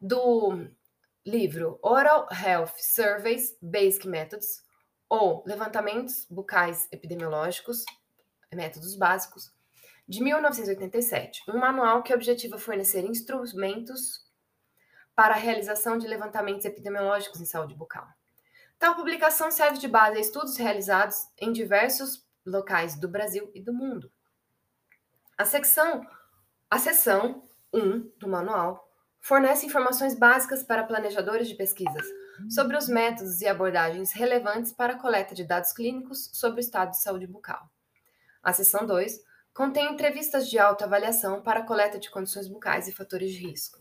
do 0.00 0.66
livro 1.24 1.78
Oral 1.82 2.26
Health 2.30 2.72
Surveys 2.78 3.56
Basic 3.62 4.06
Methods, 4.08 4.64
ou 5.08 5.44
Levantamentos 5.46 6.26
Bucais 6.28 6.88
Epidemiológicos, 6.90 7.84
Métodos 8.52 8.96
Básicos, 8.96 9.52
de 10.08 10.22
1987, 10.22 11.42
um 11.48 11.58
manual 11.58 12.02
que 12.02 12.12
objetiva 12.12 12.58
fornecer 12.58 13.04
instrumentos 13.04 14.26
para 15.14 15.34
a 15.34 15.38
realização 15.38 15.96
de 15.96 16.08
levantamentos 16.08 16.64
epidemiológicos 16.64 17.40
em 17.40 17.44
saúde 17.44 17.74
bucal. 17.74 18.06
Tal 18.78 18.96
publicação 18.96 19.50
serve 19.50 19.78
de 19.78 19.86
base 19.86 20.16
a 20.16 20.20
estudos 20.20 20.56
realizados 20.56 21.28
em 21.38 21.52
diversos 21.52 22.26
locais 22.44 22.98
do 22.98 23.08
Brasil 23.08 23.50
e 23.54 23.60
do 23.62 23.72
mundo. 23.72 24.10
A 25.38 25.44
secção, 25.44 26.04
a 26.68 26.78
seção 26.78 27.48
1 27.72 28.10
do 28.18 28.28
manual 28.28 28.91
fornece 29.22 29.64
informações 29.64 30.16
básicas 30.16 30.64
para 30.64 30.82
planejadores 30.82 31.48
de 31.48 31.54
pesquisas 31.54 32.04
sobre 32.50 32.76
os 32.76 32.88
métodos 32.88 33.40
e 33.40 33.46
abordagens 33.46 34.10
relevantes 34.12 34.72
para 34.72 34.94
a 34.94 34.98
coleta 34.98 35.32
de 35.32 35.44
dados 35.44 35.72
clínicos 35.72 36.28
sobre 36.32 36.58
o 36.58 36.60
estado 36.60 36.90
de 36.90 37.00
saúde 37.00 37.26
bucal. 37.26 37.70
A 38.42 38.52
seção 38.52 38.84
2 38.84 39.20
contém 39.54 39.92
entrevistas 39.92 40.50
de 40.50 40.58
autoavaliação 40.58 41.40
para 41.40 41.60
a 41.60 41.64
coleta 41.64 42.00
de 42.00 42.10
condições 42.10 42.48
bucais 42.48 42.88
e 42.88 42.92
fatores 42.92 43.30
de 43.30 43.46
risco. 43.46 43.78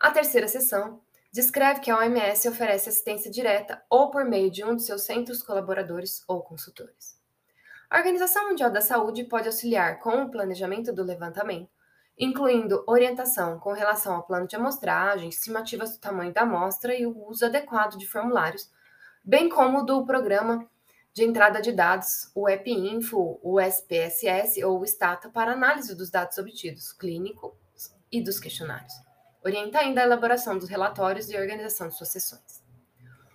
A 0.00 0.10
terceira 0.10 0.48
seção 0.48 1.00
descreve 1.30 1.80
que 1.80 1.90
a 1.90 1.98
OMS 1.98 2.48
oferece 2.48 2.88
assistência 2.88 3.30
direta 3.30 3.80
ou 3.88 4.10
por 4.10 4.24
meio 4.24 4.50
de 4.50 4.64
um 4.64 4.74
de 4.74 4.82
seus 4.82 5.02
centros 5.02 5.40
colaboradores 5.42 6.24
ou 6.26 6.42
consultores. 6.42 7.16
A 7.88 7.98
Organização 7.98 8.48
Mundial 8.48 8.70
da 8.70 8.80
Saúde 8.80 9.22
pode 9.24 9.46
auxiliar 9.46 10.00
com 10.00 10.24
o 10.24 10.30
planejamento 10.30 10.92
do 10.92 11.04
levantamento, 11.04 11.70
incluindo 12.24 12.84
orientação 12.86 13.58
com 13.58 13.72
relação 13.72 14.14
ao 14.14 14.22
plano 14.22 14.46
de 14.46 14.54
amostragem, 14.54 15.28
estimativas 15.28 15.90
do 15.90 15.98
tamanho 15.98 16.32
da 16.32 16.42
amostra 16.42 16.94
e 16.94 17.04
o 17.04 17.26
uso 17.26 17.44
adequado 17.44 17.98
de 17.98 18.06
formulários, 18.06 18.70
bem 19.24 19.48
como 19.48 19.84
do 19.84 20.06
programa 20.06 20.64
de 21.12 21.24
entrada 21.24 21.60
de 21.60 21.72
dados, 21.72 22.30
o 22.32 22.48
EPINFO, 22.48 23.40
o 23.42 23.60
SPSS 23.60 24.62
ou 24.62 24.80
o 24.80 24.86
STATA 24.86 25.30
para 25.30 25.50
análise 25.50 25.96
dos 25.96 26.12
dados 26.12 26.38
obtidos, 26.38 26.92
clínicos 26.92 27.50
e 28.12 28.22
dos 28.22 28.38
questionários. 28.38 28.94
Orienta 29.44 29.80
ainda 29.80 30.00
a 30.00 30.04
elaboração 30.04 30.56
dos 30.56 30.68
relatórios 30.68 31.28
e 31.28 31.36
organização 31.36 31.88
de 31.88 31.96
suas 31.96 32.10
sessões. 32.10 32.62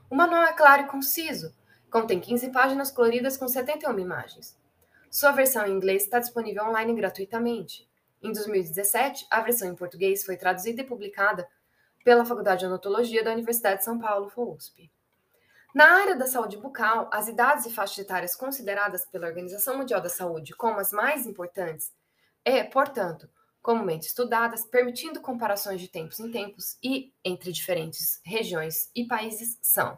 O 0.09 0.15
manual 0.15 0.43
é 0.43 0.53
claro 0.53 0.83
e 0.83 0.87
conciso, 0.87 1.53
contém 1.91 2.21
15 2.21 2.51
páginas 2.53 2.89
coloridas 2.89 3.35
com 3.35 3.49
71 3.49 3.99
imagens. 3.99 4.57
Sua 5.11 5.33
versão 5.33 5.67
em 5.67 5.73
inglês 5.73 6.03
está 6.03 6.19
disponível 6.19 6.63
online 6.63 6.95
gratuitamente. 6.95 7.86
Em 8.21 8.31
2017, 8.31 9.27
a 9.29 9.41
versão 9.41 9.69
em 9.69 9.75
português 9.75 10.25
foi 10.25 10.37
traduzida 10.37 10.81
e 10.81 10.85
publicada 10.85 11.47
pela 12.03 12.25
Faculdade 12.25 12.61
de 12.61 12.65
Odontologia 12.65 13.23
da 13.23 13.31
Universidade 13.31 13.79
de 13.79 13.85
São 13.85 13.99
Paulo, 13.99 14.29
FUSP. 14.29 14.91
Na 15.75 15.99
área 15.99 16.15
da 16.15 16.25
saúde 16.25 16.57
bucal, 16.57 17.09
as 17.13 17.27
idades 17.27 17.65
e 17.65 17.71
faixas 17.71 17.99
etárias 17.99 18.35
consideradas 18.35 19.05
pela 19.05 19.27
Organização 19.27 19.77
Mundial 19.77 20.01
da 20.01 20.09
Saúde 20.09 20.55
como 20.55 20.79
as 20.79 20.91
mais 20.91 21.27
importantes 21.27 21.91
é, 22.43 22.63
portanto, 22.63 23.29
comumente 23.61 24.07
estudadas, 24.07 24.63
permitindo 24.63 25.19
comparações 25.19 25.81
de 25.81 25.89
tempos 25.89 26.19
em 26.21 26.31
tempos 26.31 26.77
e 26.81 27.13
entre 27.23 27.51
diferentes 27.51 28.21
regiões 28.23 28.89
e 28.95 29.05
países 29.05 29.59
são 29.61 29.97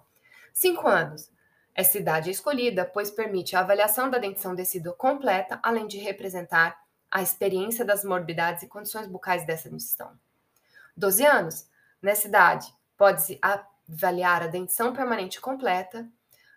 5 0.52 0.88
anos. 0.88 1.32
Essa 1.76 2.00
idade 2.00 2.30
é 2.30 2.32
escolhida, 2.32 2.84
pois 2.84 3.12
permite 3.12 3.56
a 3.56 3.60
avaliação 3.60 4.10
da 4.10 4.18
dentição 4.18 4.56
decídua 4.56 4.94
completa, 4.94 5.60
além 5.62 5.88
de 5.88 6.00
representar 6.00 6.78
a 7.12 7.22
experiência 7.22 7.84
das 7.84 8.04
morbidades 8.04 8.64
e 8.64 8.68
condições 8.68 9.08
bucais 9.08 9.46
dessa 9.46 9.70
dentição. 9.70 10.12
12 10.96 11.26
anos. 11.26 11.68
Nessa 12.02 12.28
idade, 12.28 12.74
pode-se 12.98 13.40
avaliar 13.42 14.44
a 14.44 14.48
dentição 14.48 14.94
permanente 14.94 15.42
completa. 15.42 16.08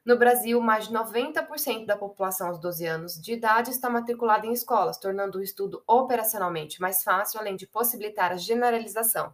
No 0.05 0.17
Brasil, 0.17 0.61
mais 0.61 0.89
de 0.89 0.95
90% 0.95 1.87
da 1.87 1.97
população 1.97 2.49
aos 2.49 2.59
12 2.59 2.87
anos 2.87 3.21
de 3.21 3.33
idade 3.33 3.71
está 3.71 3.89
matriculada 3.89 4.47
em 4.47 4.53
escolas, 4.53 4.99
tornando 4.99 5.39
o 5.39 5.43
estudo 5.43 5.83
operacionalmente 5.87 6.81
mais 6.81 7.03
fácil, 7.03 7.39
além 7.39 7.57
de 7.57 7.67
possibilitar 7.67 8.33
a 8.33 8.37
generalização, 8.37 9.33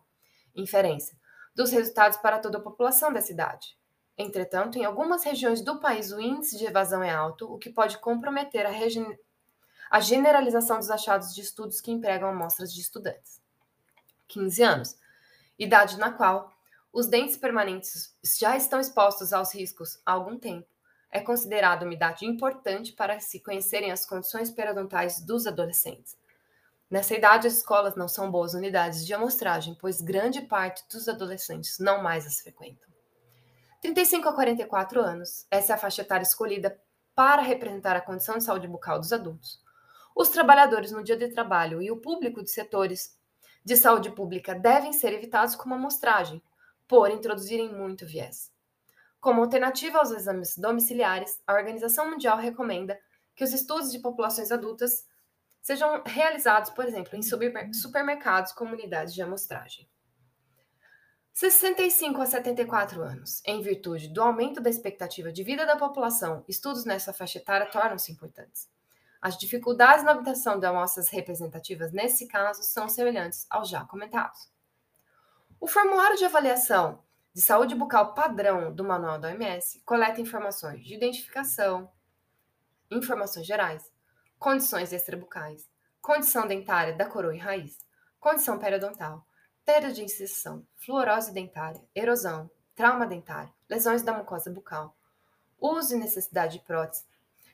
inferência, 0.55 1.17
dos 1.55 1.71
resultados 1.71 2.19
para 2.19 2.39
toda 2.39 2.59
a 2.59 2.63
população 2.63 3.13
dessa 3.13 3.33
idade. 3.33 3.79
Entretanto, 4.17 4.79
em 4.79 4.85
algumas 4.85 5.25
regiões 5.25 5.63
do 5.63 5.81
país, 5.81 6.13
o 6.13 6.21
índice 6.21 6.59
de 6.59 6.67
evasão 6.67 7.03
é 7.03 7.11
alto, 7.11 7.51
o 7.53 7.57
que 7.57 7.71
pode 7.71 7.99
comprometer 7.99 8.67
a 8.67 8.71
a 9.91 10.01
generalização 10.01 10.79
dos 10.79 10.91
achados 10.91 11.35
de 11.35 11.41
estudos 11.41 11.81
que 11.81 11.91
empregam 11.91 12.29
amostras 12.29 12.73
de 12.73 12.81
estudantes. 12.81 13.41
15 14.29 14.63
anos, 14.63 14.99
idade 15.59 15.99
na 15.99 16.13
qual 16.13 16.53
os 16.93 17.07
dentes 17.07 17.37
permanentes 17.37 18.17
já 18.39 18.57
estão 18.57 18.81
expostos 18.81 19.33
aos 19.33 19.55
riscos 19.55 20.01
há 20.05 20.13
algum 20.13 20.39
tempo. 20.39 20.67
É 21.11 21.21
considerada 21.21 21.85
uma 21.85 21.95
idade 21.95 22.27
importante 22.27 22.93
para 22.93 23.19
se 23.21 23.41
conhecerem 23.41 23.91
as 23.91 24.05
condições 24.05 24.51
periodontais 24.51 25.21
dos 25.21 25.47
adolescentes. 25.47 26.17
Nessa 26.91 27.15
idade, 27.15 27.47
as 27.47 27.55
escolas 27.55 27.97
não 27.97 28.09
são 28.09 28.31
boas 28.31 28.55
unidades 28.55 29.07
de 29.07 29.13
amostragem, 29.13 29.77
pois 29.79 30.01
grande 30.01 30.43
parte 30.43 30.85
dos 30.91 31.09
adolescentes 31.09 31.79
não 31.79 32.03
mais 32.03 32.27
as 32.27 32.41
frequentam. 32.41 32.89
35 33.81 34.29
a 34.29 34.33
44 34.33 35.01
anos, 35.01 35.47
essa 35.51 35.73
é 35.73 35.75
a 35.75 35.79
faixa 35.79 36.03
etária 36.03 36.25
escolhida 36.25 36.81
para 37.15 37.43
representar 37.43 37.95
a 37.95 38.01
condição 38.01 38.39
de 38.39 38.45
saúde 38.45 38.67
bucal 38.67 38.99
dos 38.99 39.13
adultos. 39.13 39.63
Os 40.21 40.31
trabalhadores 40.31 40.91
no 40.91 41.05
dia 41.05 41.17
de 41.17 41.29
trabalho 41.29 41.81
e 41.81 41.93
o 41.93 41.97
público 41.97 42.43
de 42.43 42.51
setores 42.51 43.17
de 43.65 43.77
saúde 43.77 44.11
pública 44.11 44.53
devem 44.53 44.93
ser 44.93 45.13
evitados 45.13 45.55
com 45.55 45.67
uma 45.67 45.77
amostragem, 45.77 46.43
por 46.89 47.09
introduzirem 47.09 47.73
muito 47.73 48.05
viés. 48.05 48.51
Como 49.21 49.41
alternativa 49.41 49.99
aos 49.99 50.11
exames 50.11 50.59
domiciliares, 50.59 51.41
a 51.47 51.53
Organização 51.53 52.11
Mundial 52.11 52.37
recomenda 52.37 52.99
que 53.37 53.45
os 53.45 53.53
estudos 53.53 53.93
de 53.93 54.01
populações 54.01 54.51
adultas 54.51 55.07
sejam 55.63 56.03
realizados, 56.05 56.71
por 56.71 56.85
exemplo, 56.85 57.17
em 57.17 57.23
supermercados 57.73 58.51
com 58.51 58.65
unidades 58.65 59.15
de 59.15 59.23
amostragem. 59.23 59.89
65 61.33 62.21
a 62.21 62.27
74 62.27 63.03
anos. 63.03 63.41
Em 63.47 63.63
virtude 63.63 64.09
do 64.09 64.21
aumento 64.21 64.61
da 64.61 64.69
expectativa 64.69 65.31
de 65.31 65.45
vida 65.45 65.65
da 65.65 65.77
população, 65.77 66.45
estudos 66.49 66.85
nessa 66.85 67.13
faixa 67.13 67.39
etária 67.39 67.71
tornam-se 67.71 68.11
importantes. 68.11 68.69
As 69.21 69.37
dificuldades 69.37 70.05
na 70.05 70.13
obtenção 70.13 70.59
de 70.59 70.67
amostras 70.67 71.09
representativas 71.09 71.93
nesse 71.93 72.27
caso 72.29 72.63
são 72.63 72.89
semelhantes 72.89 73.47
aos 73.51 73.69
já 73.69 73.85
comentados. 73.85 74.51
O 75.61 75.67
formulário 75.67 76.17
de 76.17 76.25
avaliação 76.25 77.03
de 77.35 77.41
saúde 77.41 77.75
bucal 77.75 78.15
padrão 78.15 78.73
do 78.73 78.85
Manual 78.85 79.19
da 79.19 79.29
OMS 79.29 79.81
coleta 79.85 80.21
informações 80.21 80.85
de 80.85 80.95
identificação, 80.95 81.91
informações 82.91 83.47
gerais, 83.47 83.93
condições 84.39 84.93
extrabucais, 84.93 85.69
condição 86.01 86.47
dentária 86.47 86.95
da 86.95 87.07
coroa 87.07 87.35
e 87.35 87.39
raiz, 87.39 87.79
condição 88.21 88.59
periodontal, 88.59 89.27
perda 89.65 89.93
de 89.93 90.03
incisão, 90.03 90.65
fluorose 90.77 91.33
dentária, 91.33 91.85
erosão, 91.95 92.51
trauma 92.75 93.07
dentário, 93.07 93.53
lesões 93.69 94.03
da 94.03 94.13
mucosa 94.13 94.51
bucal, 94.51 94.97
uso 95.61 95.95
e 95.95 95.99
necessidade 95.99 96.59
de 96.59 96.65
prótese, 96.65 97.05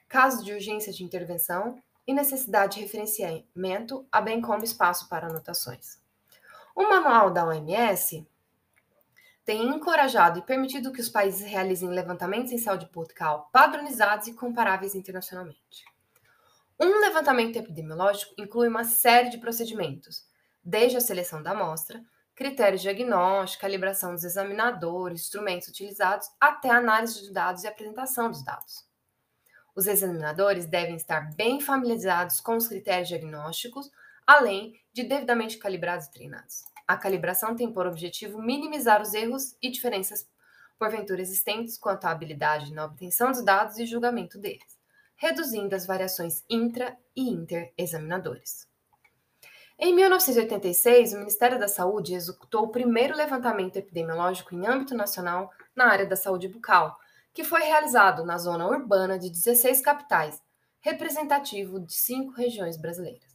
casos 0.08 0.44
de 0.44 0.52
urgência 0.52 0.92
de 0.92 1.04
intervenção 1.04 1.80
e 2.06 2.12
necessidade 2.12 2.76
de 2.76 2.82
referenciamento, 2.82 4.06
bem 4.22 4.40
como 4.40 4.64
espaço 4.64 5.08
para 5.08 5.26
anotações. 5.26 5.98
O 6.74 6.82
manual 6.82 7.30
da 7.30 7.46
OMS 7.46 8.26
tem 9.44 9.68
encorajado 9.68 10.38
e 10.38 10.42
permitido 10.42 10.92
que 10.92 11.00
os 11.00 11.08
países 11.08 11.46
realizem 11.46 11.88
levantamentos 11.88 12.52
em 12.52 12.58
saúde 12.58 12.88
bucal 12.92 13.48
padronizados 13.52 14.26
e 14.26 14.34
comparáveis 14.34 14.94
internacionalmente. 14.94 15.84
Um 16.80 17.00
levantamento 17.00 17.56
epidemiológico 17.56 18.34
inclui 18.38 18.68
uma 18.68 18.84
série 18.84 19.30
de 19.30 19.38
procedimentos, 19.38 20.26
desde 20.62 20.96
a 20.96 21.00
seleção 21.00 21.42
da 21.42 21.52
amostra, 21.52 22.02
critérios 22.34 22.82
diagnósticos, 22.82 23.60
calibração 23.60 24.12
dos 24.12 24.24
examinadores, 24.24 25.20
instrumentos 25.20 25.68
utilizados, 25.68 26.28
até 26.40 26.70
a 26.70 26.78
análise 26.78 27.22
de 27.22 27.32
dados 27.32 27.62
e 27.62 27.68
apresentação 27.68 28.30
dos 28.30 28.42
dados. 28.42 28.84
Os 29.74 29.86
examinadores 29.86 30.66
devem 30.66 30.96
estar 30.96 31.34
bem 31.34 31.60
familiarizados 31.60 32.40
com 32.40 32.56
os 32.56 32.68
critérios 32.68 33.08
diagnósticos, 33.08 33.90
além 34.26 34.80
de 34.92 35.02
devidamente 35.02 35.58
calibrados 35.58 36.06
e 36.06 36.12
treinados. 36.12 36.64
A 36.86 36.96
calibração 36.96 37.56
tem 37.56 37.72
por 37.72 37.86
objetivo 37.86 38.40
minimizar 38.40 39.02
os 39.02 39.14
erros 39.14 39.56
e 39.60 39.70
diferenças 39.70 40.28
porventura 40.78 41.22
existentes 41.22 41.78
quanto 41.78 42.04
à 42.04 42.10
habilidade 42.10 42.72
na 42.72 42.84
obtenção 42.84 43.30
dos 43.30 43.44
dados 43.44 43.78
e 43.78 43.86
julgamento 43.86 44.38
deles, 44.38 44.78
reduzindo 45.16 45.74
as 45.74 45.86
variações 45.86 46.44
intra 46.48 46.96
e 47.16 47.28
inter-examinadores. 47.30 48.68
Em 49.78 49.94
1986, 49.94 51.14
o 51.14 51.18
Ministério 51.18 51.58
da 51.58 51.66
Saúde 51.66 52.14
executou 52.14 52.64
o 52.64 52.70
primeiro 52.70 53.16
levantamento 53.16 53.76
epidemiológico 53.76 54.54
em 54.54 54.66
âmbito 54.66 54.94
nacional 54.94 55.50
na 55.74 55.86
área 55.86 56.06
da 56.06 56.16
saúde 56.16 56.48
bucal, 56.48 56.96
que 57.34 57.42
foi 57.42 57.62
realizado 57.64 58.24
na 58.24 58.38
zona 58.38 58.64
urbana 58.64 59.18
de 59.18 59.28
16 59.28 59.80
capitais, 59.80 60.40
representativo 60.80 61.80
de 61.80 61.92
cinco 61.92 62.32
regiões 62.32 62.76
brasileiras. 62.76 63.34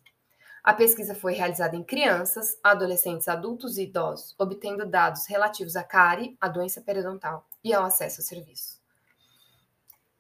A 0.64 0.74
pesquisa 0.74 1.14
foi 1.14 1.34
realizada 1.34 1.76
em 1.76 1.84
crianças, 1.84 2.58
adolescentes, 2.64 3.28
adultos 3.28 3.78
e 3.78 3.84
idosos, 3.84 4.36
obtendo 4.40 4.86
dados 4.86 5.26
relativos 5.26 5.76
à 5.76 5.84
cárie, 5.84 6.38
à 6.40 6.48
doença 6.48 6.82
periodontal 6.82 7.46
e 7.62 7.74
ao 7.74 7.84
acesso 7.84 8.22
a 8.22 8.24
serviços. 8.24 8.80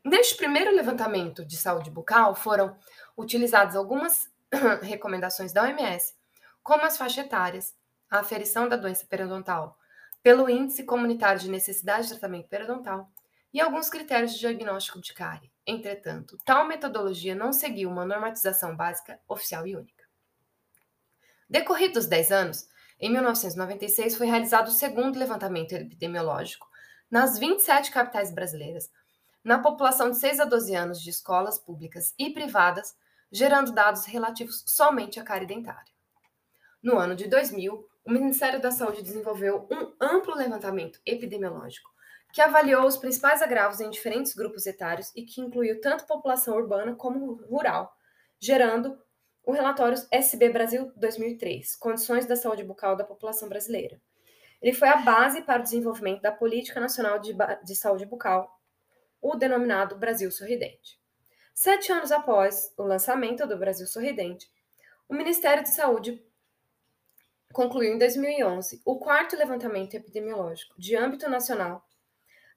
Neste 0.03 0.35
primeiro 0.35 0.75
levantamento 0.75 1.45
de 1.45 1.55
saúde 1.55 1.89
bucal, 1.89 2.35
foram 2.35 2.75
utilizadas 3.17 3.75
algumas 3.75 4.29
recomendações 4.81 5.53
da 5.53 5.63
OMS, 5.63 6.15
como 6.63 6.83
as 6.83 6.97
faixas 6.97 7.25
etárias, 7.25 7.75
a 8.09 8.19
aferição 8.19 8.67
da 8.67 8.75
doença 8.75 9.05
periodontal, 9.05 9.77
pelo 10.21 10.49
Índice 10.49 10.83
Comunitário 10.83 11.39
de 11.39 11.49
Necessidade 11.49 12.03
de 12.03 12.09
Tratamento 12.09 12.49
Periodontal 12.49 13.09
e 13.53 13.59
alguns 13.59 13.89
critérios 13.89 14.33
de 14.33 14.39
diagnóstico 14.39 15.01
de 15.01 15.13
cárie. 15.13 15.51
Entretanto, 15.65 16.37
tal 16.45 16.67
metodologia 16.67 17.35
não 17.35 17.51
seguiu 17.51 17.89
uma 17.89 18.05
normatização 18.05 18.75
básica 18.75 19.19
oficial 19.27 19.65
e 19.65 19.75
única. 19.75 20.05
Decorridos 21.49 22.05
10 22.05 22.31
anos, 22.31 22.69
em 22.99 23.09
1996 23.11 24.17
foi 24.17 24.27
realizado 24.27 24.67
o 24.67 24.71
segundo 24.71 25.17
levantamento 25.17 25.73
epidemiológico 25.73 26.67
nas 27.09 27.39
27 27.39 27.91
capitais 27.91 28.31
brasileiras, 28.31 28.91
na 29.43 29.57
população 29.57 30.11
de 30.11 30.17
6 30.17 30.41
a 30.41 30.45
12 30.45 30.75
anos 30.75 31.01
de 31.01 31.09
escolas 31.09 31.57
públicas 31.57 32.13
e 32.19 32.29
privadas, 32.29 32.95
gerando 33.31 33.71
dados 33.71 34.05
relativos 34.05 34.63
somente 34.67 35.19
à 35.19 35.23
cárie 35.23 35.47
dentária. 35.47 35.93
No 36.83 36.97
ano 36.97 37.15
de 37.15 37.27
2000, 37.27 37.87
o 38.05 38.11
Ministério 38.11 38.61
da 38.61 38.71
Saúde 38.71 39.01
desenvolveu 39.01 39.67
um 39.71 39.93
amplo 39.99 40.35
levantamento 40.35 40.99
epidemiológico 41.05 41.89
que 42.31 42.41
avaliou 42.41 42.85
os 42.85 42.97
principais 42.97 43.41
agravos 43.41 43.79
em 43.79 43.89
diferentes 43.89 44.33
grupos 44.33 44.65
etários 44.65 45.11
e 45.15 45.23
que 45.23 45.41
incluiu 45.41 45.81
tanto 45.81 46.05
população 46.05 46.55
urbana 46.55 46.95
como 46.95 47.33
rural, 47.49 47.95
gerando 48.39 48.99
o 49.43 49.51
relatório 49.51 49.97
SB 50.11 50.49
Brasil 50.49 50.91
2003, 50.95 51.75
Condições 51.75 52.25
da 52.25 52.35
Saúde 52.35 52.63
Bucal 52.63 52.95
da 52.95 53.03
População 53.03 53.49
Brasileira. 53.49 53.99
Ele 54.61 54.73
foi 54.73 54.89
a 54.89 54.97
base 54.97 55.41
para 55.41 55.59
o 55.59 55.63
desenvolvimento 55.63 56.21
da 56.21 56.31
Política 56.31 56.79
Nacional 56.79 57.17
de, 57.19 57.33
de 57.63 57.75
Saúde 57.75 58.05
Bucal, 58.05 58.59
o 59.21 59.35
denominado 59.35 59.97
Brasil 59.97 60.31
Sorridente. 60.31 60.99
Sete 61.53 61.91
anos 61.91 62.11
após 62.11 62.73
o 62.77 62.83
lançamento 62.83 63.47
do 63.47 63.57
Brasil 63.57 63.87
Sorridente, 63.87 64.49
o 65.07 65.15
Ministério 65.15 65.63
de 65.63 65.69
Saúde 65.69 66.23
concluiu 67.51 67.95
em 67.95 67.97
2011 67.97 68.81
o 68.85 68.99
quarto 68.99 69.35
levantamento 69.35 69.95
epidemiológico 69.95 70.79
de 70.79 70.95
âmbito 70.95 71.27
nacional 71.27 71.88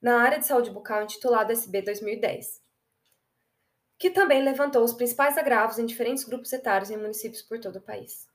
na 0.02 0.20
área 0.20 0.38
de 0.38 0.46
saúde 0.46 0.70
bucal 0.70 1.04
intitulado 1.04 1.52
SB 1.52 1.82
2010, 1.82 2.60
que 3.96 4.10
também 4.10 4.42
levantou 4.42 4.82
os 4.82 4.92
principais 4.92 5.38
agravos 5.38 5.78
em 5.78 5.86
diferentes 5.86 6.24
grupos 6.24 6.52
etários 6.52 6.90
em 6.90 6.96
municípios 6.96 7.40
por 7.40 7.60
todo 7.60 7.76
o 7.76 7.80
país. 7.80 8.26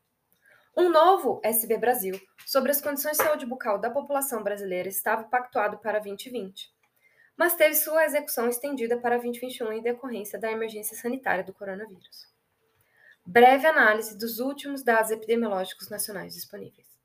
Um 0.78 0.89
novo 0.89 1.41
SB 1.43 1.78
Brasil 1.78 2.18
sobre 2.45 2.72
as 2.72 2.80
condições 2.80 3.18
de 3.18 3.24
saúde 3.24 3.45
bucal 3.45 3.78
da 3.78 3.89
população 3.89 4.41
brasileira 4.43 4.88
estava 4.88 5.26
pactuado 5.26 5.80
para 5.80 5.99
2020, 5.99 6.72
mas 7.36 7.55
teve 7.55 7.76
sua 7.76 8.05
execução 8.05 8.47
estendida 8.47 8.97
para 8.97 9.18
2021 9.18 9.74
em 9.74 9.82
decorrência 9.82 10.39
da 10.39 10.49
emergência 10.49 10.95
sanitária 10.95 11.43
do 11.43 11.53
coronavírus. 11.53 12.32
Breve 13.26 13.68
análise 13.68 14.18
dos 14.18 14.39
últimos 14.39 14.84
dados 14.84 15.11
epidemiológicos 15.11 15.89
nacionais 15.89 16.34
disponíveis. 16.34 16.96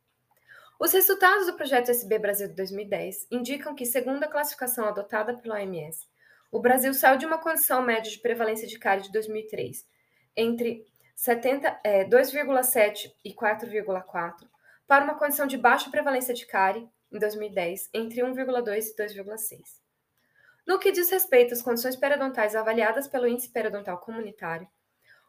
Os 0.85 0.93
resultados 0.93 1.47
do 1.47 1.55
projeto 1.55 1.93
SB 1.93 2.19
Brasil 2.19 2.49
de 2.49 2.55
2010 2.55 3.29
indicam 3.31 3.73
que, 3.73 3.87
segundo 3.87 4.25
a 4.25 4.27
classificação 4.27 4.85
adotada 4.85 5.33
pela 5.33 5.55
OMS, 5.55 6.09
o 6.51 6.59
Brasil 6.59 6.93
saiu 6.93 7.17
de 7.17 7.25
uma 7.25 7.39
condição 7.39 7.81
média 7.83 8.11
de 8.11 8.19
prevalência 8.19 8.67
de 8.67 8.81
cárie 8.81 9.05
de 9.05 9.13
2003, 9.13 9.87
entre 10.37 10.85
2,7 11.17 13.07
é, 13.07 13.13
e 13.25 13.33
4,4, 13.33 14.49
para 14.85 15.05
uma 15.05 15.15
condição 15.15 15.47
de 15.47 15.57
baixa 15.57 15.89
prevalência 15.89 16.35
de 16.35 16.45
cárie, 16.47 16.91
em 17.13 17.19
2010, 17.21 17.89
entre 17.95 18.21
1,2 18.21 18.87
e 18.89 18.97
2,6. 18.97 19.61
No 20.67 20.81
que 20.81 20.91
diz 20.91 21.09
respeito 21.11 21.55
às 21.55 21.63
condições 21.63 21.95
periodontais 21.95 22.57
avaliadas 22.57 23.07
pelo 23.07 23.29
Índice 23.29 23.51
Periodontal 23.51 23.99
Comunitário, 23.99 24.67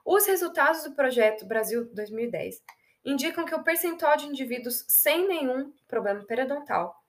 os 0.03 0.25
resultados 0.25 0.83
do 0.83 0.95
projeto 0.95 1.45
Brasil 1.45 1.85
2010 1.93 2.59
indicam 3.03 3.45
que 3.45 3.55
o 3.55 3.63
percentual 3.63 4.15
de 4.17 4.25
indivíduos 4.25 4.85
sem 4.87 5.27
nenhum 5.27 5.73
problema 5.87 6.23
periodontal 6.23 7.03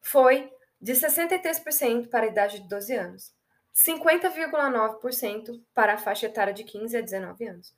foi 0.00 0.52
de 0.80 0.92
63% 0.92 2.08
para 2.08 2.26
a 2.26 2.28
idade 2.28 2.60
de 2.60 2.68
12 2.68 2.94
anos, 2.94 3.34
50,9% 3.74 5.62
para 5.74 5.94
a 5.94 5.98
faixa 5.98 6.26
etária 6.26 6.52
de 6.52 6.64
15 6.64 6.96
a 6.96 7.00
19 7.00 7.46
anos, 7.46 7.74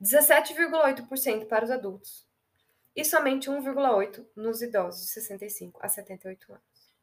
17,8% 0.00 1.46
para 1.46 1.64
os 1.64 1.70
adultos 1.70 2.26
e 2.94 3.04
somente 3.04 3.48
1,8% 3.48 4.26
nos 4.34 4.62
idosos 4.62 5.02
de 5.02 5.10
65 5.12 5.78
a 5.82 5.88
78 5.88 6.52
anos. 6.52 6.94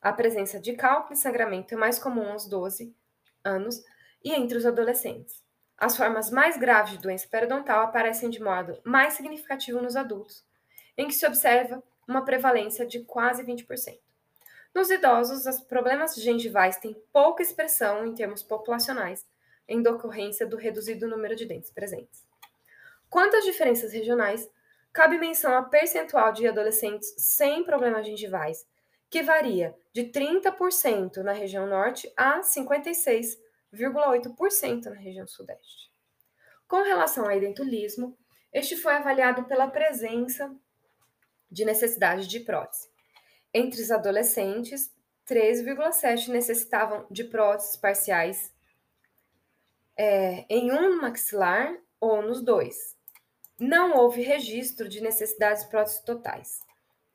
A 0.00 0.12
presença 0.12 0.60
de 0.60 0.74
cálculo 0.74 1.14
e 1.14 1.16
sangramento 1.16 1.74
é 1.74 1.76
mais 1.76 1.98
comum 1.98 2.30
aos 2.30 2.46
12 2.46 2.94
anos 3.44 3.82
e 4.22 4.32
entre 4.32 4.58
os 4.58 4.66
adolescentes. 4.66 5.45
As 5.78 5.96
formas 5.96 6.30
mais 6.30 6.56
graves 6.56 6.92
de 6.92 6.98
doença 6.98 7.28
periodontal 7.28 7.82
aparecem 7.82 8.30
de 8.30 8.42
modo 8.42 8.80
mais 8.82 9.12
significativo 9.12 9.82
nos 9.82 9.94
adultos, 9.94 10.42
em 10.96 11.06
que 11.06 11.14
se 11.14 11.26
observa 11.26 11.82
uma 12.08 12.24
prevalência 12.24 12.86
de 12.86 13.00
quase 13.00 13.44
20%. 13.44 13.98
Nos 14.74 14.90
idosos, 14.90 15.46
os 15.46 15.60
problemas 15.60 16.14
gengivais 16.14 16.76
têm 16.76 16.94
pouca 17.12 17.42
expressão 17.42 18.06
em 18.06 18.14
termos 18.14 18.42
populacionais, 18.42 19.26
em 19.68 19.82
decorrência 19.82 20.46
do 20.46 20.56
reduzido 20.56 21.08
número 21.08 21.34
de 21.36 21.44
dentes 21.44 21.70
presentes. 21.70 22.26
Quanto 23.10 23.36
às 23.36 23.44
diferenças 23.44 23.92
regionais, 23.92 24.48
cabe 24.92 25.18
menção 25.18 25.54
a 25.54 25.62
percentual 25.62 26.32
de 26.32 26.46
adolescentes 26.46 27.14
sem 27.18 27.64
problemas 27.64 28.06
gengivais, 28.06 28.66
que 29.10 29.22
varia 29.22 29.74
de 29.92 30.04
30% 30.04 31.18
na 31.18 31.32
região 31.32 31.66
norte 31.66 32.10
a 32.16 32.42
56,8% 33.74 34.84
na 34.86 34.96
região 34.96 35.26
sudeste. 35.26 35.90
Com 36.68 36.82
relação 36.82 37.24
ao 37.24 37.32
identulismo, 37.32 38.16
este 38.52 38.76
foi 38.76 38.94
avaliado 38.94 39.44
pela 39.44 39.68
presença 39.68 40.54
de 41.50 41.64
necessidade 41.64 42.26
de 42.26 42.40
prótese. 42.40 42.88
Entre 43.52 43.80
os 43.80 43.90
adolescentes, 43.90 44.92
13,7 45.28 46.28
necessitavam 46.28 47.06
de 47.10 47.24
próteses 47.24 47.76
parciais 47.76 48.52
é, 49.96 50.44
em 50.48 50.70
um 50.72 51.00
maxilar 51.00 51.76
ou 52.00 52.22
nos 52.22 52.42
dois. 52.42 52.96
Não 53.58 53.96
houve 53.96 54.22
registro 54.22 54.88
de 54.88 55.00
necessidades 55.00 55.64
de 55.64 55.70
próteses 55.70 56.00
totais. 56.00 56.60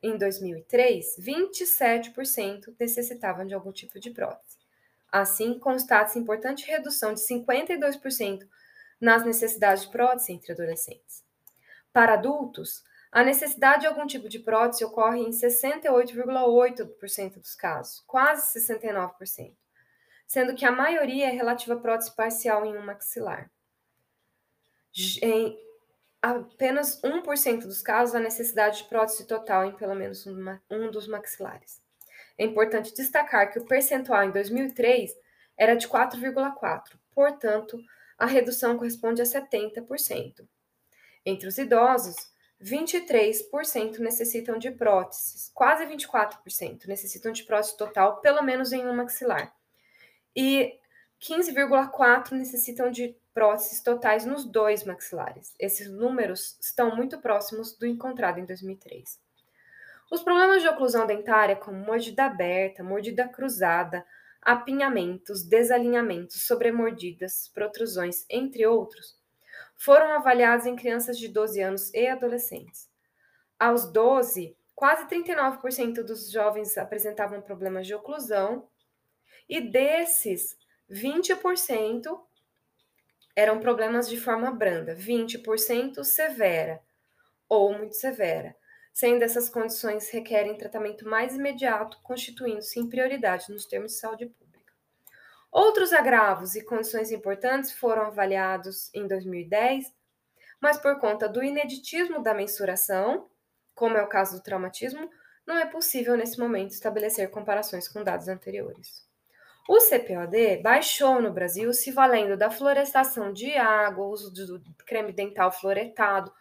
Em 0.02 0.18
2003, 0.18 1.18
27% 1.20 2.76
necessitavam 2.80 3.46
de 3.46 3.54
algum 3.54 3.72
tipo 3.72 4.00
de 4.00 4.10
prótese. 4.10 4.61
Assim, 5.12 5.60
constata-se 5.60 6.18
importante 6.18 6.66
redução 6.66 7.14
de 7.14 7.20
52% 7.20 8.48
nas 9.00 9.24
necessidades 9.26 9.84
de 9.84 9.90
prótese 9.90 10.32
entre 10.32 10.54
adolescentes. 10.54 11.24
Para 11.92 12.14
adultos, 12.14 12.86
a 13.12 13.24
necessidade 13.24 13.82
de 13.82 13.88
algum 13.88 14.08
tipo 14.08 14.30
de 14.30 14.40
prótese 14.40 14.86
ocorre 14.86 15.20
em 15.20 15.32
68,8% 15.32 17.40
dos 17.40 17.56
casos, 17.56 18.02
quase 18.08 18.58
69%, 18.58 19.54
sendo 20.26 20.56
que 20.56 20.64
a 20.64 20.72
maioria 20.72 21.28
é 21.28 21.32
relativa 21.32 21.74
à 21.74 21.80
prótese 21.80 22.16
parcial 22.16 22.66
em 22.66 22.78
um 22.78 22.86
maxilar. 22.86 23.52
Em 25.22 25.60
apenas 26.22 27.02
1% 27.02 27.64
dos 27.64 27.82
casos, 27.82 28.16
a 28.16 28.20
necessidade 28.20 28.78
de 28.78 28.86
prótese 28.86 29.28
total 29.28 29.66
em 29.66 29.76
pelo 29.76 29.96
menos 29.96 30.26
um 30.26 30.90
dos 30.90 31.06
maxilares. 31.08 31.81
É 32.38 32.46
importante 32.46 32.94
destacar 32.96 33.52
que 33.52 33.60
o 33.60 33.66
percentual 33.66 34.24
em 34.24 34.32
2003 34.32 35.12
era 35.58 35.76
de 35.76 35.88
4,4%, 35.88 36.82
portanto, 37.12 37.80
a 38.18 38.26
redução 38.26 38.78
corresponde 38.78 39.22
a 39.22 39.26
70%. 39.26 40.48
Entre 41.26 41.48
os 41.48 41.58
idosos, 41.58 42.16
23% 42.62 43.98
necessitam 44.00 44.58
de 44.58 44.72
próteses, 44.72 45.52
quase 45.54 45.86
24% 45.86 46.88
necessitam 46.88 47.32
de 47.32 47.44
prótese 47.44 47.76
total, 47.76 48.22
pelo 48.22 48.44
menos 48.44 48.72
em 48.72 48.86
um 48.86 48.96
maxilar. 48.96 49.54
E 50.36 50.80
15,4% 51.20 52.32
necessitam 52.32 52.92
de 52.92 53.16
próteses 53.34 53.82
totais 53.82 54.26
nos 54.26 54.46
dois 54.46 54.84
maxilares. 54.84 55.54
Esses 55.60 55.90
números 55.90 56.58
estão 56.60 56.96
muito 56.96 57.20
próximos 57.20 57.78
do 57.78 57.86
encontrado 57.86 58.40
em 58.40 58.46
2003. 58.46 59.20
Os 60.12 60.22
problemas 60.22 60.62
de 60.62 60.68
oclusão 60.68 61.08
dentária, 61.08 61.56
como 61.56 61.78
mordida 61.78 62.26
aberta, 62.26 62.84
mordida 62.84 63.30
cruzada, 63.30 64.06
apinhamentos, 64.42 65.42
desalinhamentos, 65.42 66.46
sobremordidas, 66.46 67.48
protrusões, 67.54 68.26
entre 68.30 68.66
outros, 68.68 69.18
foram 69.78 70.12
avaliados 70.12 70.66
em 70.66 70.76
crianças 70.76 71.18
de 71.18 71.30
12 71.30 71.62
anos 71.62 71.94
e 71.94 72.08
adolescentes. 72.08 72.90
Aos 73.58 73.90
12, 73.90 74.54
quase 74.76 75.08
39% 75.08 76.04
dos 76.04 76.30
jovens 76.30 76.78
apresentavam 76.78 77.42
problemas 77.42 77.88
de 77.88 77.96
oclusão, 77.96 78.68
e 79.48 79.62
desses, 79.62 80.58
20% 80.90 82.20
eram 83.34 83.62
problemas 83.62 84.10
de 84.10 84.20
forma 84.20 84.52
branda, 84.52 84.94
20% 84.94 86.04
severa 86.04 86.82
ou 87.48 87.74
muito 87.74 87.96
severa, 87.96 88.54
sendo 88.94 89.24
essas 89.24 89.50
condições 89.50 90.10
requerem 90.10 90.58
tratamento 90.58 91.08
mais 91.08 91.36
imediato, 91.36 92.00
constituindo-se 92.04 92.80
em 92.80 92.90
prioridade 92.90 93.52
nos 93.52 93.66
termos 93.66 93.94
de 93.94 94.00
saúde 94.00 94.26
pública. 94.26 94.74
Outros 95.52 95.92
agravos 95.92 96.56
e 96.56 96.64
condições 96.64 97.12
importantes 97.12 97.72
foram 97.72 98.04
avaliados 98.04 98.94
em 98.94 99.08
2010, 99.08 99.94
mas 100.62 100.78
por 100.78 101.00
conta 101.00 101.28
do 101.28 101.44
ineditismo 101.44 102.22
da 102.22 102.34
mensuração, 102.34 103.30
como 103.74 103.98
é 103.98 104.02
o 104.04 104.10
caso 104.10 104.38
do 104.38 104.44
traumatismo, 104.44 105.10
não 105.46 105.58
é 105.58 105.66
possível 105.66 106.16
nesse 106.16 106.40
momento 106.40 106.72
estabelecer 106.72 107.30
comparações 107.30 107.88
com 107.88 108.04
dados 108.04 108.28
anteriores. 108.28 109.10
O 109.68 109.80
CPOD 109.80 110.62
baixou 110.62 111.22
no 111.22 111.32
Brasil 111.32 111.72
se 111.74 111.92
valendo 111.92 112.38
da 112.38 112.50
florestação 112.50 113.32
de 113.32 113.54
água, 113.56 114.06
uso 114.06 114.32
do 114.32 114.62
creme 114.86 115.12
dental 115.12 115.52
fluoretado, 115.52 116.32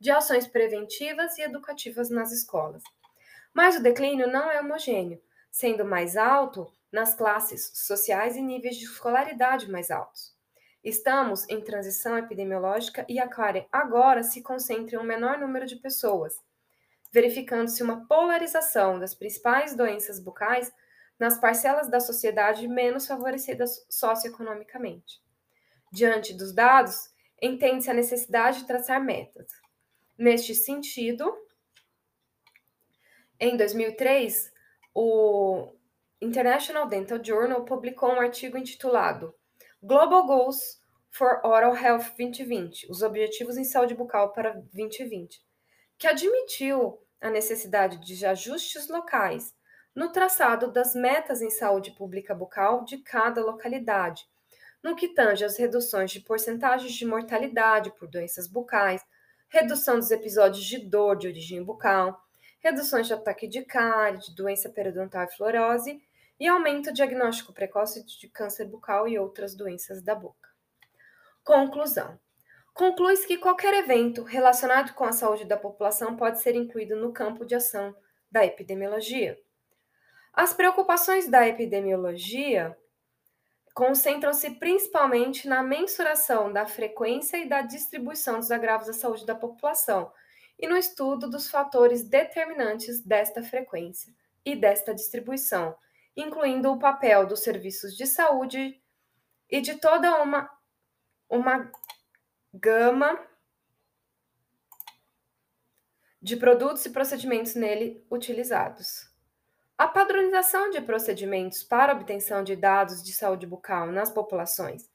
de 0.00 0.10
ações 0.10 0.46
preventivas 0.46 1.36
e 1.36 1.42
educativas 1.42 2.08
nas 2.08 2.32
escolas. 2.32 2.82
Mas 3.52 3.76
o 3.76 3.82
declínio 3.82 4.26
não 4.26 4.50
é 4.50 4.58
homogêneo, 4.58 5.20
sendo 5.50 5.84
mais 5.84 6.16
alto 6.16 6.66
nas 6.90 7.14
classes 7.14 7.70
sociais 7.74 8.36
e 8.36 8.40
níveis 8.40 8.76
de 8.76 8.84
escolaridade 8.84 9.70
mais 9.70 9.90
altos. 9.90 10.34
Estamos 10.82 11.46
em 11.50 11.60
transição 11.60 12.16
epidemiológica 12.16 13.04
e 13.06 13.20
a 13.20 13.28
CARE 13.28 13.68
agora 13.70 14.22
se 14.22 14.40
concentra 14.42 14.96
em 14.96 14.98
um 14.98 15.04
menor 15.04 15.38
número 15.38 15.66
de 15.66 15.76
pessoas, 15.76 16.34
verificando-se 17.12 17.82
uma 17.82 18.06
polarização 18.06 18.98
das 18.98 19.14
principais 19.14 19.76
doenças 19.76 20.18
bucais 20.18 20.72
nas 21.18 21.38
parcelas 21.38 21.90
da 21.90 22.00
sociedade 22.00 22.66
menos 22.66 23.06
favorecidas 23.06 23.84
socioeconomicamente. 23.90 25.20
Diante 25.92 26.32
dos 26.32 26.54
dados, 26.54 27.10
entende-se 27.42 27.90
a 27.90 27.94
necessidade 27.94 28.60
de 28.60 28.66
traçar 28.66 29.04
metas. 29.04 29.59
Neste 30.20 30.54
sentido, 30.54 31.34
em 33.40 33.56
2003, 33.56 34.52
o 34.94 35.72
International 36.20 36.86
Dental 36.86 37.24
Journal 37.24 37.64
publicou 37.64 38.10
um 38.10 38.20
artigo 38.20 38.58
intitulado 38.58 39.34
Global 39.82 40.26
Goals 40.26 40.78
for 41.08 41.40
Oral 41.42 41.74
Health 41.74 42.14
2020 42.18 42.90
Os 42.90 43.00
Objetivos 43.00 43.56
em 43.56 43.64
Saúde 43.64 43.94
Bucal 43.94 44.30
para 44.34 44.52
2020 44.52 45.40
que 45.96 46.06
admitiu 46.06 47.02
a 47.18 47.30
necessidade 47.30 47.96
de 47.96 48.26
ajustes 48.26 48.88
locais 48.88 49.54
no 49.96 50.12
traçado 50.12 50.70
das 50.70 50.94
metas 50.94 51.40
em 51.40 51.48
saúde 51.48 51.92
pública 51.92 52.34
bucal 52.34 52.84
de 52.84 52.98
cada 52.98 53.42
localidade, 53.42 54.28
no 54.82 54.94
que 54.94 55.14
tange 55.14 55.46
às 55.46 55.56
reduções 55.56 56.10
de 56.10 56.20
porcentagens 56.20 56.92
de 56.92 57.06
mortalidade 57.06 57.90
por 57.98 58.06
doenças 58.06 58.46
bucais, 58.46 59.02
redução 59.50 59.98
dos 59.98 60.10
episódios 60.10 60.64
de 60.64 60.78
dor 60.78 61.16
de 61.16 61.26
origem 61.26 61.62
bucal, 61.62 62.24
reduções 62.60 63.06
de 63.06 63.12
ataque 63.12 63.48
de 63.48 63.64
cárie, 63.64 64.20
de 64.20 64.34
doença 64.34 64.70
periodontal 64.70 65.24
e 65.24 65.36
fluorose 65.36 66.00
e 66.38 66.46
aumenta 66.46 66.90
o 66.90 66.94
diagnóstico 66.94 67.52
precoce 67.52 68.04
de 68.06 68.28
câncer 68.28 68.66
bucal 68.66 69.08
e 69.08 69.18
outras 69.18 69.54
doenças 69.54 70.02
da 70.02 70.14
boca. 70.14 70.48
Conclusão. 71.44 72.18
Conclui-se 72.72 73.26
que 73.26 73.36
qualquer 73.36 73.74
evento 73.74 74.22
relacionado 74.22 74.94
com 74.94 75.04
a 75.04 75.12
saúde 75.12 75.44
da 75.44 75.56
população 75.56 76.16
pode 76.16 76.40
ser 76.40 76.54
incluído 76.54 76.94
no 76.96 77.12
campo 77.12 77.44
de 77.44 77.56
ação 77.56 77.94
da 78.30 78.46
epidemiologia. 78.46 79.36
As 80.32 80.54
preocupações 80.54 81.28
da 81.28 81.46
epidemiologia 81.46 82.76
concentram-se 83.74 84.50
principalmente 84.52 85.48
na 85.48 85.62
mensuração 85.62 86.52
da 86.52 86.66
frequência 86.66 87.36
e 87.36 87.48
da 87.48 87.62
distribuição 87.62 88.38
dos 88.38 88.50
agravos 88.50 88.88
à 88.88 88.92
saúde 88.92 89.24
da 89.24 89.34
população 89.34 90.12
e 90.58 90.66
no 90.66 90.76
estudo 90.76 91.28
dos 91.28 91.50
fatores 91.50 92.02
determinantes 92.02 93.00
desta 93.04 93.42
frequência 93.42 94.12
e 94.44 94.54
desta 94.54 94.94
distribuição, 94.94 95.76
incluindo 96.16 96.70
o 96.70 96.78
papel 96.78 97.26
dos 97.26 97.40
serviços 97.40 97.96
de 97.96 98.06
saúde 98.06 98.80
e 99.48 99.60
de 99.60 99.76
toda 99.76 100.22
uma, 100.22 100.50
uma 101.28 101.70
gama 102.52 103.18
de 106.20 106.36
produtos 106.36 106.84
e 106.84 106.90
procedimentos 106.90 107.54
nele 107.54 108.04
utilizados. 108.10 109.09
A 109.80 109.88
padronização 109.88 110.68
de 110.68 110.78
procedimentos 110.82 111.62
para 111.62 111.94
obtenção 111.94 112.44
de 112.44 112.54
dados 112.54 113.02
de 113.02 113.14
saúde 113.14 113.46
bucal 113.46 113.86
nas 113.86 114.10
populações, 114.10 114.90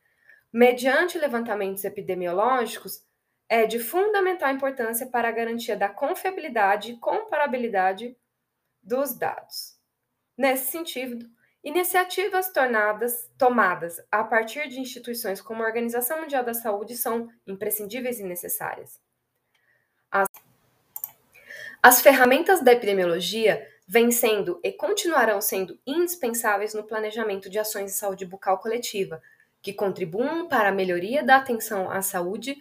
mediante 0.53 1.17
levantamentos 1.17 1.83
epidemiológicos, 1.83 3.03
é 3.49 3.65
de 3.65 3.79
fundamental 3.79 4.51
importância 4.51 5.07
para 5.07 5.27
a 5.27 5.31
garantia 5.31 5.75
da 5.75 5.89
confiabilidade 5.89 6.91
e 6.91 6.97
comparabilidade 6.99 8.15
dos 8.83 9.17
dados. 9.17 9.75
Nesse 10.37 10.69
sentido, 10.69 11.27
iniciativas 11.63 12.51
tornadas, 12.51 13.27
tomadas 13.39 13.99
a 14.11 14.23
partir 14.23 14.69
de 14.69 14.79
instituições 14.79 15.41
como 15.41 15.63
a 15.63 15.65
Organização 15.65 16.21
Mundial 16.21 16.43
da 16.43 16.53
Saúde 16.53 16.95
são 16.95 17.27
imprescindíveis 17.47 18.19
e 18.19 18.23
necessárias. 18.23 19.01
As, 20.11 20.27
as 21.81 22.01
ferramentas 22.01 22.61
da 22.61 22.71
epidemiologia 22.71 23.67
vêm 23.87 24.11
sendo 24.11 24.59
e 24.63 24.71
continuarão 24.71 25.39
sendo 25.39 25.79
indispensáveis 25.85 26.73
no 26.73 26.83
planejamento 26.83 27.49
de 27.49 27.59
ações 27.59 27.91
de 27.91 27.97
saúde 27.97 28.25
bucal 28.25 28.57
coletiva, 28.57 29.21
que 29.61 29.73
contribuam 29.73 30.47
para 30.47 30.69
a 30.69 30.71
melhoria 30.71 31.23
da 31.23 31.37
atenção 31.37 31.89
à 31.89 32.01
saúde 32.01 32.57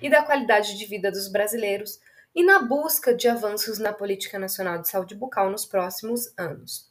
e 0.00 0.08
da 0.08 0.22
qualidade 0.22 0.76
de 0.76 0.86
vida 0.86 1.10
dos 1.10 1.28
brasileiros 1.28 2.00
e 2.34 2.44
na 2.44 2.60
busca 2.60 3.14
de 3.14 3.28
avanços 3.28 3.78
na 3.78 3.92
Política 3.92 4.38
Nacional 4.38 4.80
de 4.80 4.88
Saúde 4.88 5.14
Bucal 5.14 5.50
nos 5.50 5.66
próximos 5.66 6.32
anos. 6.36 6.87